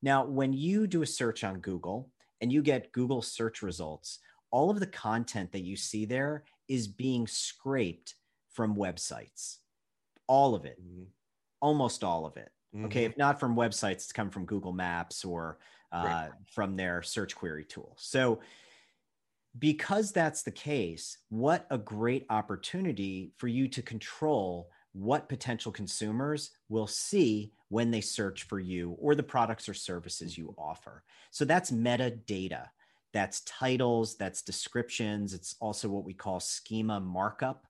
Now, 0.04 0.26
when 0.26 0.54
you 0.54 0.86
do 0.88 1.02
a 1.02 1.08
search 1.08 1.46
on 1.46 1.62
Google 1.62 2.12
and 2.42 2.52
you 2.54 2.62
get 2.62 2.92
Google 2.92 3.24
search 3.24 3.64
results, 3.64 4.20
all 4.52 4.70
of 4.70 4.82
the 4.82 4.88
content 4.88 5.54
that 5.54 5.62
you 5.64 5.78
see 5.78 6.06
there 6.06 6.46
is 6.68 6.88
being 6.90 7.26
scraped 7.26 8.16
from 8.50 8.76
websites. 8.76 9.60
All 10.28 10.56
of 10.56 10.66
it, 10.66 10.80
Mhm. 10.80 11.14
almost 11.62 12.04
all 12.04 12.26
of 12.26 12.38
it. 12.38 12.52
Okay, 12.86 13.06
Mhm. 13.06 13.06
if 13.06 13.18
not 13.18 13.40
from 13.40 13.56
websites, 13.56 13.94
it's 14.06 14.14
come 14.14 14.32
from 14.32 14.46
Google 14.46 14.74
Maps 14.74 15.26
or 15.26 15.60
uh, 15.92 16.32
from 16.48 16.76
their 16.76 17.04
search 17.04 17.36
query 17.36 17.66
tool. 17.66 17.96
So, 18.00 18.42
because 19.60 20.12
that's 20.12 20.44
the 20.44 20.52
case, 20.52 21.20
what 21.30 21.68
a 21.70 21.78
great 21.78 22.26
opportunity 22.30 23.34
for 23.38 23.48
you 23.48 23.68
to 23.70 23.82
control 23.84 24.72
what 24.94 25.30
potential 25.30 25.72
consumers 25.72 26.52
will 26.70 26.88
see 26.88 27.54
when 27.70 27.92
they 27.92 28.02
search 28.02 28.44
for 28.44 28.60
you 28.60 28.92
or 29.00 29.16
the 29.16 29.24
products 29.24 29.68
or 29.68 29.74
services 29.74 30.38
you 30.38 30.54
offer. 30.58 31.04
So, 31.32 31.46
that's 31.46 31.72
metadata. 31.72 32.70
That's 33.12 33.42
titles, 33.42 34.16
that's 34.18 34.42
descriptions. 34.42 35.34
It's 35.34 35.56
also 35.60 35.90
what 35.90 36.04
we 36.04 36.14
call 36.14 36.40
schema 36.40 37.00
markup. 37.00 37.68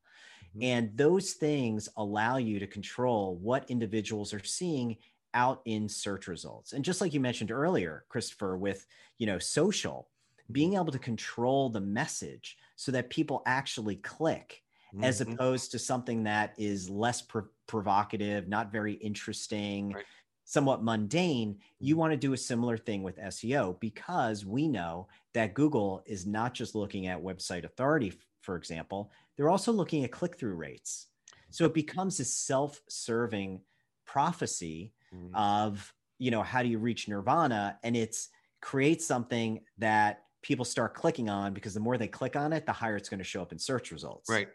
Mhm. 0.56 0.64
And 0.64 0.98
those 0.98 1.34
things 1.34 1.90
allow 1.98 2.38
you 2.38 2.60
to 2.60 2.68
control 2.68 3.38
what 3.38 3.70
individuals 3.70 4.34
are 4.34 4.44
seeing 4.44 4.98
out 5.34 5.62
in 5.66 5.90
search 5.90 6.28
results. 6.28 6.74
And 6.74 6.86
just 6.86 7.02
like 7.02 7.14
you 7.14 7.20
mentioned 7.20 7.52
earlier, 7.52 8.06
Christopher, 8.10 8.58
with 8.58 8.86
you 9.18 9.26
know 9.26 9.40
social, 9.40 10.10
being 10.52 10.76
able 10.76 10.92
to 10.92 11.00
control 11.00 11.70
the 11.70 11.82
message 11.82 12.58
so 12.76 12.92
that 12.92 13.10
people 13.10 13.42
actually 13.46 13.96
click 13.98 14.63
as 15.02 15.22
Mhm. 15.22 15.22
opposed 15.22 15.72
to 15.72 15.80
something 15.80 16.24
that 16.24 16.54
is 16.58 16.90
less 16.90 17.22
pro- 17.22 17.48
provocative, 17.68 18.48
not 18.48 18.72
very 18.72 18.94
interesting, 18.94 19.96
Right. 19.96 20.06
somewhat 20.46 20.84
mundane, 20.84 21.60
you 21.80 21.96
want 21.98 22.12
to 22.12 22.18
do 22.18 22.34
a 22.34 22.38
similar 22.38 22.78
thing 22.78 23.02
with 23.04 23.18
SEO 23.18 23.74
because 23.74 24.46
we 24.46 24.68
know 24.68 25.08
that 25.34 25.54
Google 25.54 26.04
is 26.06 26.26
not 26.26 26.54
just 26.54 26.76
looking 26.76 27.08
at 27.08 27.20
website 27.22 27.64
authority, 27.64 28.14
for 28.42 28.56
example, 28.58 29.12
they're 29.38 29.50
also 29.50 29.72
looking 29.72 30.04
at 30.04 30.12
click 30.12 30.38
through 30.38 30.56
rates. 30.56 31.08
So 31.50 31.66
it 31.66 31.74
becomes 31.74 32.20
a 32.20 32.26
self 32.26 32.82
serving 32.90 33.64
prophecy 34.06 34.94
Mhm. 35.12 35.34
of, 35.34 35.94
you 36.20 36.32
know, 36.32 36.44
how 36.44 36.62
do 36.62 36.70
you 36.70 36.78
reach 36.80 37.08
nirvana? 37.08 37.80
And 37.84 37.96
it's 37.96 38.30
create 38.62 39.02
something 39.02 39.66
that 39.78 40.26
people 40.42 40.66
start 40.66 40.94
clicking 40.94 41.30
on 41.30 41.54
because 41.54 41.74
the 41.74 41.80
more 41.80 41.98
they 41.98 42.08
click 42.08 42.36
on 42.36 42.54
it, 42.54 42.66
the 42.66 42.72
higher 42.74 42.98
it's 42.98 43.10
going 43.10 43.20
to 43.20 43.24
show 43.24 43.42
up 43.42 43.52
in 43.52 43.60
search 43.60 43.92
results. 43.92 44.30
Right. 44.30 44.50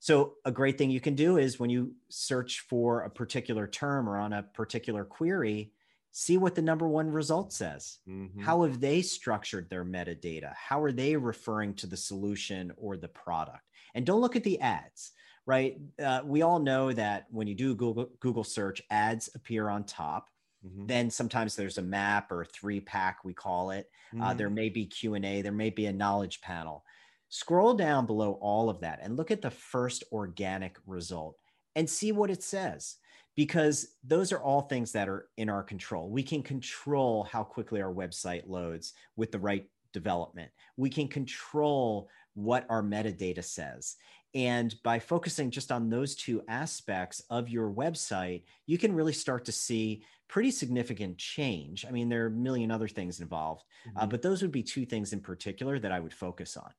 So, 0.00 0.34
a 0.44 0.52
great 0.52 0.78
thing 0.78 0.90
you 0.90 1.00
can 1.00 1.14
do 1.14 1.38
is 1.38 1.58
when 1.58 1.70
you 1.70 1.96
search 2.08 2.60
for 2.60 3.02
a 3.02 3.10
particular 3.10 3.66
term 3.66 4.08
or 4.08 4.16
on 4.16 4.32
a 4.32 4.42
particular 4.42 5.04
query, 5.04 5.72
see 6.12 6.38
what 6.38 6.54
the 6.54 6.62
number 6.62 6.88
one 6.88 7.10
result 7.10 7.52
says. 7.52 7.98
Mhm. 8.08 8.40
How 8.42 8.62
have 8.62 8.80
they 8.80 9.02
structured 9.02 9.68
their 9.70 9.84
metadata? 9.84 10.54
How 10.54 10.82
are 10.82 10.92
they 10.92 11.16
referring 11.16 11.74
to 11.76 11.86
the 11.86 11.96
solution 11.96 12.72
or 12.76 12.96
the 12.96 13.08
product? 13.08 13.64
And 13.94 14.06
don't 14.06 14.20
look 14.20 14.36
at 14.36 14.44
the 14.44 14.60
ads, 14.60 15.12
right? 15.46 15.78
Uh, 15.98 16.22
we 16.24 16.42
all 16.42 16.60
know 16.60 16.92
that 16.92 17.26
when 17.30 17.46
you 17.46 17.54
do 17.54 17.74
Google, 17.74 18.06
Google 18.20 18.44
search, 18.44 18.82
ads 18.90 19.28
appear 19.34 19.68
on 19.68 19.84
top. 19.84 20.28
Mhm. 20.64 20.88
Then 20.88 21.10
sometimes 21.10 21.54
there's 21.56 21.78
a 21.78 21.82
map 21.82 22.32
or 22.32 22.44
three 22.44 22.80
pack, 22.80 23.24
we 23.24 23.34
call 23.34 23.70
it. 23.70 23.90
Uh, 24.20 24.32
Mhm. 24.32 24.36
there 24.38 24.50
may 24.50 24.68
be 24.68 24.86
Q 24.86 25.14
and 25.14 25.24
A. 25.24 25.42
There 25.42 25.52
may 25.52 25.70
be 25.70 25.86
a 25.86 25.92
knowledge 25.92 26.40
panel. 26.40 26.84
Scroll 27.28 27.74
down 27.74 28.06
below 28.06 28.38
all 28.40 28.70
of 28.70 28.80
that 28.80 29.00
and 29.02 29.16
look 29.16 29.30
at 29.30 29.42
the 29.42 29.50
first 29.50 30.04
organic 30.12 30.76
result 30.86 31.36
and 31.76 31.88
see 31.88 32.12
what 32.12 32.30
it 32.30 32.42
says 32.42 32.96
because 33.36 33.94
those 34.02 34.32
are 34.32 34.40
all 34.40 34.62
things 34.62 34.92
that 34.92 35.08
are 35.08 35.28
in 35.36 35.48
our 35.48 35.62
control. 35.62 36.10
We 36.10 36.22
can 36.22 36.42
control 36.42 37.24
how 37.24 37.44
quickly 37.44 37.80
our 37.80 37.92
website 37.92 38.48
loads 38.48 38.94
with 39.16 39.30
the 39.30 39.38
right 39.38 39.68
development. 39.92 40.50
We 40.76 40.90
can 40.90 41.06
control 41.06 42.08
what 42.34 42.66
our 42.68 42.82
metadata 42.82 43.44
says. 43.44 43.96
And 44.34 44.74
by 44.82 44.98
focusing 44.98 45.50
just 45.50 45.72
on 45.72 45.88
those 45.88 46.14
two 46.14 46.42
aspects 46.48 47.22
of 47.30 47.48
your 47.48 47.70
website, 47.70 48.42
you 48.66 48.76
can 48.76 48.94
really 48.94 49.12
start 49.12 49.44
to 49.46 49.52
see 49.52 50.02
pretty 50.28 50.50
significant 50.50 51.16
change. 51.16 51.86
I 51.86 51.90
mean, 51.90 52.08
there 52.08 52.24
are 52.24 52.28
a 52.28 52.30
million 52.30 52.70
other 52.70 52.88
things 52.88 53.20
involved, 53.20 53.62
uh, 53.62 53.88
mm-hmm. 53.88 53.98
uh, 54.00 54.06
but 54.06 54.22
those 54.22 54.42
would 54.42 54.52
be 54.52 54.62
two 54.62 54.84
things 54.84 55.12
in 55.12 55.20
particular 55.20 55.78
that 55.78 55.92
I 55.92 56.00
would 56.00 56.12
focus 56.12 56.56
on. 56.56 56.70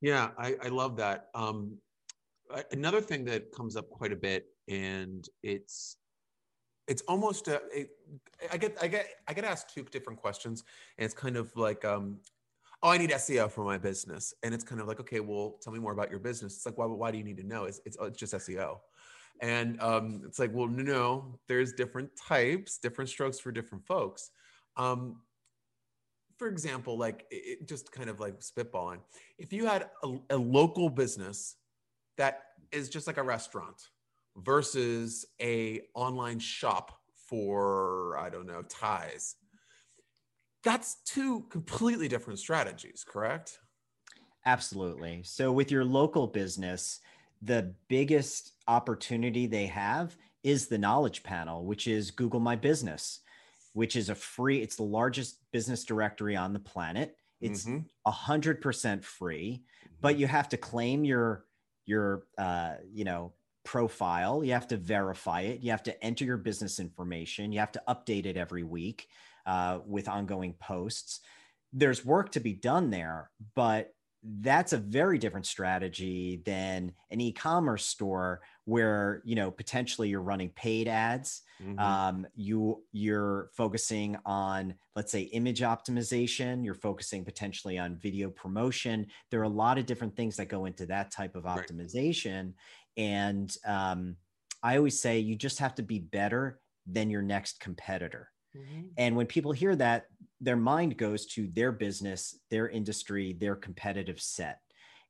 Yeah, 0.00 0.30
I, 0.38 0.56
I 0.62 0.68
love 0.68 0.96
that. 0.96 1.28
Um, 1.34 1.78
another 2.72 3.00
thing 3.00 3.24
that 3.26 3.52
comes 3.52 3.76
up 3.76 3.90
quite 3.90 4.12
a 4.12 4.16
bit, 4.16 4.46
and 4.68 5.28
it's 5.42 5.96
it's 6.86 7.02
almost 7.02 7.48
a, 7.48 7.60
I 8.50 8.56
get 8.56 8.76
I 8.80 8.88
get 8.88 9.08
I 9.26 9.34
get 9.34 9.44
asked 9.44 9.74
two 9.74 9.82
different 9.84 10.20
questions, 10.20 10.64
and 10.96 11.04
it's 11.04 11.14
kind 11.14 11.36
of 11.36 11.54
like 11.56 11.84
um, 11.84 12.18
oh, 12.82 12.90
I 12.90 12.98
need 12.98 13.10
SEO 13.10 13.50
for 13.50 13.64
my 13.64 13.78
business. 13.78 14.34
And 14.42 14.54
it's 14.54 14.64
kind 14.64 14.80
of 14.80 14.86
like, 14.86 15.00
okay, 15.00 15.20
well, 15.20 15.58
tell 15.62 15.72
me 15.72 15.78
more 15.78 15.92
about 15.92 16.10
your 16.10 16.20
business. 16.20 16.56
It's 16.56 16.66
like, 16.66 16.78
why, 16.78 16.86
why 16.86 17.10
do 17.10 17.18
you 17.18 17.24
need 17.24 17.38
to 17.38 17.46
know? 17.46 17.64
It's, 17.64 17.80
it's, 17.84 17.96
oh, 18.00 18.06
it's 18.06 18.18
just 18.18 18.34
SEO. 18.34 18.78
And 19.40 19.80
um, 19.80 20.22
it's 20.24 20.38
like, 20.38 20.50
well, 20.52 20.66
no, 20.66 20.82
no, 20.82 21.38
there's 21.48 21.72
different 21.72 22.10
types, 22.16 22.78
different 22.78 23.10
strokes 23.10 23.38
for 23.38 23.52
different 23.52 23.86
folks. 23.86 24.30
Um, 24.76 25.20
for 26.38 26.48
example, 26.48 26.96
like 26.96 27.26
it, 27.30 27.68
just 27.68 27.92
kind 27.92 28.08
of 28.08 28.20
like 28.20 28.40
spitballing, 28.40 28.98
if 29.38 29.52
you 29.52 29.66
had 29.66 29.90
a, 30.04 30.14
a 30.30 30.36
local 30.36 30.88
business 30.88 31.56
that 32.16 32.42
is 32.72 32.88
just 32.88 33.06
like 33.06 33.16
a 33.16 33.22
restaurant 33.22 33.76
versus 34.36 35.26
a 35.42 35.82
online 35.94 36.38
shop 36.38 36.98
for, 37.28 38.16
I 38.18 38.30
don't 38.30 38.46
know, 38.46 38.62
ties, 38.62 39.36
that's 40.64 40.96
two 41.04 41.44
completely 41.50 42.08
different 42.08 42.38
strategies, 42.38 43.04
correct? 43.06 43.58
Absolutely. 44.46 45.22
So, 45.24 45.52
with 45.52 45.70
your 45.70 45.84
local 45.84 46.26
business, 46.26 47.00
the 47.42 47.74
biggest 47.88 48.52
opportunity 48.66 49.46
they 49.46 49.66
have 49.66 50.16
is 50.42 50.66
the 50.66 50.78
knowledge 50.78 51.22
panel, 51.22 51.64
which 51.64 51.86
is 51.86 52.10
Google 52.10 52.40
My 52.40 52.56
Business, 52.56 53.20
which 53.78 53.94
is 53.94 54.08
a 54.08 54.14
free, 54.16 54.60
it's 54.60 54.74
the 54.74 54.82
largest 54.82 55.38
business 55.52 55.84
directory 55.84 56.34
on 56.34 56.52
the 56.52 56.58
planet. 56.58 57.14
It's 57.40 57.64
mm-hmm. 57.64 57.86
a 58.04 58.10
hundred 58.10 58.60
percent 58.60 59.04
free, 59.04 59.62
but 60.00 60.14
mm-hmm. 60.14 60.22
you 60.22 60.26
have 60.26 60.48
to 60.48 60.56
claim 60.56 61.04
your 61.04 61.44
your 61.86 62.24
uh, 62.36 62.72
you 62.92 63.04
know 63.04 63.34
profile. 63.64 64.42
You 64.42 64.52
have 64.54 64.66
to 64.68 64.76
verify 64.76 65.42
it. 65.42 65.60
You 65.62 65.70
have 65.70 65.84
to 65.84 66.04
enter 66.04 66.24
your 66.24 66.38
business 66.38 66.80
information. 66.80 67.52
You 67.52 67.60
have 67.60 67.70
to 67.70 67.82
update 67.86 68.26
it 68.26 68.36
every 68.36 68.64
week 68.64 69.06
uh, 69.46 69.78
with 69.86 70.08
ongoing 70.08 70.54
posts. 70.54 71.20
There's 71.72 72.04
work 72.04 72.32
to 72.32 72.40
be 72.40 72.54
done 72.54 72.90
there, 72.90 73.30
but 73.54 73.94
that's 74.22 74.72
a 74.72 74.78
very 74.78 75.16
different 75.18 75.46
strategy 75.46 76.42
than 76.44 76.92
an 77.10 77.20
e-commerce 77.20 77.84
store 77.86 78.40
where 78.64 79.22
you 79.24 79.36
know 79.36 79.50
potentially 79.50 80.08
you're 80.08 80.20
running 80.20 80.50
paid 80.50 80.88
ads 80.88 81.42
mm-hmm. 81.62 81.78
um, 81.78 82.26
you 82.34 82.82
you're 82.92 83.48
focusing 83.56 84.16
on 84.26 84.74
let's 84.96 85.12
say 85.12 85.22
image 85.22 85.60
optimization 85.60 86.64
you're 86.64 86.74
focusing 86.74 87.24
potentially 87.24 87.78
on 87.78 87.96
video 87.96 88.28
promotion 88.30 89.06
there 89.30 89.40
are 89.40 89.44
a 89.44 89.48
lot 89.48 89.78
of 89.78 89.86
different 89.86 90.16
things 90.16 90.36
that 90.36 90.48
go 90.48 90.64
into 90.64 90.84
that 90.84 91.10
type 91.12 91.36
of 91.36 91.44
optimization 91.44 92.44
right. 92.46 93.04
and 93.04 93.56
um, 93.66 94.16
i 94.62 94.76
always 94.76 95.00
say 95.00 95.18
you 95.18 95.36
just 95.36 95.60
have 95.60 95.74
to 95.74 95.82
be 95.82 96.00
better 96.00 96.58
than 96.86 97.08
your 97.08 97.22
next 97.22 97.60
competitor 97.60 98.30
Mm-hmm. 98.56 98.80
And 98.96 99.16
when 99.16 99.26
people 99.26 99.52
hear 99.52 99.76
that, 99.76 100.06
their 100.40 100.56
mind 100.56 100.96
goes 100.96 101.26
to 101.26 101.48
their 101.48 101.72
business, 101.72 102.38
their 102.50 102.68
industry, 102.68 103.36
their 103.40 103.56
competitive 103.56 104.20
set. 104.20 104.60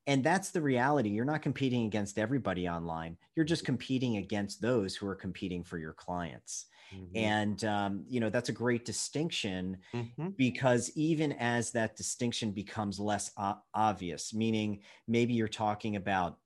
And 0.07 0.23
that's 0.23 0.49
the 0.49 0.61
reality. 0.61 1.09
You're 1.09 1.25
not 1.25 1.43
competing 1.43 1.85
against 1.85 2.17
everybody 2.17 2.67
online. 2.67 3.17
You're 3.35 3.45
just 3.45 3.61
mm-hmm. 3.61 3.73
competing 3.73 4.17
against 4.17 4.61
those 4.61 4.95
who 4.95 5.07
are 5.07 5.15
competing 5.15 5.63
for 5.63 5.77
your 5.77 5.93
clients. 5.93 6.65
Mm-hmm. 6.95 7.17
And, 7.17 7.63
um, 7.65 8.03
you 8.07 8.19
know, 8.19 8.31
that's 8.31 8.49
a 8.49 8.53
great 8.53 8.85
distinction 8.85 9.77
mm-hmm. 9.93 10.29
because 10.29 10.91
even 10.95 11.33
as 11.33 11.71
that 11.71 11.95
distinction 11.95 12.51
becomes 12.51 12.99
less 12.99 13.31
o- 13.37 13.59
obvious, 13.75 14.33
meaning 14.33 14.79
maybe 15.07 15.33
you're 15.33 15.47
talking 15.47 15.95
about, 15.95 16.37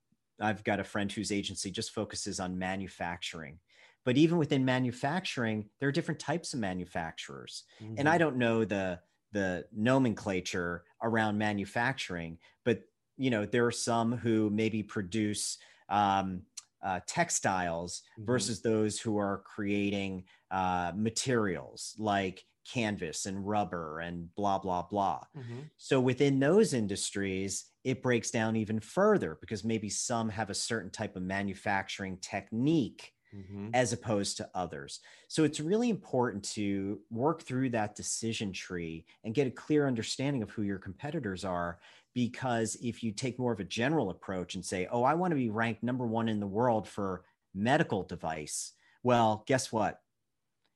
I've 0.41 0.63
got 0.65 0.81
a 0.81 0.83
friend 0.83 1.09
whose 1.09 1.31
agency 1.31 1.71
just 1.71 1.91
focuses 1.91 2.41
on 2.41 2.59
manufacturing 2.59 3.59
but 4.05 4.17
even 4.17 4.37
within 4.37 4.65
manufacturing, 4.65 5.69
there 5.79 5.89
are 5.89 5.93
different 5.93 6.19
types 6.19 6.53
of 6.53 6.59
manufacturers. 6.59 7.63
Mm-hmm. 7.81 7.95
And 7.97 8.09
I 8.09 8.13
mm-hmm. 8.13 8.19
don't 8.19 8.37
know 8.37 8.65
the 8.65 8.99
the 9.31 9.65
nomenclature 9.75 10.83
around 11.01 11.37
manufacturing, 11.37 12.37
but 12.63 12.81
you 13.17 13.29
know 13.29 13.45
there 13.45 13.65
are 13.65 13.71
some 13.71 14.11
who 14.13 14.49
maybe 14.49 14.83
produce 14.83 15.57
um, 15.89 16.41
uh, 16.83 16.99
textiles 17.07 18.03
mm-hmm. 18.13 18.25
versus 18.25 18.61
those 18.61 18.99
who 18.99 19.17
are 19.17 19.43
creating 19.45 20.25
uh, 20.51 20.91
materials 20.95 21.95
like 21.97 22.45
canvas 22.71 23.25
and 23.25 23.45
rubber 23.45 23.99
and 23.99 24.33
blah 24.35 24.59
blah 24.59 24.83
blah. 24.83 25.21
Mm-hmm. 25.37 25.61
So 25.77 25.99
within 25.99 26.39
those 26.39 26.73
industries, 26.73 27.65
it 27.83 28.03
breaks 28.03 28.31
down 28.31 28.55
even 28.55 28.79
further 28.79 29.37
because 29.41 29.63
maybe 29.63 29.89
some 29.89 30.29
have 30.29 30.49
a 30.49 30.55
certain 30.55 30.91
type 30.91 31.15
of 31.15 31.23
manufacturing 31.23 32.17
technique 32.17 33.13
mm-hmm. 33.35 33.69
as 33.73 33.93
opposed 33.93 34.37
to 34.37 34.49
others. 34.53 34.99
So 35.27 35.43
it's 35.43 35.59
really 35.59 35.89
important 35.89 36.43
to 36.51 36.99
work 37.09 37.41
through 37.41 37.71
that 37.71 37.95
decision 37.95 38.51
tree 38.53 39.05
and 39.23 39.33
get 39.33 39.47
a 39.47 39.51
clear 39.51 39.87
understanding 39.87 40.43
of 40.43 40.51
who 40.51 40.61
your 40.61 40.79
competitors 40.79 41.43
are. 41.43 41.79
Because 42.13 42.77
if 42.81 43.03
you 43.03 43.11
take 43.11 43.39
more 43.39 43.53
of 43.53 43.59
a 43.59 43.65
general 43.65 44.11
approach 44.11 44.53
and 44.53 44.63
say, 44.63 44.87
oh, 44.91 45.03
I 45.03 45.15
want 45.15 45.31
to 45.31 45.35
be 45.35 45.49
ranked 45.49 45.81
number 45.81 46.05
one 46.05 46.29
in 46.29 46.39
the 46.39 46.47
world 46.47 46.87
for 46.87 47.23
medical 47.55 48.03
device, 48.03 48.73
well, 49.01 49.43
guess 49.47 49.71
what? 49.71 49.99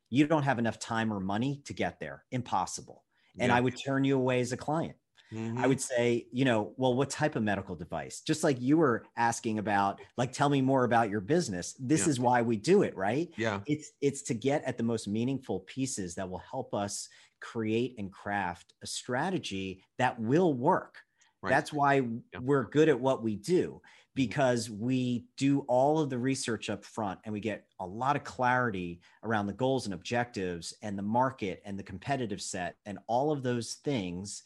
You 0.09 0.25
don't 0.25 0.43
have 0.43 0.57
enough 0.57 0.79
time 0.79 1.13
or 1.13 1.19
money 1.19 1.61
to 1.65 1.73
get 1.73 1.99
there. 1.99 2.23
Impossible. 2.31 3.03
And 3.39 3.49
yeah. 3.49 3.55
I 3.55 3.61
would 3.61 3.75
turn 3.77 4.03
you 4.03 4.15
away 4.15 4.39
as 4.39 4.51
a 4.51 4.57
client. 4.57 4.95
Mm-hmm. 5.33 5.57
I 5.57 5.67
would 5.67 5.81
say, 5.81 6.27
you 6.31 6.45
know, 6.45 6.73
well, 6.77 6.93
what 6.93 7.09
type 7.09 7.35
of 7.35 7.43
medical 7.43 7.75
device? 7.75 8.21
Just 8.21 8.43
like 8.43 8.61
you 8.61 8.77
were 8.77 9.03
asking 9.17 9.59
about, 9.59 9.99
like, 10.15 10.31
tell 10.31 10.49
me 10.49 10.61
more 10.61 10.85
about 10.85 11.09
your 11.09 11.19
business. 11.19 11.75
This 11.79 12.05
yeah. 12.05 12.11
is 12.11 12.19
why 12.19 12.41
we 12.41 12.55
do 12.55 12.83
it, 12.83 12.95
right? 12.95 13.29
Yeah. 13.35 13.59
It's 13.65 13.91
it's 14.01 14.21
to 14.23 14.33
get 14.33 14.63
at 14.63 14.77
the 14.77 14.83
most 14.83 15.07
meaningful 15.07 15.61
pieces 15.61 16.15
that 16.15 16.29
will 16.29 16.43
help 16.49 16.73
us 16.73 17.09
create 17.39 17.95
and 17.97 18.11
craft 18.11 18.73
a 18.81 18.87
strategy 18.87 19.83
that 19.97 20.19
will 20.19 20.53
work. 20.53 20.97
Right. 21.41 21.49
That's 21.51 21.71
why 21.71 21.95
yeah. 21.95 22.39
we're 22.41 22.63
good 22.63 22.89
at 22.89 22.99
what 22.99 23.21
we 23.21 23.35
do 23.35 23.67
mm-hmm. 23.67 23.77
because 24.15 24.69
we 24.69 25.25
do 25.37 25.59
all 25.67 25.99
of 25.99 26.09
the 26.09 26.17
research 26.17 26.69
up 26.69 26.83
front 26.83 27.19
and 27.25 27.33
we 27.33 27.39
get 27.39 27.65
a 27.79 27.85
lot 27.85 28.15
of 28.15 28.23
clarity 28.23 29.01
around 29.23 29.47
the 29.47 29.53
goals 29.53 29.85
and 29.85 29.93
objectives 29.93 30.73
and 30.81 30.97
the 30.97 31.03
market 31.03 31.61
and 31.65 31.77
the 31.77 31.83
competitive 31.83 32.41
set 32.41 32.77
and 32.85 32.97
all 33.07 33.31
of 33.31 33.43
those 33.43 33.73
things 33.83 34.43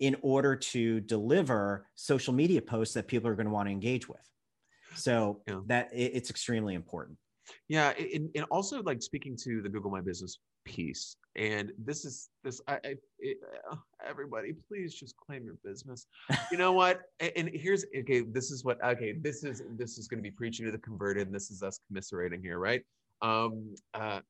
in 0.00 0.16
order 0.22 0.56
to 0.56 1.00
deliver 1.00 1.86
social 1.94 2.34
media 2.34 2.60
posts 2.60 2.94
that 2.94 3.06
people 3.06 3.28
are 3.28 3.34
going 3.34 3.46
to 3.46 3.52
want 3.52 3.68
to 3.68 3.72
engage 3.72 4.08
with. 4.08 4.18
So 4.94 5.40
yeah. 5.48 5.60
that 5.66 5.90
it's 5.92 6.30
extremely 6.30 6.74
important. 6.74 7.18
Yeah, 7.68 7.92
and, 7.98 8.30
and 8.34 8.44
also 8.50 8.82
like 8.82 9.02
speaking 9.02 9.36
to 9.44 9.60
the 9.60 9.68
Google 9.68 9.90
My 9.90 10.00
Business 10.00 10.38
piece, 10.64 11.16
and 11.36 11.72
this 11.78 12.04
is 12.04 12.30
this. 12.42 12.60
I, 12.66 12.74
I 12.74 12.94
it, 13.18 13.38
uh, 13.70 13.76
everybody, 14.06 14.54
please 14.66 14.94
just 14.94 15.14
claim 15.16 15.44
your 15.44 15.56
business. 15.64 16.06
You 16.50 16.58
know 16.58 16.72
what? 16.72 17.02
and, 17.20 17.32
and 17.36 17.50
here's 17.52 17.84
okay. 17.96 18.20
This 18.20 18.50
is 18.50 18.64
what 18.64 18.82
okay. 18.82 19.12
This 19.12 19.44
is 19.44 19.62
this 19.76 19.98
is 19.98 20.08
going 20.08 20.18
to 20.18 20.22
be 20.22 20.30
preaching 20.30 20.64
to 20.66 20.72
the 20.72 20.78
converted, 20.78 21.26
and 21.26 21.34
this 21.34 21.50
is 21.50 21.62
us 21.62 21.80
commiserating 21.88 22.40
here, 22.42 22.58
right? 22.58 22.82
Um, 23.20 23.74
uh, 23.92 24.20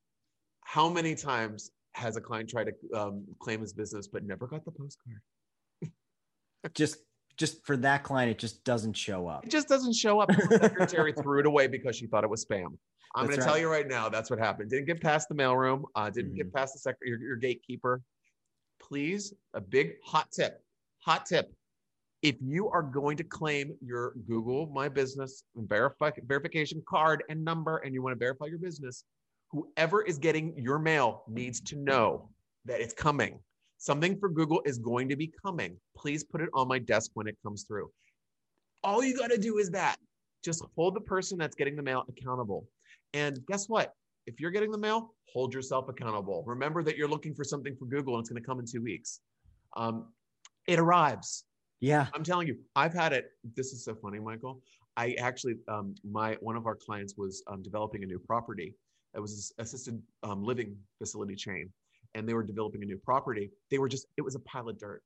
how 0.62 0.89
many 0.89 1.15
times 1.15 1.71
has 1.93 2.17
a 2.17 2.21
client 2.21 2.49
tried 2.49 2.69
to 2.69 2.99
um, 3.01 3.25
claim 3.39 3.61
his 3.61 3.73
business 3.73 4.09
but 4.09 4.25
never 4.25 4.47
got 4.47 4.65
the 4.65 4.71
postcard? 4.71 5.21
Just 6.75 6.99
just 7.37 7.65
for 7.67 7.77
that 7.79 8.05
client, 8.05 8.31
it 8.31 8.39
just 8.39 8.65
doesn't 8.65 8.97
show 8.97 9.27
up. 9.27 9.45
It 9.45 9.51
just 9.51 9.69
doesn't 9.69 9.95
show 9.95 10.21
up. 10.21 10.29
The 10.29 10.59
secretary 10.62 11.12
threw 11.12 11.41
it 11.41 11.47
away 11.47 11.67
because 11.67 11.97
she 11.97 12.07
thought 12.07 12.25
it 12.25 12.31
was 12.31 12.45
spam. 12.45 12.77
I'm 13.17 13.27
going 13.27 13.39
right. 13.39 13.43
to 13.43 13.45
tell 13.45 13.59
you 13.59 13.69
right 13.69 13.87
now, 13.87 14.09
that's 14.09 14.31
what 14.31 14.39
happened. 14.39 14.71
Didn't 14.71 14.87
get 14.87 15.01
past 15.01 15.29
the 15.29 15.35
mailroom. 15.35 15.83
Uh, 15.95 16.11
didn't 16.11 16.31
mm-hmm. 16.31 16.39
get 16.39 16.55
past 16.55 16.75
the 16.75 16.81
sec- 16.81 16.97
your, 17.05 17.21
your 17.21 17.37
gatekeeper. 17.37 18.03
Please, 18.81 19.33
a 19.53 19.61
big 19.61 19.95
hot 20.05 20.29
tip. 20.33 20.61
Hot 21.05 21.27
tip. 21.27 21.53
If 22.23 22.37
you 22.41 22.69
are 22.71 22.83
going 22.83 23.17
to 23.19 23.25
claim 23.25 23.77
your 23.81 24.15
Google 24.27 24.67
My 24.73 24.89
Business 24.89 25.45
verify, 25.57 26.11
verification 26.27 26.83
card 26.89 27.23
and 27.29 27.45
number, 27.45 27.79
and 27.79 27.95
you 27.95 28.03
want 28.03 28.15
to 28.15 28.19
verify 28.19 28.47
your 28.47 28.59
business, 28.59 29.05
whoever 29.51 30.03
is 30.03 30.19
getting 30.19 30.55
your 30.57 30.79
mail 30.79 31.23
needs 31.29 31.61
to 31.61 31.77
know 31.77 32.31
that 32.65 32.81
it's 32.81 32.95
coming 32.95 33.39
Something 33.79 34.18
for 34.18 34.29
Google 34.29 34.62
is 34.64 34.79
going 34.79 35.09
to 35.09 35.16
be 35.16 35.33
coming. 35.45 35.77
Please 35.97 36.25
put 36.25 36.41
it 36.41 36.49
on 36.55 36.68
my 36.68 36.79
desk 36.79 37.11
when 37.14 37.27
it 37.27 37.37
comes 37.43 37.64
through. 37.64 37.91
All 38.83 39.03
you 39.03 39.16
got 39.16 39.31
to 39.31 39.39
do 39.39 39.59
is 39.59 39.70
that. 39.70 39.97
Just 40.45 40.62
hold 40.77 40.95
the 40.95 41.01
person 41.01 41.39
that's 41.39 41.55
getting 41.55 41.77
the 41.77 41.83
mail 41.83 42.05
accountable. 42.09 42.66
And 43.12 43.39
guess 43.47 43.68
what? 43.68 43.93
If 44.27 44.41
you're 44.41 44.51
getting 44.51 44.70
the 44.70 44.79
mail, 44.79 45.14
hold 45.33 45.53
yourself 45.55 45.89
accountable. 45.89 46.45
Remember 46.47 46.83
that 46.83 46.97
you're 46.97 47.09
looking 47.09 47.35
for 47.35 47.45
something 47.45 47.77
for 47.77 47.87
Google 47.87 48.14
and 48.14 48.22
it's 48.22 48.31
going 48.31 48.43
to 48.43 48.47
come 48.47 48.59
in 48.59 48.66
two 48.66 48.83
weeks. 48.83 49.20
Um, 49.77 50.07
it 50.66 50.79
arrives. 50.79 51.45
Yeah. 51.81 52.07
I'm 52.14 52.22
telling 52.22 52.47
you, 52.47 52.57
I've 52.77 52.95
had 52.95 53.12
it. 53.12 53.31
This 53.57 53.72
is 53.72 53.85
so 53.85 53.95
funny, 53.95 54.18
Michael. 54.18 54.62
I 54.97 55.16
actually, 55.18 55.57
um, 55.68 55.95
my 56.09 56.37
one 56.41 56.57
of 56.57 56.66
our 56.66 56.77
clients 56.77 57.14
was 57.16 57.43
um, 57.49 57.62
developing 57.62 58.03
a 58.05 58.07
new 58.07 58.18
property. 58.18 58.75
It 59.14 59.20
was 59.20 59.53
an 59.59 59.62
assisted 59.62 60.01
um, 60.22 60.43
living 60.43 60.77
facility 60.99 61.35
chain, 61.35 61.70
and 62.15 62.29
they 62.29 62.35
were 62.35 62.43
developing 62.43 62.83
a 62.83 62.87
new 62.87 62.99
property. 62.99 63.51
They 63.71 63.79
were 63.79 63.89
just, 63.89 64.07
it 64.17 64.23
was 64.23 64.35
a 64.35 64.41
pile 64.41 64.69
of 64.69 64.79
dirt. 64.79 65.03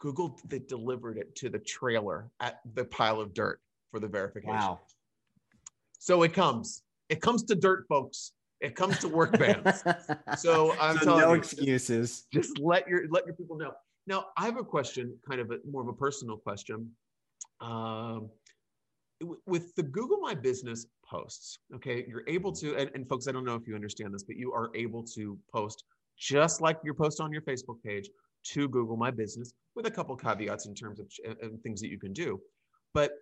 Google 0.00 0.38
they 0.44 0.60
delivered 0.60 1.18
it 1.18 1.34
to 1.36 1.48
the 1.48 1.58
trailer 1.58 2.30
at 2.40 2.60
the 2.74 2.84
pile 2.84 3.20
of 3.20 3.34
dirt 3.34 3.60
for 3.90 3.98
the 3.98 4.06
verification. 4.06 4.54
Wow. 4.54 4.80
So 5.98 6.22
it 6.22 6.32
comes. 6.32 6.82
It 7.08 7.20
comes 7.20 7.42
to 7.44 7.54
dirt, 7.54 7.86
folks. 7.88 8.32
It 8.60 8.74
comes 8.74 8.98
to 9.00 9.08
work 9.08 9.38
bands. 9.38 9.82
so 10.38 10.74
I'm 10.80 10.98
so 10.98 11.04
telling 11.04 11.20
no 11.20 11.28
you, 11.32 11.38
excuses. 11.38 12.26
just 12.32 12.58
let 12.58 12.88
your 12.88 13.08
let 13.10 13.26
your 13.26 13.34
people 13.34 13.56
know. 13.56 13.72
Now, 14.06 14.26
I 14.36 14.46
have 14.46 14.56
a 14.56 14.64
question, 14.64 15.14
kind 15.28 15.40
of 15.40 15.50
a, 15.50 15.58
more 15.70 15.82
of 15.82 15.88
a 15.88 15.92
personal 15.92 16.36
question. 16.36 16.90
Um, 17.60 18.30
with 19.46 19.74
the 19.74 19.82
Google 19.82 20.18
My 20.18 20.34
Business 20.34 20.86
posts, 21.10 21.58
okay, 21.74 22.04
you're 22.08 22.24
able 22.28 22.52
to, 22.52 22.76
and, 22.76 22.90
and 22.94 23.08
folks, 23.08 23.28
I 23.28 23.32
don't 23.32 23.44
know 23.44 23.54
if 23.54 23.66
you 23.66 23.74
understand 23.74 24.14
this, 24.14 24.24
but 24.24 24.36
you 24.36 24.52
are 24.52 24.70
able 24.74 25.02
to 25.14 25.38
post 25.52 25.84
just 26.18 26.60
like 26.60 26.78
your 26.84 26.94
post 26.94 27.20
on 27.20 27.32
your 27.32 27.42
Facebook 27.42 27.82
page 27.84 28.08
to 28.44 28.68
Google 28.68 28.96
My 28.96 29.10
Business 29.10 29.52
with 29.74 29.86
a 29.86 29.90
couple 29.90 30.16
caveats 30.16 30.66
in 30.66 30.74
terms 30.74 31.00
of 31.00 31.06
things 31.62 31.80
that 31.80 31.88
you 31.88 31.98
can 31.98 32.12
do. 32.12 32.40
But 32.94 33.12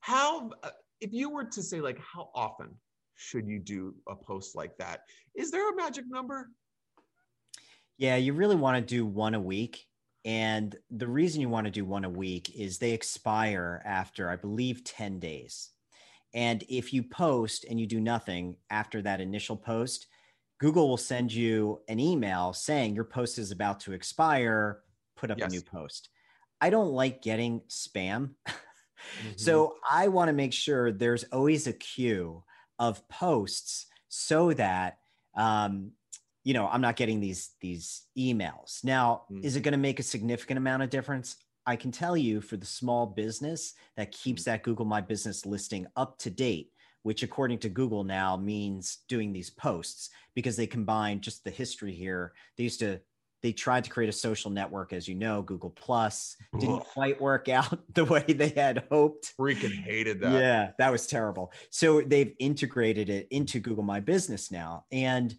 how, 0.00 0.50
uh, 0.62 0.70
if 1.00 1.12
you 1.12 1.30
were 1.30 1.44
to 1.44 1.62
say, 1.62 1.80
like, 1.80 1.98
how 1.98 2.30
often 2.34 2.68
should 3.14 3.46
you 3.46 3.58
do 3.58 3.94
a 4.08 4.16
post 4.16 4.56
like 4.56 4.76
that? 4.78 5.00
Is 5.34 5.50
there 5.50 5.70
a 5.72 5.76
magic 5.76 6.04
number? 6.08 6.50
Yeah, 7.96 8.16
you 8.16 8.32
really 8.32 8.56
want 8.56 8.76
to 8.76 8.94
do 8.94 9.06
one 9.06 9.34
a 9.34 9.40
week. 9.40 9.86
And 10.24 10.74
the 10.90 11.06
reason 11.06 11.40
you 11.40 11.48
want 11.48 11.66
to 11.66 11.70
do 11.70 11.84
one 11.84 12.04
a 12.04 12.10
week 12.10 12.50
is 12.56 12.78
they 12.78 12.92
expire 12.92 13.82
after, 13.84 14.30
I 14.30 14.36
believe, 14.36 14.82
10 14.82 15.18
days. 15.20 15.70
And 16.34 16.64
if 16.68 16.92
you 16.92 17.02
post 17.04 17.64
and 17.70 17.78
you 17.80 17.86
do 17.86 18.00
nothing 18.00 18.56
after 18.68 19.00
that 19.02 19.20
initial 19.20 19.56
post, 19.56 20.06
Google 20.58 20.88
will 20.88 20.96
send 20.96 21.32
you 21.32 21.80
an 21.88 22.00
email 22.00 22.52
saying 22.52 22.94
your 22.94 23.04
post 23.04 23.38
is 23.38 23.50
about 23.52 23.80
to 23.80 23.92
expire, 23.92 24.80
put 25.16 25.30
up 25.30 25.38
Yes. 25.38 25.50
a 25.52 25.54
new 25.54 25.62
post. 25.62 26.10
I 26.60 26.70
don't 26.70 26.92
like 26.92 27.22
getting 27.22 27.60
spam. 27.68 28.30
Mm-hmm. 29.18 29.32
So 29.36 29.74
I 29.88 30.08
want 30.08 30.28
to 30.28 30.32
make 30.32 30.54
sure 30.54 30.90
there's 30.90 31.24
always 31.24 31.66
a 31.66 31.74
queue 31.74 32.42
of 32.78 33.06
posts 33.08 33.86
so 34.08 34.54
that 34.54 34.96
um, 35.36 35.90
you 36.42 36.54
know 36.54 36.66
I'm 36.66 36.80
not 36.80 36.96
getting 36.96 37.20
these 37.20 37.50
these 37.60 38.04
emails. 38.16 38.82
Now, 38.82 39.24
Mm. 39.30 39.44
is 39.44 39.56
it 39.56 39.60
going 39.60 39.72
to 39.72 39.78
make 39.78 40.00
a 40.00 40.02
significant 40.02 40.56
amount 40.56 40.84
of 40.84 40.90
difference? 40.90 41.36
I 41.66 41.76
can 41.76 41.90
tell 41.90 42.16
you 42.16 42.40
for 42.40 42.56
the 42.56 42.66
small 42.66 43.06
business 43.06 43.74
that 43.96 44.12
keeps 44.12 44.42
Mm. 44.42 44.46
that 44.46 44.62
Google 44.62 44.84
My 44.86 45.00
Business 45.00 45.46
listing 45.46 45.86
up 45.96 46.18
to 46.18 46.30
date, 46.30 46.70
which 47.02 47.22
according 47.22 47.58
to 47.60 47.68
Google 47.68 48.04
now 48.04 48.36
means 48.36 48.98
doing 49.08 49.32
these 49.32 49.50
posts 49.50 50.10
because 50.34 50.56
they 50.56 50.66
combine 50.66 51.20
just 51.20 51.44
the 51.44 51.50
history 51.50 51.94
here. 51.94 52.32
They 52.56 52.64
used 52.64 52.80
to 52.80 53.00
they 53.42 53.52
tried 53.52 53.84
to 53.84 53.90
create 53.90 54.08
a 54.08 54.12
social 54.12 54.50
network, 54.50 54.94
as 54.94 55.06
you 55.06 55.14
know, 55.14 55.42
Google 55.42 55.68
Plus 55.68 56.34
didn't 56.58 56.76
Ugh. 56.76 56.86
quite 56.94 57.20
work 57.20 57.50
out 57.50 57.78
the 57.94 58.06
way 58.06 58.22
they 58.22 58.48
had 58.48 58.84
hoped. 58.90 59.34
freaking 59.38 59.70
hated 59.82 60.20
that. 60.20 60.32
Yeah, 60.32 60.70
that 60.78 60.90
was 60.90 61.06
terrible. 61.06 61.52
So 61.68 62.00
they've 62.00 62.32
integrated 62.38 63.10
it 63.10 63.26
into 63.30 63.60
Google 63.60 63.84
My 63.84 64.00
Business 64.00 64.50
now. 64.50 64.86
And 64.90 65.34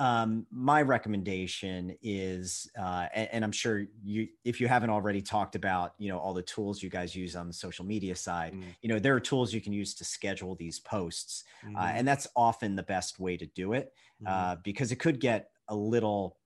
um, 0.00 0.46
my 0.50 0.82
recommendation 0.82 1.96
is, 2.02 2.68
uh, 2.78 3.08
and, 3.14 3.28
and 3.32 3.44
I'm 3.44 3.52
sure 3.52 3.86
you, 4.02 4.28
if 4.44 4.60
you 4.60 4.66
haven't 4.66 4.90
already 4.90 5.22
talked 5.22 5.54
about, 5.54 5.94
you 5.98 6.08
know, 6.08 6.18
all 6.18 6.34
the 6.34 6.42
tools 6.42 6.82
you 6.82 6.88
guys 6.90 7.14
use 7.14 7.36
on 7.36 7.46
the 7.46 7.52
social 7.52 7.84
media 7.84 8.16
side, 8.16 8.56
Mm. 8.56 8.74
you 8.82 8.88
know, 8.88 8.98
there 8.98 9.14
are 9.14 9.20
tools 9.20 9.52
you 9.54 9.60
can 9.60 9.72
use 9.74 9.94
to 9.96 10.04
schedule 10.04 10.56
these 10.56 10.80
posts. 10.80 11.44
Uh, 11.74 11.90
Mhm. 11.90 11.94
and 11.94 12.08
that's 12.08 12.26
often 12.34 12.76
the 12.76 12.82
best 12.82 13.18
way 13.20 13.36
to 13.36 13.46
do 13.46 13.74
it 13.74 13.92
Mhm. 14.20 14.26
uh, 14.26 14.56
because 14.64 14.90
it 14.90 14.96
could 14.96 15.20
get 15.20 15.50
a 15.68 15.76
little 15.76 16.38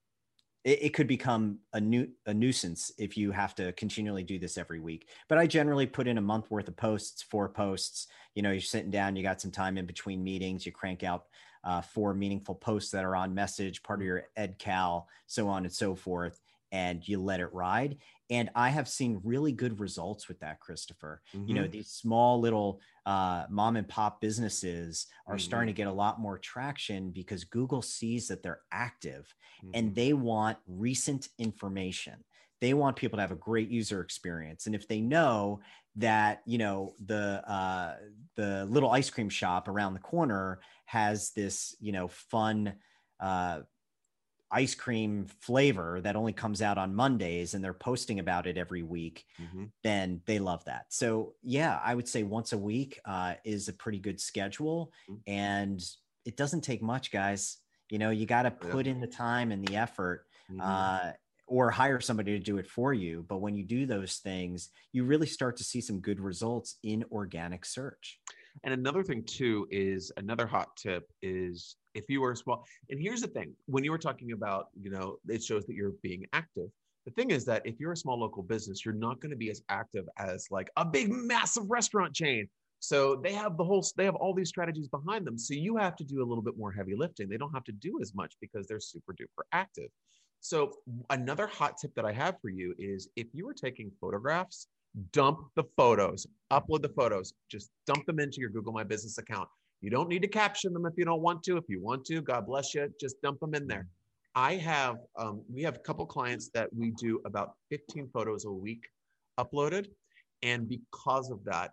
it, 0.63 0.83
it 0.83 0.93
could 0.93 1.07
become 1.07 1.59
a 1.73 1.81
new 1.81 2.07
a 2.25 2.33
nuisance 2.33 2.91
if 2.97 3.17
you 3.17 3.31
have 3.31 3.55
to 3.55 3.71
continually 3.73 4.23
do 4.23 4.39
this 4.39 4.57
every 4.57 4.79
week 4.79 5.09
but 5.27 5.37
i 5.37 5.47
generally 5.47 5.85
put 5.87 6.07
in 6.07 6.17
a 6.17 6.21
month 6.21 6.49
worth 6.51 6.67
of 6.67 6.75
posts 6.75 7.21
four 7.23 7.49
posts 7.49 8.07
you 8.33 8.41
know 8.41 8.51
you're 8.51 8.61
sitting 8.61 8.91
down 8.91 9.15
you 9.15 9.23
got 9.23 9.41
some 9.41 9.51
time 9.51 9.77
in 9.77 9.85
between 9.85 10.23
meetings 10.23 10.65
you 10.65 10.71
crank 10.71 11.03
out 11.03 11.25
uh, 11.65 11.81
four 11.81 12.13
meaningful 12.13 12.55
posts 12.55 12.91
that 12.91 13.03
are 13.03 13.15
on 13.15 13.33
message 13.33 13.83
part 13.83 13.99
of 14.01 14.05
your 14.05 14.23
ed 14.37 14.57
cal 14.59 15.07
so 15.27 15.47
on 15.47 15.65
and 15.65 15.73
so 15.73 15.95
forth 15.95 16.41
and 16.71 17.07
you 17.07 17.21
let 17.21 17.39
it 17.39 17.53
ride 17.53 17.97
and 18.29 18.49
i 18.55 18.69
have 18.69 18.87
seen 18.87 19.21
really 19.23 19.51
good 19.51 19.79
results 19.79 20.27
with 20.27 20.39
that 20.39 20.59
christopher 20.59 21.21
you 21.45 21.53
know 21.53 21.67
Mhm. 21.67 21.71
these 21.71 21.89
small 21.91 22.39
little 22.39 22.79
uh, 23.05 23.45
mom 23.49 23.75
and 23.75 23.87
pop 23.87 24.19
businesses 24.19 25.07
are 25.27 25.37
Mhm. 25.37 25.37
starting 25.37 25.73
to 25.73 25.77
get 25.77 25.87
a 25.87 25.91
lot 25.93 26.19
more 26.19 26.37
traction 26.39 27.11
because 27.11 27.43
google 27.43 27.81
sees 27.81 28.27
that 28.27 28.41
they're 28.43 28.61
active 28.71 29.33
Mhm. 29.61 29.73
and 29.73 29.93
they 29.95 30.13
want 30.13 30.57
recent 30.67 31.29
information 31.37 32.23
they 32.61 32.73
want 32.73 32.95
people 32.95 33.17
to 33.17 33.21
have 33.21 33.31
a 33.31 33.35
great 33.35 33.69
user 33.69 34.01
experience 34.01 34.65
and 34.65 34.75
if 34.75 34.87
they 34.87 35.01
know 35.01 35.59
that 35.97 36.41
you 36.45 36.57
know 36.57 36.95
the 37.05 37.43
uh, 37.49 37.97
the 38.35 38.65
little 38.65 38.91
ice 38.91 39.09
cream 39.09 39.29
shop 39.29 39.67
around 39.67 39.93
the 39.93 39.99
corner 39.99 40.59
has 40.85 41.31
this 41.31 41.75
you 41.79 41.91
know 41.91 42.07
fun 42.07 42.75
uh, 43.19 43.61
ice 44.51 44.75
cream 44.75 45.25
flavor 45.25 46.01
that 46.01 46.15
only 46.15 46.33
comes 46.33 46.61
out 46.61 46.77
on 46.77 46.93
mondays 46.93 47.53
and 47.53 47.63
they're 47.63 47.73
posting 47.73 48.19
about 48.19 48.47
it 48.47 48.57
every 48.57 48.83
week 48.83 49.25
Mhm. 49.39 49.71
then 49.83 50.21
they 50.25 50.39
love 50.39 50.65
that. 50.65 50.87
So 50.93 51.35
yeah, 51.43 51.79
I 51.83 51.95
would 51.95 52.09
say 52.09 52.23
once 52.23 52.53
a 52.53 52.57
week 52.57 52.99
uh, 53.05 53.35
is 53.45 53.69
a 53.69 53.73
pretty 53.73 53.99
good 53.99 54.19
schedule, 54.19 54.91
Mhm. 55.09 55.23
and 55.27 55.83
it 56.25 56.37
doesn't 56.37 56.61
take 56.61 56.81
much, 56.81 57.11
guys. 57.11 57.59
You 57.89 57.99
know, 57.99 58.09
you 58.09 58.25
got 58.25 58.43
to 58.43 58.51
Yeah. 58.61 58.71
put 58.71 58.87
in 58.87 58.99
the 58.99 59.07
time 59.07 59.51
and 59.51 59.63
the 59.67 59.77
effort, 59.77 60.27
Mhm. 60.49 60.59
uh, 60.61 61.13
or 61.47 61.69
hire 61.69 61.99
somebody 61.99 62.37
to 62.37 62.43
do 62.43 62.57
it 62.57 62.67
for 62.67 62.93
you. 62.93 63.25
But 63.27 63.41
when 63.41 63.55
you 63.55 63.63
do 63.63 63.85
those 63.85 64.17
things, 64.17 64.69
you 64.91 65.03
really 65.03 65.27
start 65.27 65.57
to 65.57 65.63
see 65.63 65.81
some 65.81 65.99
good 65.99 66.19
results 66.19 66.77
in 66.83 67.05
organic 67.11 67.65
search. 67.65 68.19
And 68.63 68.73
another 68.73 69.03
thing 69.03 69.23
too 69.23 69.67
is 69.69 70.11
another 70.17 70.47
hot 70.47 70.75
tip 70.77 71.11
is 71.21 71.75
if 71.93 72.05
you 72.09 72.23
are 72.23 72.35
small. 72.35 72.65
And 72.89 72.99
here's 72.99 73.21
the 73.21 73.27
thing: 73.27 73.53
when 73.65 73.83
you 73.83 73.91
were 73.91 73.97
talking 73.97 74.31
about, 74.31 74.67
you 74.79 74.89
know, 74.89 75.17
it 75.27 75.43
shows 75.43 75.65
that 75.65 75.75
you're 75.75 75.93
being 76.01 76.25
active. 76.33 76.69
The 77.05 77.11
thing 77.11 77.29
is 77.29 77.45
that 77.45 77.61
if 77.65 77.79
you're 77.79 77.91
a 77.91 77.97
small 77.97 78.19
local 78.19 78.41
business, 78.41 78.83
you're 78.83 78.95
not 78.95 79.21
going 79.21 79.29
to 79.29 79.37
be 79.37 79.51
as 79.51 79.61
active 79.69 80.05
as 80.17 80.47
like 80.49 80.71
a 80.77 80.83
big, 80.83 81.11
massive 81.11 81.69
restaurant 81.69 82.15
chain. 82.15 82.47
So 82.79 83.15
they 83.15 83.33
have 83.33 83.57
the 83.57 83.63
whole, 83.63 83.85
they 83.95 84.05
have 84.05 84.15
all 84.15 84.33
these 84.33 84.49
strategies 84.49 84.87
behind 84.87 85.25
them. 85.25 85.37
So 85.37 85.53
you 85.53 85.77
have 85.77 85.95
to 85.97 86.03
do 86.03 86.23
a 86.23 86.25
little 86.25 86.43
bit 86.43 86.57
more 86.57 86.71
heavy 86.71 86.95
lifting. 86.95 87.29
They 87.29 87.37
don't 87.37 87.53
have 87.53 87.63
to 87.65 87.71
do 87.71 87.99
as 88.01 88.15
much 88.15 88.33
because 88.41 88.67
they're 88.67 88.79
super 88.79 89.13
duper 89.13 89.43
active. 89.51 89.89
So 90.45 90.73
another 91.09 91.47
hot 91.47 91.75
tip 91.81 91.95
that 91.95 92.05
I 92.05 92.11
have 92.11 92.35
for 92.39 92.49
you 92.49 92.75
is 92.77 93.09
if 93.15 93.25
you 93.33 93.49
are 93.49 93.53
taking 93.53 93.91
photographs, 93.99 94.67
dump 95.11 95.39
the 95.55 95.63
photos, 95.75 96.27
upload 96.51 96.83
the 96.83 96.89
photos, 96.89 97.33
just 97.49 97.71
dump 97.87 98.05
them 98.05 98.19
into 98.19 98.41
your 98.41 98.51
Google 98.51 98.71
My 98.71 98.83
Business 98.83 99.17
account. 99.17 99.49
You 99.81 99.89
don't 99.89 100.07
need 100.07 100.21
to 100.21 100.27
caption 100.27 100.71
them 100.71 100.85
if 100.85 100.93
you 100.97 101.03
don't 101.03 101.23
want 101.23 101.41
to. 101.45 101.57
If 101.57 101.63
you 101.67 101.81
want 101.81 102.05
to, 102.05 102.21
God 102.21 102.45
bless 102.45 102.75
you, 102.75 102.93
just 103.01 103.19
dump 103.23 103.39
them 103.39 103.55
in 103.55 103.65
there. 103.65 103.87
I 104.35 104.57
have, 104.57 104.97
um, 105.17 105.41
we 105.51 105.63
have 105.63 105.77
a 105.77 105.79
couple 105.79 106.05
clients 106.05 106.51
that 106.53 106.69
we 106.77 106.91
do 106.91 107.21
about 107.25 107.53
15 107.71 108.07
photos 108.13 108.45
a 108.45 108.51
week 108.51 108.85
uploaded. 109.39 109.87
And 110.43 110.69
because 110.69 111.31
of 111.31 111.43
that, 111.45 111.71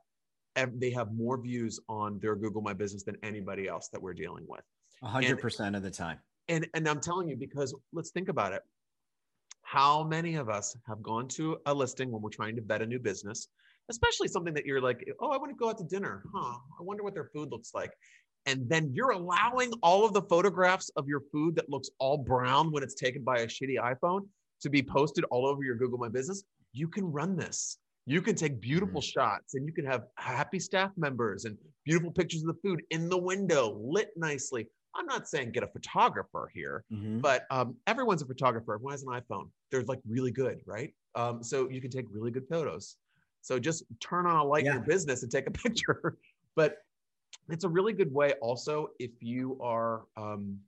they 0.56 0.90
have 0.92 1.12
more 1.12 1.38
views 1.38 1.78
on 1.90 2.18
their 2.20 2.36
Google 2.36 2.62
My 2.62 2.72
Business 2.72 3.02
than 3.02 3.18
anybody 3.22 3.68
else 3.68 3.90
that 3.92 4.00
we're 4.00 4.14
dealing 4.14 4.46
with. 4.48 4.62
Hundred 5.04 5.40
percent 5.40 5.76
of 5.76 5.82
the 5.82 5.90
time. 5.90 6.20
And 6.48 6.66
and 6.74 6.88
I'm 6.88 7.00
telling 7.00 7.28
you 7.28 7.36
because 7.36 7.74
let's 7.92 8.10
think 8.10 8.28
about 8.28 8.52
it. 8.52 8.62
How 9.62 10.04
many 10.04 10.34
of 10.34 10.48
us 10.48 10.76
have 10.86 11.02
gone 11.02 11.28
to 11.28 11.58
a 11.66 11.72
listing 11.72 12.10
when 12.10 12.20
we're 12.20 12.30
trying 12.30 12.56
to 12.56 12.62
vet 12.62 12.82
a 12.82 12.86
new 12.86 12.98
business, 12.98 13.48
especially 13.88 14.28
something 14.28 14.54
that 14.54 14.66
you're 14.66 14.80
like, 14.80 15.06
oh, 15.20 15.30
I 15.30 15.38
want 15.38 15.50
to 15.50 15.56
go 15.56 15.70
out 15.70 15.78
to 15.78 15.84
dinner. 15.84 16.24
Huh? 16.34 16.58
I 16.78 16.82
wonder 16.82 17.02
what 17.02 17.14
their 17.14 17.30
food 17.32 17.50
looks 17.50 17.72
like. 17.74 17.92
And 18.46 18.68
then 18.68 18.90
you're 18.92 19.10
allowing 19.10 19.72
all 19.82 20.04
of 20.04 20.12
the 20.12 20.22
photographs 20.22 20.90
of 20.96 21.06
your 21.06 21.22
food 21.32 21.54
that 21.56 21.70
looks 21.70 21.90
all 21.98 22.18
brown 22.18 22.72
when 22.72 22.82
it's 22.82 22.94
taken 22.94 23.22
by 23.22 23.38
a 23.38 23.46
shitty 23.46 23.76
iPhone 23.78 24.26
to 24.62 24.70
be 24.70 24.82
posted 24.82 25.24
all 25.30 25.46
over 25.46 25.62
your 25.62 25.76
Google 25.76 25.98
My 25.98 26.08
Business. 26.08 26.42
You 26.72 26.88
can 26.88 27.04
run 27.04 27.36
this. 27.36 27.78
You 28.06 28.20
can 28.20 28.34
take 28.34 28.60
beautiful 28.60 29.00
mm. 29.00 29.04
shots 29.04 29.54
and 29.54 29.66
you 29.66 29.72
can 29.72 29.84
have 29.84 30.04
happy 30.16 30.58
staff 30.58 30.90
members 30.96 31.44
and 31.44 31.56
beautiful 31.84 32.10
pictures 32.10 32.42
of 32.42 32.48
the 32.48 32.60
food 32.62 32.82
in 32.90 33.08
the 33.08 33.18
window, 33.18 33.78
lit 33.80 34.10
nicely. 34.16 34.66
I'm 34.94 35.06
not 35.06 35.28
saying 35.28 35.52
get 35.52 35.62
a 35.62 35.66
photographer 35.68 36.50
here, 36.54 36.84
Mhm. 36.92 37.20
but 37.20 37.46
um, 37.50 37.76
everyone's 37.86 38.22
a 38.22 38.26
photographer. 38.26 38.74
Everyone 38.74 38.92
has 38.92 39.02
an 39.02 39.08
iPhone. 39.08 39.50
They're 39.70 39.82
like 39.84 40.00
really 40.06 40.30
good, 40.30 40.60
right? 40.66 40.94
Um, 41.14 41.42
so 41.42 41.68
you 41.70 41.80
can 41.80 41.90
take 41.90 42.06
really 42.10 42.30
good 42.30 42.46
photos. 42.48 42.96
So 43.40 43.58
just 43.58 43.84
turn 44.00 44.26
on 44.26 44.36
a 44.36 44.44
light 44.44 44.66
in 44.66 44.72
your 44.72 44.82
business 44.82 45.22
and 45.22 45.32
take 45.32 45.46
a 45.46 45.50
picture. 45.66 46.18
but 46.54 46.78
it's 47.48 47.64
a 47.64 47.68
really 47.68 47.92
good 47.94 48.12
way 48.12 48.34
also 48.42 48.88
if 48.98 49.10
you 49.20 49.58
are 49.60 50.02
um, 50.16 50.60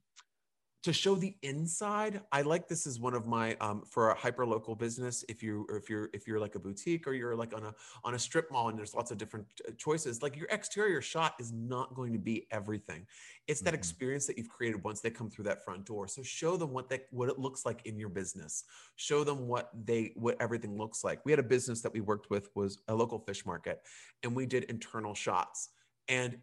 to 0.85 0.93
show 0.93 1.15
the 1.15 1.35
inside. 1.41 2.21
I 2.31 2.43
like 2.43 2.67
this 2.67 2.85
as 2.85 2.99
one 2.99 3.15
of 3.15 3.25
my 3.25 3.55
um, 3.55 3.81
for 3.89 4.11
a 4.11 4.15
hyper 4.15 4.45
local 4.45 4.75
business. 4.75 5.25
If 5.27 5.41
you 5.41 5.65
or 5.67 5.77
if 5.77 5.89
you're 5.89 6.11
if 6.13 6.27
you're 6.27 6.39
like 6.39 6.53
a 6.53 6.59
boutique 6.59 7.07
or 7.07 7.13
you're 7.13 7.35
like 7.35 7.55
on 7.55 7.63
a 7.63 7.73
on 8.03 8.13
a 8.13 8.19
strip 8.19 8.51
mall 8.51 8.69
and 8.69 8.77
there's 8.77 8.93
lots 8.93 9.09
of 9.09 9.17
different 9.17 9.47
uh, 9.67 9.71
choices, 9.79 10.21
like 10.21 10.37
your 10.37 10.47
exterior 10.51 11.01
shot 11.01 11.33
is 11.39 11.51
not 11.51 11.95
going 11.95 12.13
to 12.13 12.19
be 12.19 12.45
everything. 12.51 13.07
It's 13.47 13.61
that 13.61 13.73
Mhm. 13.73 13.77
experience 13.77 14.27
that 14.27 14.37
you've 14.37 14.47
created 14.47 14.83
once 14.83 15.01
they 15.01 15.09
come 15.09 15.27
through 15.27 15.45
that 15.45 15.65
front 15.65 15.85
door. 15.85 16.07
So 16.07 16.21
show 16.21 16.55
them 16.55 16.69
what 16.71 16.87
they 16.87 17.01
what 17.09 17.29
it 17.29 17.39
looks 17.39 17.65
like 17.65 17.83
in 17.87 17.97
your 17.97 18.09
business. 18.09 18.65
Show 18.95 19.23
them 19.23 19.47
what 19.47 19.71
they 19.87 20.13
what 20.15 20.39
everything 20.39 20.77
looks 20.77 21.03
like. 21.03 21.25
We 21.25 21.31
had 21.31 21.39
a 21.39 21.49
business 21.55 21.81
that 21.81 21.93
we 21.93 22.01
worked 22.01 22.29
with 22.29 22.55
was 22.55 22.77
a 22.87 22.93
local 22.93 23.17
fish 23.17 23.43
market, 23.43 23.81
and 24.21 24.35
we 24.35 24.45
did 24.45 24.65
internal 24.65 25.15
shots. 25.15 25.69
And 26.07 26.37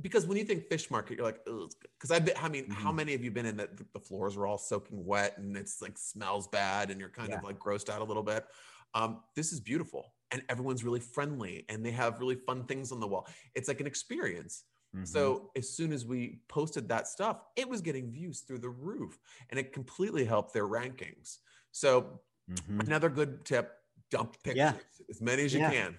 because 0.00 0.26
when 0.26 0.36
you 0.36 0.44
think 0.44 0.68
fish 0.68 0.90
market, 0.90 1.16
you're 1.16 1.24
like, 1.26 1.44
because 1.44 2.10
I've 2.10 2.24
been, 2.24 2.36
I 2.36 2.48
mean, 2.48 2.70
how 2.70 2.90
Mhm. 2.90 2.92
many 2.92 3.14
of 3.14 3.24
you 3.24 3.30
been 3.30 3.46
in 3.46 3.56
that 3.56 3.92
the 3.92 4.00
floors 4.00 4.36
are 4.36 4.46
all 4.46 4.58
soaking 4.58 5.04
wet 5.04 5.38
and 5.38 5.56
it's 5.56 5.80
like 5.80 5.96
smells 5.98 6.48
bad 6.48 6.90
and 6.90 7.00
you're 7.00 7.10
kind 7.10 7.32
of 7.32 7.42
like 7.42 7.58
grossed 7.58 7.88
out 7.88 8.00
a 8.02 8.04
little 8.04 8.22
bit. 8.22 8.46
Um, 8.94 9.22
this 9.34 9.52
is 9.52 9.60
beautiful 9.60 10.14
and 10.30 10.42
everyone's 10.48 10.84
really 10.84 11.00
friendly 11.00 11.64
and 11.68 11.84
they 11.84 11.90
have 11.92 12.20
really 12.20 12.36
fun 12.36 12.66
things 12.66 12.92
on 12.92 13.00
the 13.00 13.08
wall. 13.08 13.26
It's 13.54 13.68
like 13.68 13.80
an 13.80 13.86
experience. 13.86 14.64
Mhm. 14.92 15.36
So 15.42 15.50
as 15.56 15.70
soon 15.74 15.92
as 15.92 16.04
we 16.04 16.42
posted 16.48 16.88
that 16.88 17.06
stuff, 17.06 17.42
it 17.56 17.68
was 17.68 17.80
getting 17.80 18.10
views 18.10 18.40
through 18.40 18.58
the 18.58 18.70
roof 18.70 19.18
and 19.50 19.58
it 19.60 19.72
completely 19.72 20.24
helped 20.24 20.52
their 20.52 20.66
rankings. 20.66 21.38
So 21.70 22.22
Mhm. 22.48 22.88
another 22.88 23.08
good 23.10 23.44
tip, 23.44 23.72
dump 24.10 24.42
pictures 24.42 24.64
Yeah. 24.64 24.78
as 25.10 25.20
many 25.20 25.44
as 25.44 25.54
you 25.54 25.60
Yeah. 25.60 25.72
can. 25.72 25.98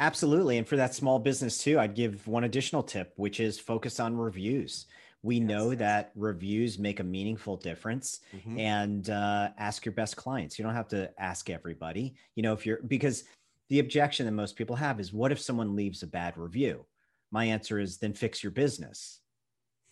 Absolutely. 0.00 0.58
And 0.58 0.66
for 0.66 0.76
that 0.76 0.94
small 0.94 1.18
business 1.18 1.58
too, 1.62 1.78
I'd 1.78 1.94
give 1.94 2.26
one 2.26 2.44
additional 2.44 2.82
tip, 2.82 3.12
which 3.16 3.38
is 3.40 3.58
focus 3.58 4.00
on 4.00 4.16
reviews. 4.16 4.86
We 5.22 5.40
know 5.40 5.70
Yes. 5.70 5.78
that 5.78 6.12
reviews 6.16 6.78
make 6.78 7.00
a 7.00 7.04
meaningful 7.04 7.56
difference 7.56 8.20
Mhm. 8.32 8.58
and 8.58 9.10
uh, 9.10 9.50
ask 9.56 9.84
your 9.84 9.94
best 9.94 10.16
clients. 10.16 10.58
You 10.58 10.64
don't 10.64 10.74
have 10.74 10.88
to 10.88 11.10
ask 11.18 11.48
everybody, 11.48 12.14
you 12.34 12.42
know, 12.42 12.52
if 12.52 12.66
you're 12.66 12.82
because 12.82 13.24
the 13.70 13.78
objection 13.78 14.26
that 14.26 14.32
most 14.32 14.56
people 14.56 14.76
have 14.76 15.00
is 15.00 15.12
what 15.12 15.32
if 15.32 15.40
someone 15.40 15.74
leaves 15.76 16.02
a 16.02 16.06
bad 16.06 16.36
review? 16.36 16.84
My 17.30 17.46
answer 17.46 17.78
is 17.78 17.96
then 17.98 18.12
fix 18.12 18.42
your 18.42 18.52
business. 18.52 19.20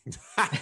I 0.36 0.58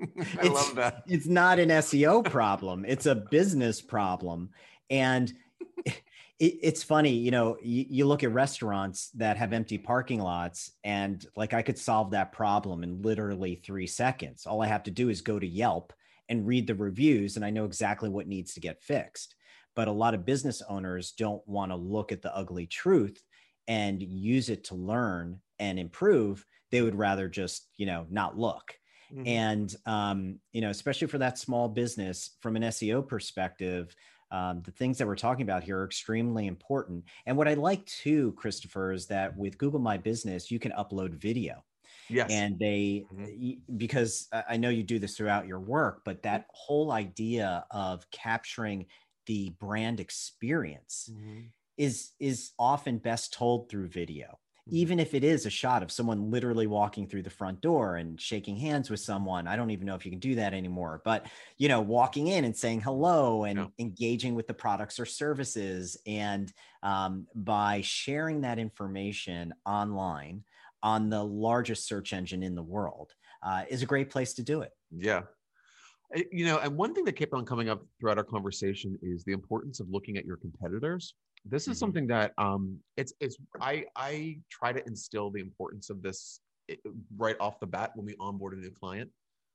It's- 0.00 0.48
love 0.48 0.74
that. 0.76 1.02
It's 1.06 1.26
not 1.26 1.58
an 1.58 1.68
SEO 1.68 2.22
problem, 2.24 2.84
it's 2.86 3.06
a 3.06 3.14
business 3.14 3.80
problem. 3.82 4.50
And 4.88 5.32
it, 6.40 6.58
it's 6.62 6.82
funny, 6.82 7.12
you 7.12 7.30
know, 7.30 7.58
you, 7.62 7.86
you 7.88 8.06
look 8.06 8.24
at 8.24 8.32
restaurants 8.32 9.10
that 9.12 9.36
have 9.36 9.52
empty 9.52 9.78
parking 9.78 10.20
lots, 10.20 10.72
and 10.84 11.24
like 11.36 11.54
I 11.54 11.62
could 11.62 11.78
solve 11.78 12.12
that 12.12 12.32
problem 12.32 12.82
in 12.82 13.02
literally 13.02 13.56
three 13.56 13.86
seconds. 13.86 14.46
All 14.46 14.62
I 14.62 14.66
have 14.66 14.82
to 14.84 14.90
do 14.90 15.10
is 15.10 15.22
go 15.22 15.38
to 15.38 15.46
Yelp 15.46 15.92
and 16.28 16.46
read 16.46 16.66
the 16.66 16.74
reviews, 16.74 17.36
and 17.36 17.44
I 17.44 17.50
know 17.50 17.64
exactly 17.66 18.08
what 18.08 18.28
needs 18.28 18.54
to 18.54 18.60
get 18.60 18.82
fixed. 18.82 19.36
But 19.76 19.88
a 19.88 19.92
lot 19.92 20.14
of 20.14 20.26
business 20.26 20.62
owners 20.62 21.12
don't 21.12 21.46
want 21.46 21.70
to 21.72 21.76
look 21.76 22.12
at 22.12 22.22
the 22.22 22.34
ugly 22.36 22.66
truth 22.66 23.22
and 23.68 24.02
use 24.02 24.48
it 24.48 24.64
to 24.64 24.74
learn 24.74 25.40
and 25.58 25.78
improve. 25.78 26.44
They 26.70 26.82
would 26.82 26.96
rather 26.96 27.28
just, 27.28 27.68
you 27.76 27.86
know, 27.86 28.06
not 28.10 28.36
look 28.36 28.74
Mhm. 29.10 29.26
and 29.26 29.74
um, 29.86 30.40
you 30.52 30.60
know 30.60 30.70
especially 30.70 31.06
for 31.06 31.18
that 31.18 31.38
small 31.38 31.68
business 31.68 32.36
from 32.40 32.56
an 32.56 32.62
seo 32.62 33.06
perspective 33.06 33.94
um, 34.30 34.62
the 34.62 34.70
things 34.72 34.98
that 34.98 35.06
we're 35.06 35.16
talking 35.16 35.42
about 35.42 35.62
here 35.64 35.78
are 35.80 35.84
extremely 35.84 36.46
important 36.46 37.04
and 37.26 37.36
what 37.36 37.48
i 37.48 37.54
like 37.54 37.84
too 37.86 38.32
christopher 38.34 38.92
is 38.92 39.06
that 39.06 39.36
with 39.36 39.58
google 39.58 39.80
my 39.80 39.96
business 39.98 40.50
you 40.50 40.58
can 40.58 40.72
upload 40.72 41.14
video 41.14 41.64
yes. 42.08 42.42
and 42.42 42.58
they 42.58 43.08
Mhm. 43.10 43.30
because 43.76 44.28
I- 44.32 44.44
know 44.56 44.68
you 44.68 44.82
do 44.82 44.98
this 44.98 45.16
throughout 45.16 45.46
your 45.46 45.60
work 45.60 46.02
but 46.04 46.22
that 46.22 46.46
whole 46.50 46.92
idea 46.92 47.66
of 47.70 48.10
capturing 48.10 48.86
the 49.26 49.50
brand 49.50 50.00
experience 50.00 51.12
Mhm. 51.12 51.52
is 51.78 52.12
is 52.20 52.52
often 52.58 52.98
best 52.98 53.32
told 53.32 53.70
through 53.70 53.88
video. 53.88 54.40
Even 54.70 54.98
if 55.00 55.14
it 55.14 55.24
is 55.24 55.46
a 55.46 55.50
shot 55.50 55.82
of 55.82 55.90
someone 55.92 56.30
literally 56.30 56.66
walking 56.66 57.06
through 57.06 57.22
the 57.22 57.30
front 57.30 57.60
door 57.60 57.96
and 57.96 58.20
shaking 58.20 58.56
hands 58.56 58.90
with 58.90 59.00
someone 59.00 59.46
i 59.46 59.56
don't 59.56 59.70
even 59.70 59.86
know 59.86 59.94
if 59.94 60.04
you 60.04 60.10
can 60.10 60.20
do 60.20 60.34
that 60.34 60.54
anymore 60.54 61.02
but 61.04 61.26
you 61.58 61.68
know 61.68 61.80
walking 61.80 62.28
in 62.28 62.44
and 62.44 62.56
saying 62.56 62.80
hello 62.80 63.44
and 63.44 63.58
Yeah. 63.58 63.66
engaging 63.78 64.34
with 64.34 64.46
the 64.46 64.54
products 64.54 64.98
or 65.00 65.06
services 65.06 65.96
and 66.06 66.52
um, 66.82 67.26
by 67.34 67.80
sharing 67.82 68.40
that 68.42 68.58
information 68.58 69.52
online 69.66 70.44
on 70.82 71.10
the 71.10 71.22
largest 71.22 71.86
search 71.86 72.12
engine 72.12 72.42
in 72.42 72.54
the 72.54 72.62
world 72.62 73.12
uh, 73.42 73.64
is 73.68 73.82
a 73.82 73.86
great 73.86 74.10
place 74.10 74.34
to 74.34 74.42
do 74.42 74.62
it 74.62 74.72
Yeah. 74.90 75.22
Uh, 76.16 76.22
You 76.32 76.44
know, 76.44 76.58
and 76.58 76.76
one 76.76 76.94
thing 76.94 77.04
that 77.04 77.12
kept 77.14 77.32
on 77.32 77.44
coming 77.44 77.68
up 77.68 77.82
throughout 77.98 78.18
our 78.18 78.24
conversation 78.24 78.98
is 79.02 79.24
the 79.24 79.32
importance 79.32 79.80
of 79.80 79.88
looking 79.90 80.16
at 80.16 80.24
your 80.24 80.36
competitors. 80.36 81.14
This 81.44 81.68
is 81.68 81.76
Mhm. 81.76 81.78
something 81.78 82.06
that 82.08 82.32
um, 82.38 82.82
it's 82.96 83.12
it's 83.20 83.36
I 83.60 83.86
I 83.96 84.40
try 84.50 84.72
to 84.72 84.86
instill 84.86 85.30
the 85.30 85.40
importance 85.40 85.90
of 85.90 86.02
this 86.02 86.40
right 87.16 87.36
off 87.40 87.58
the 87.60 87.66
bat 87.66 87.92
when 87.96 88.06
we 88.06 88.14
onboard 88.20 88.54
a 88.54 88.56
new 88.56 88.70
client. 88.70 89.10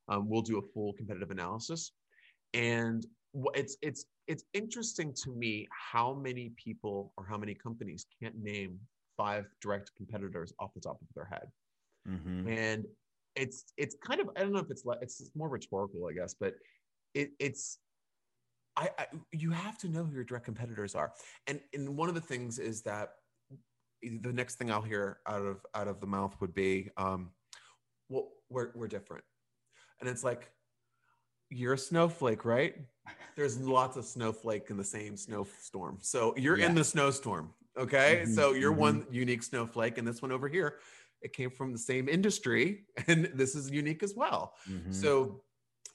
Um, 0.08 0.30
we'll 0.30 0.42
do 0.42 0.58
a 0.58 0.62
full 0.62 0.94
competitive 0.94 1.32
analysis, 1.32 1.92
and 2.54 3.06
it's 3.54 3.78
it's 3.82 4.06
it's 4.28 4.46
interesting 4.54 5.14
to 5.14 5.32
me 5.32 5.68
how 5.72 6.14
many 6.14 6.50
people 6.52 7.14
or 7.18 7.26
how 7.26 7.38
many 7.38 7.54
companies 7.54 8.06
can't 8.22 8.36
name 8.38 8.80
five 9.18 9.46
direct 9.62 9.92
competitors 9.96 10.54
off 10.60 10.74
the 10.74 10.82
top 10.82 11.02
of 11.02 11.08
their 11.16 11.26
head 11.26 11.50
Mhm. 12.06 12.56
and 12.56 12.86
it's 13.36 13.74
it's 13.78 13.96
kind 14.06 14.22
of 14.22 14.30
I 14.36 14.42
don't 14.42 14.54
know 14.54 14.60
if 14.60 14.72
it's 14.72 14.86
like 14.86 15.00
it's, 15.02 15.20
it's 15.20 15.36
more 15.36 15.50
rhetorical, 15.50 16.08
I 16.08 16.14
guess, 16.14 16.34
but 16.34 16.56
it, 17.14 17.32
it's 17.40 17.80
I, 18.78 18.90
I 18.98 19.08
you 19.32 19.52
have 19.52 19.78
to 19.80 19.90
know 19.90 20.04
who 20.06 20.14
your 20.14 20.24
direct 20.24 20.46
competitors 20.46 20.96
are, 20.96 21.14
and 21.48 21.62
and 21.74 21.98
one 21.98 22.10
of 22.10 22.16
the 22.16 22.22
things 22.22 22.60
is 22.60 22.82
that 22.84 23.16
the 24.02 24.34
next 24.34 24.56
thing 24.56 24.72
I'll 24.72 24.82
hear 24.82 25.20
out 25.28 25.42
of 25.42 25.66
out 25.74 25.88
of 25.88 26.00
the 26.00 26.08
mouth 26.08 26.40
would 26.42 26.54
be, 26.54 26.90
um, 26.98 27.34
well, 28.10 28.32
we're 28.50 28.72
we're 28.76 28.88
different, 28.88 29.26
and 30.00 30.10
it's 30.10 30.24
like 30.24 30.52
you're 31.50 31.74
a 31.74 31.78
snowflake, 31.78 32.46
right? 32.46 32.76
There's 33.36 33.60
lots 33.60 33.98
of 33.98 34.06
snowflake 34.06 34.70
in 34.70 34.78
the 34.78 34.84
same 34.84 35.18
snowstorm, 35.18 36.00
so 36.02 36.36
you're 36.38 36.58
in 36.58 36.74
the 36.76 36.84
snowstorm, 36.84 37.54
okay? 37.78 38.26
Mhm, 38.26 38.34
So 38.34 38.54
you're 38.54 38.72
mhm. 38.72 38.80
one 38.80 39.06
unique 39.12 39.44
snowflake, 39.44 39.98
and 39.98 40.08
this 40.08 40.22
one 40.22 40.32
over 40.32 40.48
here 40.48 40.80
it 41.22 41.34
came 41.34 41.50
from 41.50 41.72
the 41.72 41.80
same 41.80 42.10
industry 42.10 42.86
and 43.08 43.26
this 43.34 43.56
is 43.56 43.72
unique 43.72 44.04
as 44.04 44.14
well 44.16 44.54
Mhm. 44.68 44.92
so 44.92 45.45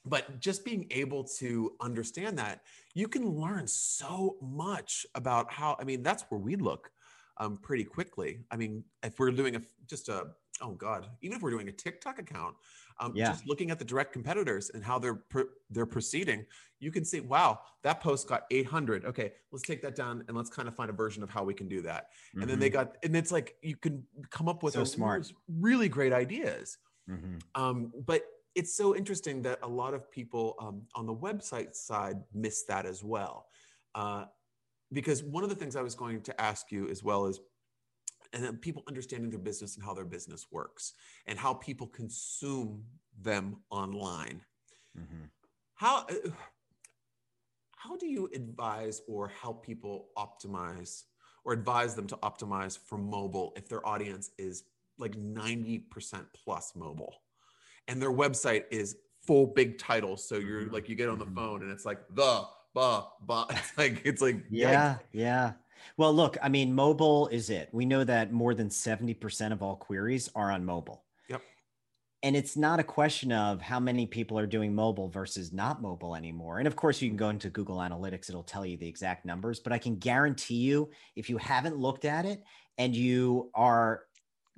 but 0.05 0.41
just 0.41 0.65
being 0.65 0.87
able 0.91 1.23
to 1.25 1.73
understand 1.81 2.39
that 2.39 2.63
you 2.95 3.07
can 3.09 3.29
learn 3.29 3.67
so 3.67 4.37
much 4.41 5.07
about 5.15 5.51
how 5.53 5.77
i 5.81 5.85
mean 5.85 6.03
that's 6.03 6.25
where 6.31 6.41
we 6.41 6.57
look 6.57 6.91
um, 7.39 7.57
pretty 7.59 7.85
quickly 7.85 8.41
i 8.51 8.57
mean 8.57 8.85
if 9.03 9.19
we're 9.19 9.31
doing 9.31 9.57
a 9.57 9.63
just 9.87 10.09
a 10.09 10.29
oh 10.63 10.73
god 10.73 11.09
even 11.23 11.37
if 11.37 11.43
we're 11.43 11.51
doing 11.51 11.69
a 11.69 11.73
tiktok 11.73 12.19
account 12.19 12.55
um, 12.99 13.15
Yeah. 13.15 13.31
just 13.33 13.47
looking 13.47 13.71
at 13.71 13.79
the 13.79 13.85
direct 13.85 14.13
competitors 14.13 14.71
and 14.75 14.85
how 14.85 14.99
they're 14.99 15.15
pr- 15.15 15.53
they're 15.71 15.87
proceeding 15.87 16.45
you 16.81 16.91
can 16.91 17.05
see 17.05 17.21
wow 17.21 17.61
that 17.83 18.01
post 18.01 18.29
got 18.29 18.45
800 18.51 19.05
okay 19.07 19.33
let's 19.53 19.63
take 19.67 19.81
that 19.83 19.95
down 19.95 20.25
and 20.29 20.37
let's 20.37 20.51
kind 20.51 20.69
of 20.69 20.75
find 20.75 20.91
a 20.91 20.93
version 20.95 21.23
of 21.23 21.31
how 21.31 21.45
we 21.45 21.55
can 21.55 21.69
do 21.69 21.81
that 21.83 22.09
and 22.41 22.49
then 22.49 22.59
they 22.59 22.69
Mhm. 22.69 22.73
got 22.75 22.97
and 23.03 23.17
it's 23.17 23.33
like 23.33 23.57
you 23.63 23.77
can 23.77 24.05
come 24.31 24.49
up 24.49 24.63
with 24.63 24.75
So 24.75 24.85
smart. 24.85 25.31
really 25.49 25.89
great 25.89 26.13
ideas 26.13 26.79
Mhm. 27.09 27.41
um, 27.55 27.93
but 28.07 28.23
it's 28.55 28.75
so 28.75 28.97
interesting 28.97 29.43
that 29.43 29.59
a 29.63 29.69
lot 29.69 29.95
of 29.95 30.11
people 30.11 30.57
um, 30.61 30.83
on 30.95 31.07
the 31.07 31.15
website 31.15 31.75
side 31.75 32.17
miss 32.35 32.65
that 32.65 32.87
as 32.87 33.03
well 33.05 33.47
uh, 33.95 34.25
because 34.93 35.23
one 35.23 35.45
of 35.45 35.51
the 35.51 35.57
things 35.57 35.77
i 35.77 35.83
was 35.83 35.95
going 35.95 36.21
to 36.21 36.39
ask 36.41 36.71
you 36.73 36.89
as 36.89 37.03
well 37.03 37.27
is 37.27 37.41
and 38.33 38.45
then 38.45 38.57
people 38.57 38.85
understanding 38.87 39.31
their 39.31 39.41
business 39.41 39.77
and 39.77 39.85
how 39.85 39.93
their 39.95 40.05
business 40.05 40.47
works 40.51 40.95
and 41.27 41.39
how 41.39 41.55
people 41.55 41.87
consume 41.87 42.85
them 43.21 43.57
online 43.71 44.41
Mhm. 44.99 45.31
how 45.75 45.99
uh, 46.07 46.31
how 47.77 47.97
do 47.97 48.07
you 48.07 48.29
advise 48.35 49.01
or 49.09 49.29
help 49.29 49.65
people 49.65 50.09
optimize 50.17 51.05
or 51.45 51.53
advise 51.55 51.95
them 51.95 52.07
to 52.07 52.17
optimize 52.17 52.79
for 52.79 52.99
mobile 52.99 53.53
if 53.57 53.69
their 53.69 53.87
audience 53.87 54.31
is 54.37 54.65
like 54.99 55.15
90% 55.17 56.27
plus 56.35 56.77
mobile 56.77 57.23
and 57.89 58.01
their 58.01 58.13
website 58.13 58.65
is 58.71 58.97
full 59.27 59.47
big 59.49 59.79
titles 59.79 60.27
so 60.27 60.37
you're 60.37 60.71
Mhm. 60.71 60.73
like 60.73 60.89
you 60.89 60.95
get 60.97 61.09
on 61.09 61.19
the 61.19 61.27
Mhm. 61.27 61.35
phone 61.35 61.63
and 61.63 61.71
it's 61.71 61.85
like 61.85 62.01
the 62.11 62.45
ba 62.75 63.05
ba 63.23 63.47
it's 63.51 63.77
like 63.79 64.03
it's 64.05 64.23
like 64.23 64.45
Yeah, 64.49 64.99
yeah. 65.13 65.55
Well, 65.97 66.13
look, 66.13 66.37
I 66.43 66.49
mean, 66.49 66.75
mobile 66.75 67.29
is 67.29 67.49
it. 67.51 67.71
We 67.73 67.87
know 67.87 68.05
that 68.05 68.33
more 68.33 68.55
than 68.55 68.69
70% 68.71 69.53
of 69.55 69.63
all 69.63 69.77
queries 69.77 70.29
are 70.35 70.51
on 70.51 70.65
mobile. 70.65 71.07
Yep. 71.29 71.45
and 72.23 72.37
it's 72.37 72.55
not 72.57 72.79
a 72.79 72.85
question 72.85 73.33
of 73.33 73.63
how 73.63 73.81
many 73.81 74.07
people 74.07 74.39
are 74.39 74.47
doing 74.47 74.75
mobile 74.75 75.09
versus 75.09 75.53
not 75.55 75.81
mobile 75.81 76.15
anymore. 76.15 76.59
And 76.59 76.69
of 76.69 76.77
course, 76.77 77.01
you 77.01 77.09
can 77.09 77.17
go 77.17 77.31
into 77.31 77.49
Google 77.49 77.79
Analytics, 77.79 78.29
it'll 78.29 78.43
tell 78.43 78.67
you 78.67 78.77
the 78.77 78.89
exact 78.89 79.25
numbers, 79.25 79.59
but 79.59 79.73
I 79.73 79.79
can 79.79 79.97
guarantee 79.99 80.57
you, 80.57 80.91
if 81.17 81.31
you 81.31 81.39
haven't 81.39 81.77
looked 81.77 82.05
at 82.05 82.27
it 82.27 82.43
and 82.77 82.95
you 82.95 83.51
are 83.55 84.05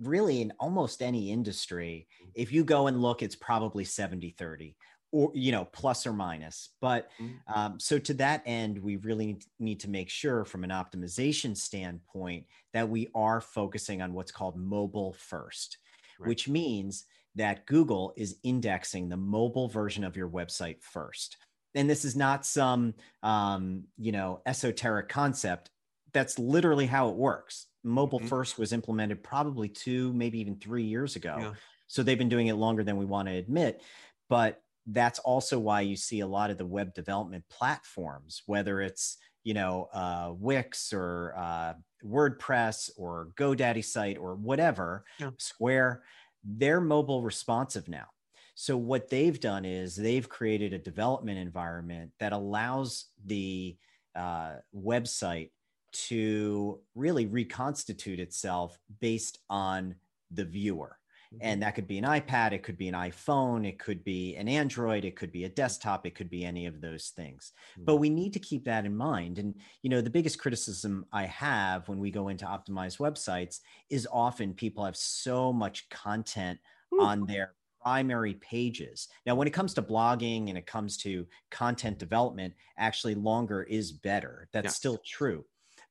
really 0.03 0.40
in 0.40 0.53
almost 0.59 1.03
any 1.03 1.30
industry, 1.30 2.07
mm-hmm. 2.22 2.30
if 2.34 2.53
you 2.53 2.64
go 2.64 2.86
and 2.86 3.00
look, 3.00 3.22
it's 3.22 3.36
probably 3.36 3.84
70 3.84 4.34
30 4.38 4.76
or 5.12 5.30
you 5.34 5.53
know 5.53 5.68
plus 5.74 6.07
or 6.07 6.12
minus 6.14 6.70
but 6.80 7.11
mm-hmm. 7.20 7.53
um, 7.55 7.78
so 7.78 7.98
to 7.98 8.14
that 8.14 8.42
end 8.46 8.78
we 8.78 8.96
really 8.96 9.38
need 9.59 9.78
to 9.78 9.90
make 9.90 10.09
sure 10.09 10.42
from 10.42 10.64
an 10.64 10.70
optimization 10.70 11.55
standpoint 11.55 12.46
that 12.72 12.88
we 12.88 13.09
are 13.14 13.38
focusing 13.42 14.00
on 14.00 14.14
what's 14.14 14.32
called 14.32 14.57
mobile 14.57 15.12
first 15.12 15.76
right. 16.18 16.28
which 16.28 16.48
means 16.48 17.05
that 17.34 17.66
Google 17.66 18.12
is 18.16 18.36
indexing 18.42 19.09
the 19.09 19.16
mobile 19.16 19.68
version 19.68 20.05
of 20.05 20.16
your 20.16 20.28
website 20.28 20.82
first. 20.82 21.38
And 21.74 21.88
this 21.88 22.05
is 22.05 22.14
not 22.14 22.44
some, 22.44 22.94
um, 23.22 23.84
you 23.96 24.12
know, 24.12 24.42
esoteric 24.44 25.09
concept. 25.09 25.70
That's 26.12 26.38
literally 26.38 26.86
how 26.86 27.09
it 27.09 27.16
works. 27.16 27.66
Mobile 27.85 28.18
mm-hmm. 28.18 28.28
first 28.28 28.59
was 28.59 28.72
implemented 28.72 29.22
probably 29.22 29.68
two, 29.68 30.12
maybe 30.12 30.41
even 30.41 30.57
three 30.57 30.85
years 30.85 31.16
ago. 31.16 31.37
Yeah. 31.39 31.53
So 31.89 32.03
they've 32.03 32.18
been 32.18 32.28
doing 32.28 32.47
it 32.47 32.55
longer 32.55 32.85
than 32.85 32.97
we 32.97 33.05
want 33.05 33.28
to 33.28 33.35
admit. 33.35 33.83
But 34.28 34.62
that's 34.87 35.18
also 35.18 35.59
why 35.59 35.83
you 35.83 35.97
see 35.97 36.20
a 36.20 36.26
lot 36.26 36.51
of 36.51 36.59
the 36.59 36.66
web 36.66 36.95
development 36.95 37.45
platforms, 37.51 38.43
whether 38.47 38.80
it's 38.80 39.18
you 39.45 39.55
know 39.55 39.89
uh, 39.93 40.33
Wix 40.35 40.93
or 40.93 41.35
uh, 41.37 41.74
WordPress 42.05 42.91
or 42.97 43.30
GoDaddy 43.37 43.85
site 43.85 44.18
or 44.18 44.35
whatever, 44.35 45.05
yeah. 45.18 45.30
Square 45.39 46.03
they're 46.45 46.80
mobile 46.80 47.22
responsive 47.22 47.89
now. 47.89 48.07
So 48.55 48.76
what 48.76 49.09
they've 49.09 49.39
done 49.39 49.64
is 49.64 49.97
they've 49.97 50.28
created 50.28 50.72
a 50.72 50.78
development 50.78 51.39
environment 51.39 52.11
that 52.20 52.33
allows 52.33 53.07
the 53.24 53.76
uh, 54.14 54.57
website 54.76 55.51
to 55.93 56.80
really 56.95 57.26
reconstitute 57.26 58.20
itself 58.20 58.78
based 59.01 59.38
on 59.51 59.95
the 60.30 60.45
viewer. 60.45 60.97
And 61.40 61.55
mm-hmm. 61.55 61.61
that 61.61 61.74
could 61.74 61.86
be 61.86 61.99
an 61.99 62.05
iPad, 62.05 62.53
it 62.53 62.62
could 62.62 62.76
be 62.76 62.88
an 62.88 62.95
iPhone, 62.95 63.66
it 63.66 63.78
could 63.78 64.05
be 64.05 64.36
an 64.36 64.49
Android, 64.49 65.05
it 65.05 65.16
could 65.16 65.32
be 65.32 65.45
a 65.45 65.49
desktop, 65.49 66.07
it 66.07 66.14
could 66.14 66.28
be 66.28 66.45
any 66.45 66.66
of 66.66 66.80
those 66.80 67.09
things. 67.16 67.53
Mm-hmm. 67.72 67.84
But 67.84 67.97
we 67.97 68.11
need 68.11 68.34
to 68.34 68.38
keep 68.38 68.64
that 68.66 68.84
in 68.84 68.95
mind. 68.95 69.38
And, 69.38 69.55
you 69.82 69.88
know, 69.88 70.03
the 70.03 70.11
biggest 70.11 70.38
criticism 70.38 71.07
I 71.12 71.24
have 71.26 71.88
when 71.88 71.99
we 71.99 72.11
go 72.11 72.28
into 72.28 72.45
optimized 72.45 72.99
websites 72.99 73.61
is 73.88 74.07
often 74.12 74.53
people 74.53 74.84
have 74.84 74.97
so 74.97 75.53
much 75.53 75.88
content 75.88 76.59
on 77.01 77.24
their 77.24 77.55
primary 77.82 78.34
pages. 78.34 79.09
Now, 79.26 79.34
when 79.34 79.49
it 79.49 79.53
comes 79.53 79.74
to 79.74 79.82
blogging 79.82 80.49
and 80.49 80.59
it 80.59 80.66
comes 80.66 80.97
to 80.99 81.26
content 81.51 81.99
development, 81.99 82.55
actually 82.78 83.14
longer 83.14 83.62
is 83.62 83.90
better. 83.90 84.49
That's 84.53 84.64
yes. 84.64 84.76
still 84.76 84.99
true. 85.05 85.45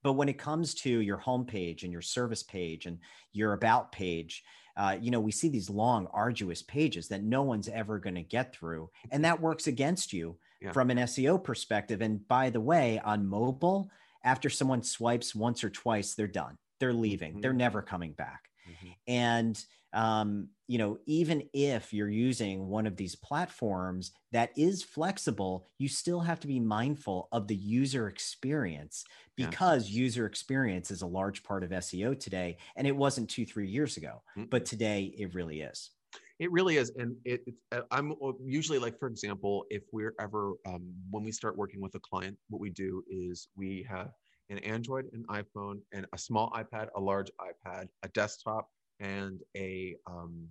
But 0.03 0.13
when 0.13 0.29
it 0.29 0.37
comes 0.37 0.73
to 0.75 0.89
your 0.89 1.17
homepage 1.17 1.83
and 1.83 1.91
your 1.91 2.01
service 2.01 2.43
page 2.43 2.85
and 2.85 2.99
your 3.33 3.53
about 3.53 3.91
page, 3.91 4.43
uh, 4.77 4.97
you 4.99 5.11
know, 5.11 5.19
we 5.19 5.31
see 5.31 5.49
these 5.49 5.69
long, 5.69 6.07
arduous 6.13 6.61
pages 6.61 7.07
that 7.09 7.23
no 7.23 7.43
one's 7.43 7.67
ever 7.67 7.99
going 7.99 8.15
to 8.15 8.23
get 8.23 8.55
through. 8.55 8.89
And 9.11 9.25
that 9.25 9.41
works 9.41 9.67
against 9.67 10.13
you 10.13 10.37
yeah. 10.61 10.71
from 10.71 10.89
an 10.89 10.97
SEO 10.97 11.43
perspective. 11.43 12.01
And 12.01 12.25
by 12.27 12.49
the 12.49 12.61
way, 12.61 12.99
on 13.03 13.27
mobile, 13.27 13.89
after 14.23 14.49
someone 14.49 14.83
swipes 14.83 15.35
once 15.35 15.63
or 15.63 15.69
twice, 15.69 16.13
they're 16.13 16.27
done. 16.27 16.57
They're 16.79 16.93
leaving. 16.93 17.33
Mm-hmm. 17.33 17.41
They're 17.41 17.53
never 17.53 17.81
coming 17.81 18.13
back. 18.13 18.49
Mm-hmm. 18.69 18.91
And 19.07 19.65
um, 19.93 20.49
you 20.67 20.77
know, 20.77 20.97
even 21.05 21.43
if 21.53 21.91
you're 21.91 22.09
using 22.09 22.67
one 22.67 22.87
of 22.87 22.95
these 22.95 23.15
platforms 23.15 24.11
that 24.31 24.51
is 24.55 24.83
flexible, 24.83 25.67
you 25.77 25.89
still 25.89 26.21
have 26.21 26.39
to 26.39 26.47
be 26.47 26.59
mindful 26.59 27.27
of 27.31 27.47
the 27.47 27.55
user 27.55 28.07
experience 28.07 29.03
because 29.35 29.89
yeah. 29.89 30.03
user 30.03 30.25
experience 30.25 30.91
is 30.91 31.01
a 31.01 31.07
large 31.07 31.43
part 31.43 31.63
of 31.63 31.71
SEO 31.71 32.17
today. 32.17 32.57
And 32.75 32.87
it 32.87 32.95
wasn't 32.95 33.29
two, 33.29 33.45
three 33.45 33.67
years 33.67 33.97
ago, 33.97 34.21
mm-hmm. 34.37 34.45
but 34.49 34.65
today 34.65 35.13
it 35.17 35.33
really 35.33 35.61
is. 35.61 35.89
It 36.39 36.51
really 36.51 36.77
is, 36.77 36.91
and 36.97 37.15
it, 37.23 37.41
it's. 37.45 37.61
Uh, 37.71 37.81
I'm 37.91 38.13
uh, 38.13 38.31
usually 38.43 38.79
like, 38.79 38.97
for 38.97 39.07
example, 39.07 39.65
if 39.69 39.83
we're 39.91 40.15
ever 40.19 40.53
um, 40.65 40.91
when 41.11 41.23
we 41.23 41.31
start 41.31 41.55
working 41.55 41.79
with 41.81 41.93
a 41.93 41.99
client, 41.99 42.35
what 42.49 42.59
we 42.59 42.71
do 42.71 43.03
is 43.07 43.49
we 43.55 43.85
have 43.87 44.09
an 44.49 44.57
Android, 44.59 45.05
an 45.13 45.23
iPhone, 45.29 45.81
and 45.93 46.07
a 46.13 46.17
small 46.17 46.49
iPad, 46.51 46.87
a 46.95 46.99
large 46.99 47.29
iPad, 47.39 47.89
a 48.01 48.07
desktop, 48.09 48.67
and 49.01 49.41
a 49.57 49.95
um, 50.07 50.47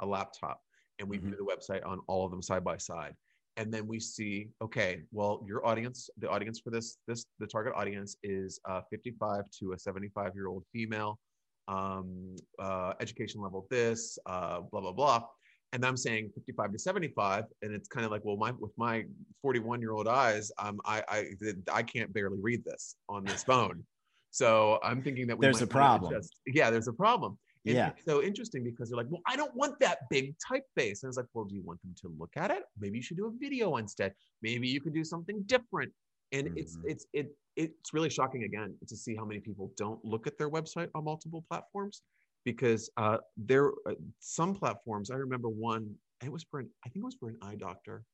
a 0.00 0.06
laptop, 0.06 0.60
and 0.98 1.08
we 1.08 1.18
mm-hmm. 1.18 1.28
view 1.28 1.36
the 1.36 1.44
website 1.44 1.84
on 1.86 2.00
all 2.06 2.24
of 2.24 2.30
them 2.30 2.40
side 2.40 2.64
by 2.64 2.76
side. 2.76 3.14
And 3.56 3.74
then 3.74 3.88
we 3.88 3.98
see, 3.98 4.50
okay, 4.62 5.02
well, 5.10 5.44
your 5.44 5.66
audience, 5.66 6.08
the 6.18 6.30
audience 6.30 6.60
for 6.60 6.70
this, 6.70 6.98
this 7.08 7.26
the 7.40 7.46
target 7.46 7.72
audience 7.74 8.16
is 8.22 8.60
uh, 8.68 8.82
55 8.88 9.42
to 9.58 9.72
a 9.72 9.78
75 9.78 10.32
year 10.36 10.46
old 10.46 10.62
female, 10.72 11.18
um, 11.66 12.36
uh, 12.60 12.92
education 13.00 13.40
level 13.40 13.66
this, 13.68 14.16
uh, 14.26 14.60
blah 14.70 14.80
blah 14.80 14.92
blah. 14.92 15.24
And 15.72 15.84
I'm 15.84 15.98
saying 15.98 16.30
55 16.34 16.72
to 16.72 16.78
75, 16.78 17.44
and 17.60 17.74
it's 17.74 17.88
kind 17.88 18.06
of 18.06 18.12
like, 18.12 18.24
well, 18.24 18.36
my 18.36 18.52
with 18.52 18.72
my 18.78 19.04
41 19.42 19.80
year 19.80 19.92
old 19.92 20.06
eyes, 20.06 20.52
um, 20.58 20.80
I 20.84 21.02
I 21.08 21.24
I 21.72 21.82
can't 21.82 22.12
barely 22.12 22.38
read 22.40 22.64
this 22.64 22.94
on 23.08 23.24
this 23.24 23.42
phone. 23.42 23.84
So 24.30 24.78
I'm 24.82 25.02
thinking 25.02 25.26
that 25.26 25.40
there's 25.40 25.62
a 25.62 25.66
problem. 25.66 26.12
Just, 26.14 26.36
yeah, 26.46 26.70
there's 26.70 26.88
a 26.88 26.92
problem. 26.92 27.38
And 27.66 27.74
yeah. 27.74 27.88
It's 27.88 28.04
so 28.04 28.22
interesting 28.22 28.62
because 28.64 28.88
they're 28.88 28.96
like, 28.96 29.10
well, 29.10 29.22
I 29.26 29.36
don't 29.36 29.54
want 29.54 29.78
that 29.80 30.08
big 30.10 30.34
typeface. 30.38 31.02
And 31.02 31.08
it's 31.08 31.16
like, 31.16 31.26
well, 31.34 31.44
do 31.44 31.54
you 31.54 31.62
want 31.62 31.80
them 31.82 31.94
to 32.02 32.12
look 32.18 32.32
at 32.36 32.50
it? 32.50 32.62
Maybe 32.78 32.98
you 32.98 33.02
should 33.02 33.16
do 33.16 33.26
a 33.26 33.30
video 33.38 33.76
instead. 33.76 34.14
Maybe 34.42 34.68
you 34.68 34.80
could 34.80 34.94
do 34.94 35.04
something 35.04 35.42
different. 35.46 35.92
And 36.32 36.46
mm-hmm. 36.46 36.58
it's 36.58 36.78
it's 36.84 37.06
it 37.12 37.34
it's 37.56 37.92
really 37.92 38.10
shocking 38.10 38.44
again 38.44 38.74
to 38.86 38.96
see 38.96 39.16
how 39.16 39.24
many 39.24 39.40
people 39.40 39.72
don't 39.76 40.02
look 40.04 40.26
at 40.26 40.38
their 40.38 40.50
website 40.50 40.88
on 40.94 41.04
multiple 41.04 41.44
platforms 41.48 42.02
because 42.44 42.90
uh, 42.96 43.18
there 43.36 43.70
uh, 43.86 43.94
some 44.20 44.54
platforms. 44.54 45.10
I 45.10 45.16
remember 45.16 45.48
one. 45.48 45.94
It 46.22 46.30
was 46.30 46.44
for 46.50 46.60
an 46.60 46.68
I 46.84 46.88
think 46.90 47.02
it 47.02 47.06
was 47.06 47.16
for 47.18 47.28
an 47.30 47.38
eye 47.42 47.56
doctor. 47.56 48.04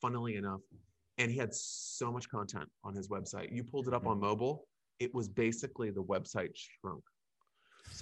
Funnily 0.00 0.34
enough, 0.34 0.62
and 1.18 1.30
he 1.30 1.38
had 1.38 1.54
so 1.54 2.10
much 2.10 2.28
content 2.28 2.68
on 2.82 2.94
his 2.94 3.08
website. 3.08 3.54
You 3.54 3.62
pulled 3.62 3.86
it 3.86 3.94
up 3.94 4.02
mm-hmm. 4.02 4.12
on 4.12 4.20
mobile. 4.20 4.66
It 4.98 5.14
was 5.14 5.28
basically 5.28 5.90
the 5.90 6.02
website 6.02 6.50
shrunk 6.54 7.04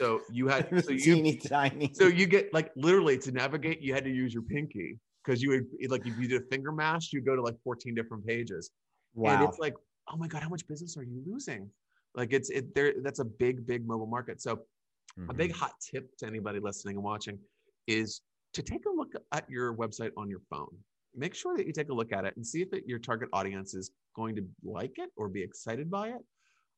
so 0.00 0.22
you 0.32 0.48
had 0.48 0.68
so 0.84 0.92
you 0.92 0.98
teeny 0.98 1.36
tiny. 1.36 1.90
So 1.92 2.06
you 2.06 2.26
get 2.26 2.52
like 2.54 2.70
literally 2.76 3.18
to 3.18 3.32
navigate, 3.32 3.80
you 3.82 3.92
had 3.92 4.04
to 4.04 4.10
use 4.10 4.32
your 4.32 4.42
pinky 4.42 4.98
because 5.24 5.42
you 5.42 5.50
would 5.50 5.90
like 5.90 6.06
if 6.06 6.18
you 6.18 6.28
did 6.28 6.42
a 6.42 6.44
finger 6.46 6.72
mash, 6.72 7.12
you 7.12 7.20
go 7.20 7.36
to 7.36 7.42
like 7.42 7.56
14 7.62 7.94
different 7.94 8.26
pages. 8.26 8.70
Wow. 9.14 9.34
And 9.34 9.48
it's 9.48 9.58
like, 9.58 9.74
oh 10.10 10.16
my 10.16 10.26
God, 10.26 10.42
how 10.42 10.48
much 10.48 10.66
business 10.66 10.96
are 10.96 11.02
you 11.02 11.22
losing? 11.26 11.68
Like 12.14 12.32
it's 12.32 12.50
it 12.50 12.74
there 12.74 12.94
that's 13.02 13.20
a 13.20 13.24
big, 13.24 13.66
big 13.66 13.86
mobile 13.86 14.06
market. 14.06 14.40
So 14.40 14.56
mm-hmm. 14.56 15.30
a 15.30 15.34
big 15.34 15.50
mm-hmm. 15.50 15.60
hot 15.60 15.72
tip 15.80 16.16
to 16.18 16.26
anybody 16.26 16.60
listening 16.60 16.96
and 16.96 17.04
watching 17.04 17.38
is 17.86 18.22
to 18.54 18.62
take 18.62 18.86
a 18.86 18.90
look 18.90 19.12
at 19.32 19.48
your 19.48 19.74
website 19.76 20.10
on 20.16 20.28
your 20.28 20.40
phone. 20.48 20.74
Make 21.14 21.34
sure 21.34 21.56
that 21.56 21.66
you 21.66 21.72
take 21.72 21.90
a 21.90 21.94
look 21.94 22.12
at 22.12 22.24
it 22.24 22.36
and 22.36 22.46
see 22.46 22.62
if 22.62 22.72
it, 22.72 22.84
your 22.86 23.00
target 23.00 23.28
audience 23.32 23.74
is 23.74 23.90
going 24.14 24.36
to 24.36 24.42
like 24.64 24.94
it 24.96 25.10
or 25.16 25.28
be 25.28 25.42
excited 25.42 25.90
by 25.90 26.08
it. 26.08 26.20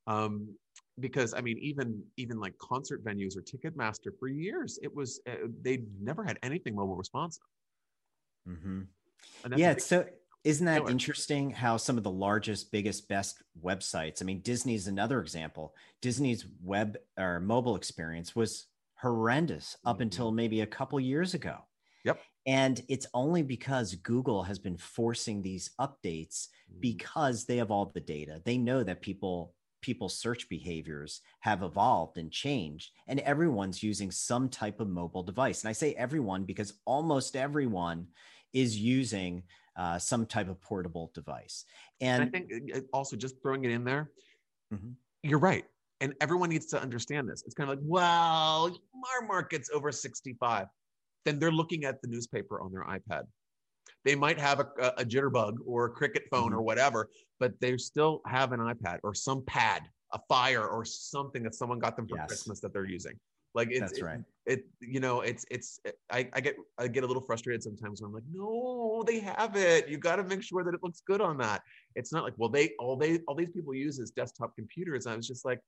Um, 0.06 0.54
because 1.00 1.32
I 1.34 1.40
mean, 1.40 1.58
even 1.58 2.02
even 2.16 2.38
like 2.38 2.56
concert 2.58 3.04
venues 3.04 3.36
or 3.36 3.42
Ticketmaster 3.42 4.10
for 4.18 4.28
years, 4.28 4.78
it 4.82 4.94
was 4.94 5.20
uh, 5.28 5.48
they 5.62 5.84
never 6.00 6.22
had 6.22 6.38
anything 6.42 6.74
mobile 6.74 6.96
responsive. 6.96 7.44
Mm-hmm. 8.48 8.82
Yeah, 9.56 9.76
so 9.78 10.04
isn't 10.44 10.66
that 10.66 10.90
interesting 10.90 11.50
how 11.50 11.76
some 11.76 11.96
of 11.96 12.02
the 12.02 12.10
largest, 12.10 12.72
biggest, 12.72 13.08
best 13.08 13.42
websites? 13.62 14.20
I 14.20 14.24
mean, 14.24 14.40
Disney's 14.40 14.88
another 14.88 15.20
example. 15.20 15.74
Disney's 16.00 16.46
web 16.62 16.96
or 17.16 17.38
mobile 17.38 17.76
experience 17.76 18.34
was 18.34 18.66
horrendous 19.00 19.76
up 19.84 19.96
mm-hmm. 19.96 20.02
until 20.02 20.32
maybe 20.32 20.60
a 20.60 20.66
couple 20.66 20.98
years 20.98 21.34
ago. 21.34 21.58
Yep. 22.04 22.20
And 22.46 22.82
it's 22.88 23.06
only 23.14 23.42
because 23.42 23.94
Google 23.94 24.42
has 24.42 24.58
been 24.58 24.76
forcing 24.76 25.42
these 25.42 25.70
updates 25.80 26.48
mm-hmm. 26.68 26.80
because 26.80 27.44
they 27.44 27.58
have 27.58 27.70
all 27.70 27.86
the 27.86 28.00
data. 28.00 28.42
They 28.44 28.58
know 28.58 28.82
that 28.82 29.00
people 29.00 29.54
people's 29.82 30.18
search 30.18 30.48
behaviors 30.48 31.20
have 31.40 31.62
evolved 31.62 32.16
and 32.16 32.30
changed 32.30 32.90
and 33.08 33.20
everyone's 33.20 33.82
using 33.82 34.10
some 34.10 34.48
type 34.48 34.80
of 34.80 34.88
mobile 34.88 35.22
device. 35.22 35.62
And 35.62 35.68
i 35.68 35.72
say 35.72 35.92
everyone 35.94 36.44
because 36.44 36.74
almost 36.86 37.36
everyone 37.36 38.06
is 38.52 38.78
using 38.78 39.42
uh, 39.76 39.98
some 39.98 40.26
type 40.26 40.48
of 40.48 40.60
portable 40.60 41.10
device. 41.14 41.64
And, 42.00 42.22
and, 42.22 42.28
i 42.28 42.38
think 42.38 42.76
uh, 42.76 42.80
also 42.92 43.16
just 43.16 43.36
throwing 43.42 43.64
it 43.64 43.70
in 43.70 43.84
there 43.84 44.10
mm-hmm. 44.72 44.92
you're 45.22 45.38
right. 45.38 45.64
And 46.00 46.14
everyone 46.20 46.48
needs 46.48 46.66
to 46.66 46.82
understand 46.82 47.28
this. 47.28 47.44
It's 47.46 47.54
kind 47.54 47.70
of 47.70 47.76
like 47.76 47.84
well 47.86 48.76
our 49.20 49.26
market's 49.26 49.70
over 49.70 49.92
65 49.92 50.66
then 51.24 51.38
they're 51.38 51.52
looking 51.52 51.84
at 51.84 52.00
the 52.02 52.08
newspaper 52.08 52.60
on 52.60 52.72
their 52.72 52.84
ipad 52.84 53.24
they 54.04 54.14
might 54.14 54.38
have 54.38 54.60
a, 54.60 54.66
a 54.98 55.04
jitterbug 55.04 55.56
or 55.64 55.86
a 55.86 55.90
cricket 55.90 56.24
phone 56.30 56.50
mm-hmm. 56.50 56.54
or 56.58 56.62
whatever, 56.62 57.08
but 57.40 57.52
they 57.60 57.76
still 57.76 58.20
have 58.26 58.52
an 58.52 58.60
iPad 58.60 58.98
or 59.02 59.14
some 59.14 59.42
pad, 59.44 59.82
a 60.12 60.20
fire 60.28 60.66
or 60.66 60.84
something 60.84 61.42
that 61.42 61.54
someone 61.54 61.78
got 61.78 61.96
them 61.96 62.06
for 62.08 62.16
yes. 62.16 62.26
Christmas 62.26 62.60
that 62.60 62.72
they're 62.72 62.84
using. 62.86 63.18
Like 63.54 63.68
it's 63.70 63.80
That's 63.80 63.98
it- 63.98 64.04
right. 64.04 64.20
It, 64.44 64.66
you 64.80 64.98
know, 64.98 65.20
it's 65.20 65.44
it's 65.52 65.78
I, 66.10 66.28
I 66.32 66.40
get 66.40 66.56
I 66.76 66.88
get 66.88 67.04
a 67.04 67.06
little 67.06 67.22
frustrated 67.22 67.62
sometimes 67.62 68.02
when 68.02 68.08
I'm 68.08 68.14
like, 68.14 68.24
no, 68.32 69.04
they 69.06 69.20
have 69.20 69.54
it. 69.54 69.88
You 69.88 69.98
got 69.98 70.16
to 70.16 70.24
make 70.24 70.42
sure 70.42 70.64
that 70.64 70.74
it 70.74 70.80
looks 70.82 71.00
good 71.06 71.20
on 71.20 71.38
that. 71.38 71.62
It's 71.94 72.12
not 72.12 72.24
like, 72.24 72.34
well, 72.38 72.48
they 72.48 72.72
all 72.80 72.96
they 72.96 73.20
all 73.28 73.36
these 73.36 73.50
people 73.50 73.72
use 73.72 74.00
is 74.00 74.10
desktop 74.10 74.56
computers. 74.56 75.06
I 75.06 75.14
was 75.14 75.28
just 75.28 75.44
like, 75.44 75.60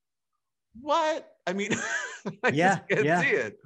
what? 0.80 1.28
I 1.47 1.53
mean, 1.53 1.70
I 2.43 2.49
Yeah, 2.49 2.78
can't 2.91 3.05
yeah. 3.05 3.20
see 3.20 3.28
it. 3.28 3.59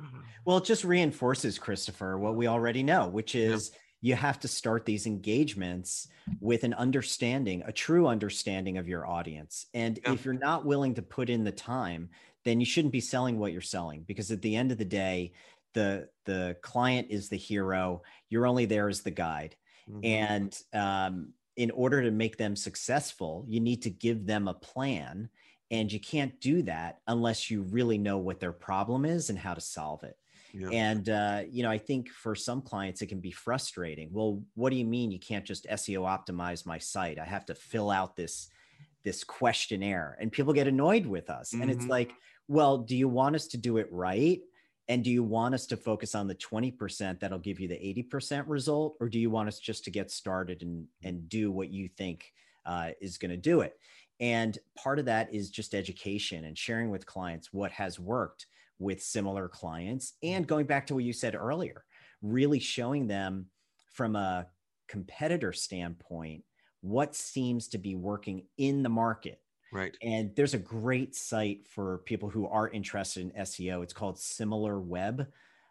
Well, 0.45 0.59
it 0.59 0.65
just 0.65 0.85
reinforces, 0.85 1.59
Christopher, 1.59 2.19
what 2.19 2.35
we 2.35 2.47
already 2.47 2.83
know, 2.83 3.09
which 3.09 3.35
Yeah. 3.35 3.57
You 4.01 4.15
have 4.15 4.39
to 4.41 4.49
start 4.49 4.85
these 4.85 5.07
engagements 5.07 6.09
with 6.41 6.63
an 6.65 6.75
understanding, 6.75 7.63
a 7.67 7.73
true 7.73 8.07
understanding 8.07 8.79
of 8.79 8.89
your 8.89 9.07
audience. 9.07 9.67
And 9.75 9.99
Yeah. 10.05 10.15
if 10.15 10.25
you're 10.25 10.35
not 10.35 10.65
willing 10.65 10.95
to 10.95 11.03
put 11.03 11.31
in 11.31 11.45
the 11.45 11.53
time, 11.53 12.11
then 12.45 12.61
you 12.61 12.67
shouldn't 12.67 12.93
be 12.93 13.01
selling 13.01 13.39
what 13.39 13.53
you're 13.53 13.61
selling 13.61 14.05
because 14.05 14.31
at 14.31 14.43
the 14.43 14.55
end 14.57 14.71
of 14.73 14.79
the 14.79 14.85
day, 14.85 15.33
the 15.75 16.11
the 16.25 16.57
client 16.63 17.09
is 17.11 17.29
the 17.29 17.37
hero. 17.37 18.03
You're 18.31 18.47
only 18.47 18.65
there 18.67 18.89
as 18.89 19.03
the 19.03 19.11
guide. 19.11 19.57
Mhm. 19.87 20.03
And 20.03 20.61
um, 20.73 21.35
in 21.57 21.71
order 21.73 22.03
to 22.03 22.11
make 22.11 22.37
them 22.37 22.57
successful, 22.57 23.45
you 23.49 23.61
need 23.61 23.83
to 23.83 23.91
give 23.91 24.27
them 24.27 24.49
a 24.49 24.55
plan. 24.55 25.29
And 25.71 25.93
you 25.93 26.01
can't 26.01 26.41
do 26.41 26.63
that 26.63 27.01
unless 27.07 27.51
you 27.51 27.63
really 27.63 27.99
know 27.99 28.17
what 28.19 28.41
their 28.41 28.53
problem 28.53 29.05
is 29.05 29.29
and 29.29 29.39
how 29.39 29.55
to 29.55 29.61
solve 29.61 30.03
it. 30.05 30.17
Yeah. 30.53 30.73
And, 30.73 31.09
uh, 31.09 31.45
you 31.49 31.63
know, 31.63 31.71
I 31.71 31.79
think 31.79 32.11
for 32.11 32.35
some 32.35 32.61
clients, 32.63 33.01
it 33.03 33.07
can 33.07 33.21
be 33.21 33.31
frustrating. 33.31 34.13
Well, 34.13 34.45
what 34.55 34.71
do 34.71 34.77
you 34.77 34.85
mean 34.85 35.11
you 35.11 35.19
can't 35.21 35.45
just 35.45 35.67
SEO 35.67 36.03
optimize 36.03 36.67
my 36.67 36.79
site? 36.79 37.19
I 37.19 37.25
have 37.25 37.47
to 37.47 37.55
fill 37.55 37.91
out 37.91 38.17
this 38.17 38.51
this 39.05 39.25
questionnaire 39.25 40.17
and 40.21 40.33
people 40.33 40.53
get 40.53 40.67
annoyed 40.67 41.07
with 41.07 41.31
us 41.31 41.57
and 41.61 41.71
it's 41.71 41.87
Mhm. 41.87 41.89
like 41.89 42.17
well 42.49 42.79
do 42.79 42.97
you 42.97 43.09
want 43.09 43.37
us 43.37 43.47
to 43.47 43.57
do 43.57 43.79
it 43.79 43.91
right 43.93 44.43
and 44.89 45.05
do 45.05 45.11
you 45.11 45.23
want 45.23 45.55
us 45.55 45.67
to 45.67 45.77
focus 45.77 46.15
on 46.15 46.27
the 46.27 46.35
20% 46.35 47.21
that'll 47.21 47.39
give 47.39 47.61
you 47.61 47.69
the 47.69 47.77
80% 47.87 48.49
result 48.49 48.97
or 49.01 49.09
do 49.09 49.19
you 49.19 49.31
want 49.31 49.49
us 49.49 49.61
just 49.61 49.85
to 49.85 49.91
get 49.91 50.11
started 50.11 50.63
and 50.63 50.89
and 51.03 51.29
do 51.29 51.51
what 51.53 51.71
you 51.71 51.89
think 51.89 52.33
uh, 52.67 52.91
is 53.01 53.19
going 53.19 53.31
to 53.31 53.37
do 53.37 53.61
it 53.61 53.79
and 54.21 54.59
part 54.75 54.99
of 54.99 55.05
that 55.07 55.33
is 55.33 55.51
just 55.51 55.75
education 55.75 56.45
and 56.45 56.59
sharing 56.59 56.91
with 56.91 57.07
clients 57.07 57.53
what 57.53 57.71
has 57.73 57.99
worked 58.01 58.47
with 58.79 59.03
similar 59.03 59.49
clients 59.49 60.15
and 60.23 60.47
going 60.47 60.67
back 60.67 60.87
to 60.87 60.95
what 60.95 61.05
you 61.05 61.13
said 61.13 61.35
earlier 61.35 61.85
really 62.23 62.59
showing 62.59 63.07
them 63.07 63.47
from 63.93 64.17
a 64.17 64.47
competitor 64.89 65.53
standpoint 65.53 66.43
what 66.81 67.15
seems 67.15 67.69
to 67.69 67.79
be 67.79 67.95
working 67.95 68.47
in 68.57 68.83
the 68.83 68.89
market 68.89 69.41
Right. 69.73 69.95
and 70.03 70.35
there's 70.35 70.55
a 70.55 70.59
great 70.59 71.15
site 71.15 71.67
for 71.69 71.99
people 71.99 72.31
who 72.31 72.47
are 72.47 72.71
interested 72.71 73.21
in 73.23 73.43
SEO. 73.43 73.83
It's 73.83 73.93
called 73.93 74.19
Similar 74.19 74.81
Web, 74.81 75.27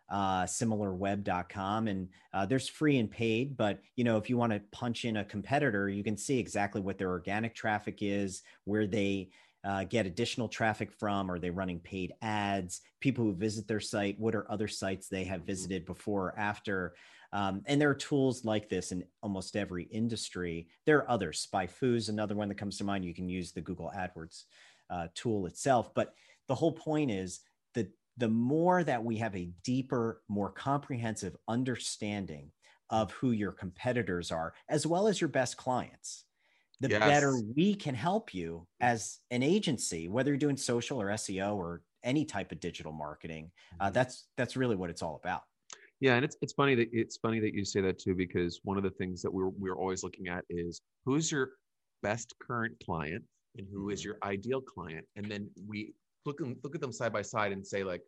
uh, 0.10 0.44
similarweb.com. 0.44 1.88
And 1.88 2.10
uh, 2.34 2.46
there's 2.46 2.70
free 2.70 3.00
and 3.00 3.10
paid, 3.10 3.58
but 3.58 3.80
you 3.96 4.04
know, 4.04 4.18
if 4.18 4.30
you 4.30 4.38
want 4.38 4.54
to 4.54 4.62
punch 4.72 5.06
in 5.06 5.18
a 5.18 5.26
competitor, 5.26 5.90
you 5.90 6.04
can 6.04 6.18
see 6.18 6.40
exactly 6.40 6.82
what 6.82 6.98
their 6.98 7.10
organic 7.10 7.56
traffic 7.56 8.00
is, 8.02 8.44
where 8.66 8.88
they 8.88 9.30
uh, 9.64 9.84
get 9.84 10.06
additional 10.06 10.48
traffic 10.48 10.92
from, 10.92 11.30
are 11.30 11.40
they 11.40 11.50
running 11.50 11.80
paid 11.80 12.14
ads, 12.22 12.82
people 13.00 13.26
who 13.26 13.34
visit 13.34 13.68
their 13.68 13.80
site, 13.80 14.20
what 14.20 14.36
are 14.36 14.50
other 14.52 14.68
sites 14.68 15.08
they 15.08 15.24
have 15.24 15.42
visited 15.42 15.86
before 15.86 16.28
or 16.28 16.40
after. 16.40 16.96
Um, 17.34 17.62
and 17.66 17.82
there 17.82 17.90
are 17.90 17.96
tools 17.96 18.46
like 18.46 18.70
this 18.70 18.92
in 18.92 19.04
almost 19.22 19.56
every 19.56 19.84
industry. 19.86 20.70
There 20.86 21.00
are 21.00 21.12
others. 21.12 21.48
SpyFu's 21.52 22.10
another 22.10 22.36
one 22.36 22.48
that 22.48 22.58
comes 22.58 22.78
to 22.78 22.84
mind. 22.84 23.04
You 23.04 23.14
can 23.14 23.28
use 23.28 23.52
the 23.52 23.62
Google 23.62 23.92
AdWords 23.96 24.44
uh, 24.90 25.08
tool 25.14 25.46
itself. 25.48 25.94
But 25.94 26.14
the 26.48 26.56
whole 26.56 26.72
point 26.72 27.12
is 27.12 27.42
that 27.74 27.90
the 28.16 28.30
more 28.30 28.84
that 28.84 29.04
we 29.04 29.18
have 29.18 29.36
a 29.36 29.52
deeper, 29.64 30.22
more 30.30 30.50
comprehensive 30.50 31.36
understanding 31.48 32.52
of 32.90 33.12
who 33.12 33.32
your 33.32 33.52
competitors 33.52 34.32
are, 34.32 34.54
as 34.70 34.88
well 34.88 35.08
as 35.08 35.20
your 35.20 35.28
best 35.28 35.58
clients, 35.58 36.24
the 36.80 36.90
Yes. 36.90 37.00
better 37.00 37.38
we 37.40 37.76
can 37.76 37.96
help 37.96 38.34
you 38.34 38.68
as 38.80 39.20
an 39.32 39.44
agency, 39.44 40.08
whether 40.08 40.32
you're 40.32 40.38
doing 40.38 40.58
social 40.58 41.02
or 41.02 41.08
SEO 41.12 41.56
or 41.56 41.84
any 42.04 42.26
type 42.26 42.52
of 42.52 42.60
digital 42.60 42.92
marketing. 42.94 43.52
Uh, 43.80 43.90
that's 43.90 44.28
that's 44.38 44.56
really 44.56 44.76
what 44.76 44.90
it's 44.90 45.02
all 45.02 45.16
about. 45.16 45.44
Yeah, 46.00 46.16
and 46.16 46.24
it's 46.24 46.38
it's 46.42 46.54
funny 46.54 46.76
that 46.76 46.90
it's 46.92 47.18
funny 47.18 47.40
that 47.40 47.54
you 47.54 47.66
say 47.66 47.82
that 47.82 47.98
too 48.00 48.14
because 48.16 48.60
one 48.64 48.78
of 48.78 48.84
the 48.84 48.92
things 48.92 49.22
that 49.24 49.34
we're 49.34 49.50
we're 49.50 49.76
always 49.76 50.04
looking 50.04 50.28
at 50.28 50.46
is 50.50 50.82
who's 51.06 51.32
your 51.32 51.54
best 52.04 52.34
current 52.40 52.76
client 52.86 53.24
and 53.58 53.68
who 53.72 53.90
is 53.90 54.04
Mhm. 54.04 54.06
your 54.06 54.18
ideal 54.24 54.62
client, 54.62 55.06
and 55.16 55.30
then 55.32 55.50
we 55.68 55.96
look 56.26 56.42
and 56.42 56.58
look 56.64 56.76
at 56.76 56.82
them 56.82 56.92
side 56.92 57.14
by 57.14 57.22
side 57.24 57.52
and 57.52 57.66
say 57.66 57.84
like, 57.84 58.04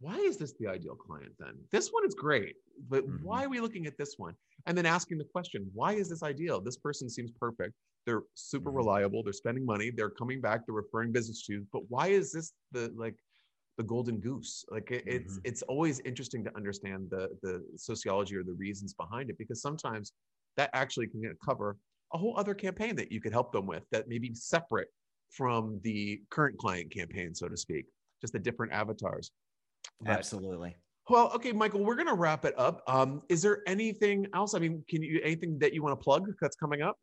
why 0.00 0.16
is 0.18 0.36
this 0.38 0.54
the 0.58 0.66
ideal 0.66 0.96
client 0.96 1.32
then? 1.38 1.58
This 1.70 1.90
one 1.90 2.04
is 2.06 2.14
great, 2.14 2.56
but 2.88 3.04
Mhm. 3.06 3.18
why 3.22 3.44
are 3.44 3.48
we 3.48 3.60
looking 3.60 3.86
at 3.86 3.96
this 3.96 4.14
one? 4.18 4.34
And 4.66 4.76
then 4.76 4.86
asking 4.86 5.18
the 5.18 5.24
question, 5.24 5.70
why 5.72 5.94
is 5.94 6.08
this 6.08 6.22
ideal? 6.22 6.60
This 6.60 6.76
person 6.76 7.08
seems 7.08 7.30
perfect. 7.32 7.74
They're 8.06 8.22
super 8.34 8.70
Mhm. 8.70 8.74
reliable. 8.76 9.22
They're 9.22 9.32
spending 9.32 9.64
money. 9.64 9.90
They're 9.90 10.10
coming 10.10 10.40
back. 10.40 10.66
They're 10.66 10.74
referring 10.74 11.12
business 11.12 11.46
to 11.46 11.52
you. 11.54 11.66
But 11.72 11.88
why 11.88 12.08
is 12.08 12.32
this 12.32 12.52
the 12.72 12.92
like 12.96 13.16
the 13.78 13.84
golden 13.84 14.20
goose? 14.20 14.64
Like 14.70 14.90
it, 14.90 15.04
it's 15.06 15.38
Mhm. 15.38 15.44
it's 15.44 15.62
always 15.62 16.00
interesting 16.00 16.44
to 16.44 16.56
understand 16.56 17.10
the 17.10 17.38
the 17.42 17.64
sociology 17.76 18.36
or 18.36 18.44
the 18.44 18.54
reasons 18.54 18.94
behind 18.94 19.30
it 19.30 19.38
because 19.38 19.62
sometimes 19.62 20.12
that 20.56 20.70
actually 20.74 21.08
can 21.08 21.22
cover 21.44 21.78
a 22.12 22.18
whole 22.18 22.38
other 22.38 22.54
campaign 22.54 22.96
that 22.96 23.10
you 23.12 23.20
could 23.20 23.32
help 23.32 23.52
them 23.52 23.66
with 23.66 23.84
that 23.90 24.08
may 24.08 24.18
be 24.18 24.34
separate 24.34 24.88
from 25.30 25.80
the 25.82 26.22
current 26.30 26.58
client 26.58 26.92
campaign, 26.92 27.34
so 27.34 27.48
to 27.48 27.56
speak, 27.56 27.86
just 28.20 28.32
the 28.32 28.38
different 28.38 28.72
avatars. 28.72 29.32
But- 30.00 30.10
Absolutely. 30.12 30.76
well, 31.08 31.30
okay, 31.34 31.52
Michael, 31.52 31.84
we're 31.84 31.96
gonna 31.96 32.14
wrap 32.14 32.44
it 32.44 32.54
up. 32.58 32.82
Um, 32.86 33.22
is 33.28 33.42
there 33.42 33.62
anything 33.66 34.26
else? 34.34 34.54
I 34.54 34.58
mean, 34.58 34.84
can 34.88 35.02
you 35.02 35.20
anything 35.22 35.58
that 35.58 35.72
you 35.72 35.82
want 35.82 35.98
to 35.98 36.02
plug 36.02 36.26
that's 36.40 36.56
coming 36.56 36.82
up? 36.82 36.98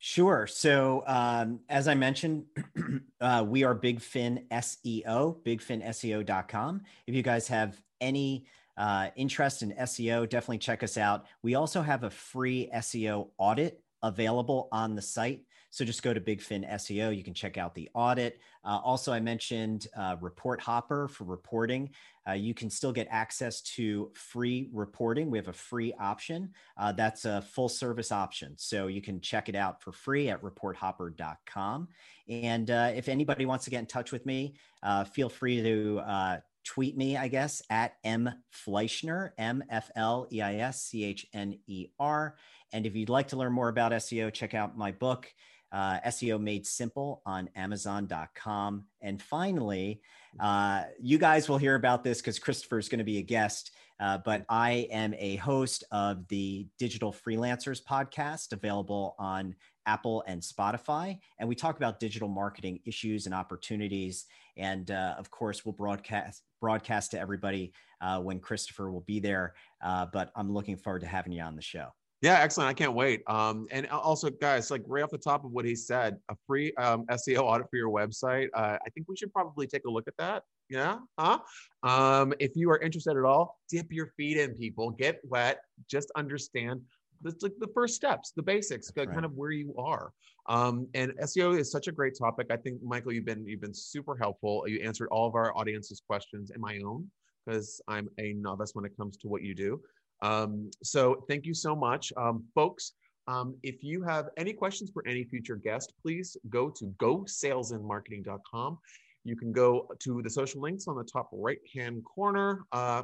Sure. 0.00 0.46
So, 0.46 1.02
um, 1.06 1.60
as 1.68 1.88
I 1.88 1.94
mentioned, 1.94 2.44
uh, 3.20 3.44
we 3.46 3.64
are 3.64 3.74
Big 3.74 4.00
Fin 4.00 4.44
SEO, 4.52 5.42
bigfinseo.com. 5.42 6.82
If 7.08 7.14
you 7.14 7.22
guys 7.22 7.48
have 7.48 7.80
any 8.00 8.46
uh, 8.76 9.08
interest 9.16 9.62
in 9.62 9.72
SEO, 9.72 10.28
definitely 10.28 10.58
check 10.58 10.84
us 10.84 10.96
out. 10.96 11.26
We 11.42 11.56
also 11.56 11.82
have 11.82 12.04
a 12.04 12.10
free 12.10 12.70
SEO 12.76 13.30
audit 13.38 13.82
available 14.02 14.68
on 14.70 14.94
the 14.94 15.02
site. 15.02 15.40
So 15.70 15.84
just 15.84 16.02
go 16.02 16.14
to 16.14 16.20
Big 16.20 16.40
Fin 16.40 16.64
SEO. 16.64 17.14
You 17.14 17.22
can 17.22 17.34
check 17.34 17.58
out 17.58 17.74
the 17.74 17.88
audit. 17.94 18.40
Uh, 18.64 18.80
also, 18.82 19.12
I 19.12 19.20
mentioned 19.20 19.86
uh, 19.96 20.16
Report 20.20 20.60
Hopper 20.60 21.08
for 21.08 21.24
reporting. 21.24 21.90
Uh, 22.26 22.32
you 22.32 22.54
can 22.54 22.70
still 22.70 22.92
get 22.92 23.06
access 23.10 23.60
to 23.62 24.10
free 24.14 24.70
reporting. 24.72 25.30
We 25.30 25.38
have 25.38 25.48
a 25.48 25.52
free 25.52 25.92
option. 26.00 26.50
Uh, 26.76 26.92
that's 26.92 27.24
a 27.24 27.42
full 27.42 27.68
service 27.68 28.12
option. 28.12 28.54
So 28.56 28.86
you 28.86 29.02
can 29.02 29.20
check 29.20 29.48
it 29.48 29.54
out 29.54 29.82
for 29.82 29.92
free 29.92 30.28
at 30.30 30.42
reporthopper.com. 30.42 31.88
And 32.28 32.70
uh, 32.70 32.92
if 32.94 33.08
anybody 33.08 33.46
wants 33.46 33.64
to 33.64 33.70
get 33.70 33.80
in 33.80 33.86
touch 33.86 34.12
with 34.12 34.26
me, 34.26 34.56
uh, 34.82 35.04
feel 35.04 35.28
free 35.28 35.62
to 35.62 36.40
tweet 36.64 36.98
me, 36.98 37.16
I 37.16 37.28
guess, 37.28 37.62
at 37.70 37.94
M 38.04 38.30
Fleischner, 38.52 39.30
M 39.38 39.64
F 39.70 39.90
L 39.96 40.26
E 40.30 40.42
I 40.42 40.56
S 40.56 40.82
C 40.82 41.04
H 41.04 41.26
N 41.32 41.58
E 41.66 41.86
R. 41.98 42.36
And 42.72 42.84
if 42.84 42.94
you'd 42.94 43.08
like 43.08 43.28
to 43.28 43.36
learn 43.36 43.52
more 43.52 43.68
about 43.70 43.92
SEO, 43.92 44.32
check 44.32 44.52
out 44.52 44.76
my 44.76 44.92
book, 44.92 45.32
uh, 45.72 46.00
SEO 46.06 46.40
Made 46.40 46.66
Simple 46.66 47.22
on 47.26 47.48
Amazon.com. 47.56 48.84
And 49.00 49.20
finally, 49.20 50.00
uh, 50.40 50.84
you 51.00 51.18
guys 51.18 51.48
will 51.48 51.58
hear 51.58 51.74
about 51.74 52.04
this 52.04 52.20
because 52.20 52.38
Christopher 52.38 52.78
is 52.78 52.88
going 52.88 52.98
to 52.98 53.04
be 53.04 53.18
a 53.18 53.22
guest. 53.22 53.72
Uh, 54.00 54.18
but 54.24 54.44
I 54.48 54.86
am 54.92 55.14
a 55.18 55.36
host 55.36 55.84
of 55.90 56.26
the 56.28 56.68
Digital 56.78 57.12
Freelancers 57.12 57.82
podcast, 57.82 58.52
available 58.52 59.16
on 59.18 59.56
Apple 59.86 60.22
and 60.26 60.40
Spotify. 60.40 61.18
And 61.38 61.48
we 61.48 61.56
talk 61.56 61.76
about 61.76 61.98
digital 61.98 62.28
marketing 62.28 62.78
issues 62.84 63.26
and 63.26 63.34
opportunities. 63.34 64.26
And 64.56 64.90
uh, 64.90 65.14
of 65.18 65.30
course, 65.30 65.64
we'll 65.64 65.72
broadcast 65.72 66.42
broadcast 66.60 67.12
to 67.12 67.20
everybody 67.20 67.72
uh, 68.00 68.20
when 68.20 68.40
Christopher 68.40 68.90
will 68.90 69.02
be 69.02 69.20
there. 69.20 69.54
Uh, 69.82 70.06
but 70.12 70.30
I'm 70.36 70.52
looking 70.52 70.76
forward 70.76 71.00
to 71.00 71.06
having 71.06 71.32
you 71.32 71.42
on 71.42 71.56
the 71.56 71.62
show. 71.62 71.88
Yeah, 72.20 72.40
excellent. 72.40 72.68
I 72.68 72.74
can't 72.74 72.94
wait. 72.94 73.22
Um, 73.28 73.68
and 73.70 73.86
also, 73.88 74.28
guys, 74.28 74.72
like 74.72 74.82
right 74.86 75.04
off 75.04 75.10
the 75.10 75.18
top 75.18 75.44
of 75.44 75.52
what 75.52 75.64
he 75.64 75.76
said, 75.76 76.16
a 76.28 76.36
free 76.46 76.74
um, 76.74 77.06
SEO 77.06 77.42
audit 77.42 77.68
for 77.70 77.76
your 77.76 77.90
website. 77.90 78.48
Uh, 78.54 78.76
I 78.84 78.90
think 78.92 79.06
we 79.08 79.16
should 79.16 79.32
probably 79.32 79.68
take 79.68 79.84
a 79.84 79.90
look 79.90 80.08
at 80.08 80.16
that. 80.18 80.42
Yeah. 80.68 80.98
Huh? 81.16 81.38
Um, 81.84 82.34
if 82.40 82.56
you 82.56 82.70
are 82.70 82.78
interested 82.78 83.16
at 83.16 83.24
all, 83.24 83.60
dip 83.70 83.92
your 83.92 84.08
feet 84.16 84.36
in, 84.36 84.54
people. 84.54 84.90
Get 84.90 85.20
wet. 85.24 85.60
Just 85.88 86.10
understand 86.16 86.80
the, 87.22 87.30
the, 87.40 87.52
the 87.60 87.68
first 87.72 87.94
steps, 87.94 88.32
the 88.34 88.42
basics, 88.42 88.90
That's 88.94 89.10
kind 89.12 89.24
of 89.24 89.32
where 89.34 89.50
you 89.50 89.74
are. 89.78 90.12
Um, 90.48 90.88
and 90.94 91.12
SEO 91.22 91.58
is 91.58 91.70
such 91.70 91.88
a 91.88 91.92
great 91.92 92.14
topic. 92.18 92.48
I 92.50 92.56
think, 92.56 92.82
Michael, 92.82 93.12
you've 93.12 93.26
been 93.26 93.46
you've 93.46 93.60
been 93.60 93.74
super 93.74 94.16
helpful. 94.16 94.64
You 94.66 94.80
answered 94.80 95.08
all 95.10 95.26
of 95.26 95.34
our 95.34 95.56
audience's 95.56 96.00
questions 96.00 96.50
and 96.50 96.60
my 96.60 96.80
own 96.84 97.08
because 97.44 97.80
I'm 97.88 98.08
a 98.18 98.34
novice 98.34 98.74
when 98.74 98.84
it 98.84 98.96
comes 98.96 99.16
to 99.18 99.28
what 99.28 99.42
you 99.42 99.54
do. 99.54 99.80
Um, 100.22 100.70
so 100.82 101.24
thank 101.28 101.46
you 101.46 101.54
so 101.54 101.74
much, 101.76 102.12
um, 102.16 102.44
folks. 102.54 102.92
Um, 103.28 103.56
if 103.62 103.84
you 103.84 104.02
have 104.02 104.30
any 104.38 104.52
questions 104.54 104.90
for 104.90 105.06
any 105.06 105.24
future 105.24 105.56
guest, 105.56 105.92
please 106.00 106.36
go 106.48 106.70
to 106.70 106.86
gosalesandmarketing.com 106.98 108.78
You 109.24 109.36
can 109.36 109.52
go 109.52 109.88
to 110.00 110.22
the 110.22 110.30
social 110.30 110.62
links 110.62 110.88
on 110.88 110.96
the 110.96 111.04
top 111.04 111.28
right 111.32 111.60
hand 111.74 112.02
corner. 112.04 112.64
Uh, 112.72 113.02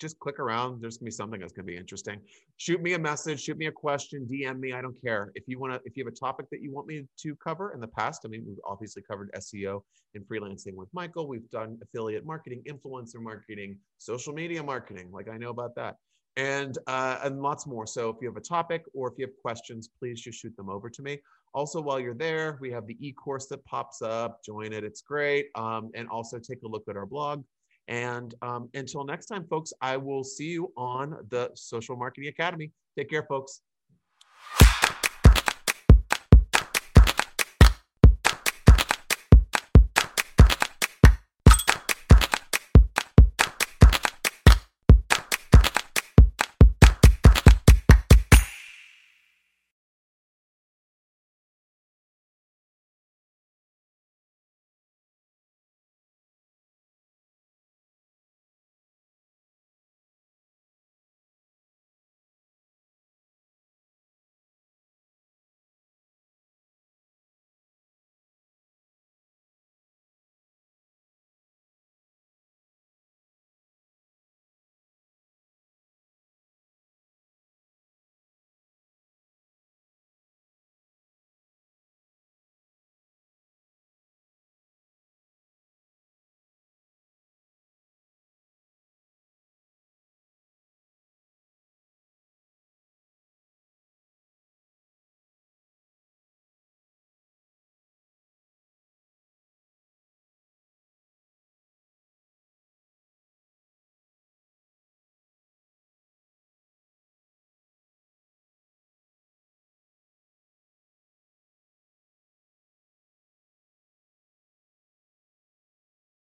just 0.00 0.18
click 0.18 0.38
around. 0.38 0.80
There's 0.80 0.98
gonna 0.98 1.06
be 1.06 1.12
something 1.12 1.40
that's 1.40 1.52
gonna 1.52 1.66
be 1.66 1.76
interesting. 1.76 2.20
Shoot 2.58 2.82
me 2.82 2.92
a 2.92 2.98
message, 2.98 3.40
shoot 3.42 3.56
me 3.56 3.66
a 3.66 3.72
question, 3.72 4.28
DM 4.30 4.60
me. 4.60 4.72
I 4.72 4.82
don't 4.82 5.00
care. 5.02 5.32
If 5.34 5.44
you 5.46 5.58
wanna, 5.58 5.80
if 5.84 5.96
you 5.96 6.04
have 6.04 6.12
a 6.12 6.16
topic 6.16 6.46
that 6.50 6.60
you 6.62 6.72
want 6.72 6.86
me 6.86 7.06
to 7.22 7.36
cover 7.36 7.72
in 7.72 7.80
the 7.80 7.88
past, 7.88 8.22
I 8.24 8.28
mean, 8.28 8.44
we've 8.46 8.58
obviously 8.64 9.02
covered 9.02 9.30
SEO 9.34 9.82
and 10.14 10.24
freelancing 10.26 10.74
with 10.74 10.88
Michael. 10.92 11.26
We've 11.26 11.48
done 11.50 11.78
affiliate 11.82 12.24
marketing, 12.24 12.62
influencer 12.68 13.20
marketing, 13.20 13.78
social 13.98 14.32
media 14.32 14.62
marketing. 14.62 15.10
Like 15.10 15.28
I 15.28 15.38
know 15.38 15.50
about 15.50 15.74
that. 15.76 15.96
And 16.36 16.76
uh, 16.88 17.18
and 17.22 17.40
lots 17.40 17.66
more. 17.66 17.86
So 17.86 18.08
if 18.08 18.16
you 18.20 18.28
have 18.28 18.36
a 18.36 18.40
topic 18.40 18.84
or 18.92 19.08
if 19.08 19.14
you 19.18 19.26
have 19.26 19.36
questions, 19.40 19.88
please 19.98 20.20
just 20.20 20.40
shoot 20.40 20.56
them 20.56 20.68
over 20.68 20.90
to 20.90 21.02
me. 21.02 21.20
Also, 21.54 21.80
while 21.80 22.00
you're 22.00 22.14
there, 22.14 22.58
we 22.60 22.72
have 22.72 22.88
the 22.88 22.96
e-course 22.98 23.46
that 23.46 23.64
pops 23.64 24.02
up. 24.02 24.42
Join 24.44 24.72
it; 24.72 24.82
it's 24.82 25.00
great. 25.00 25.46
Um, 25.54 25.92
and 25.94 26.08
also 26.08 26.40
take 26.40 26.62
a 26.64 26.66
look 26.66 26.88
at 26.88 26.96
our 26.96 27.06
blog 27.06 27.44
and 27.88 28.34
um, 28.42 28.68
until 28.74 29.04
next 29.04 29.26
time, 29.26 29.46
folks, 29.48 29.72
I 29.80 29.96
will 29.96 30.24
see 30.24 30.48
you 30.48 30.72
on 30.76 31.16
the 31.28 31.50
Social 31.54 31.96
Marketing 31.96 32.28
Academy. 32.28 32.70
Take 32.96 33.10
care, 33.10 33.24
folks. 33.24 33.60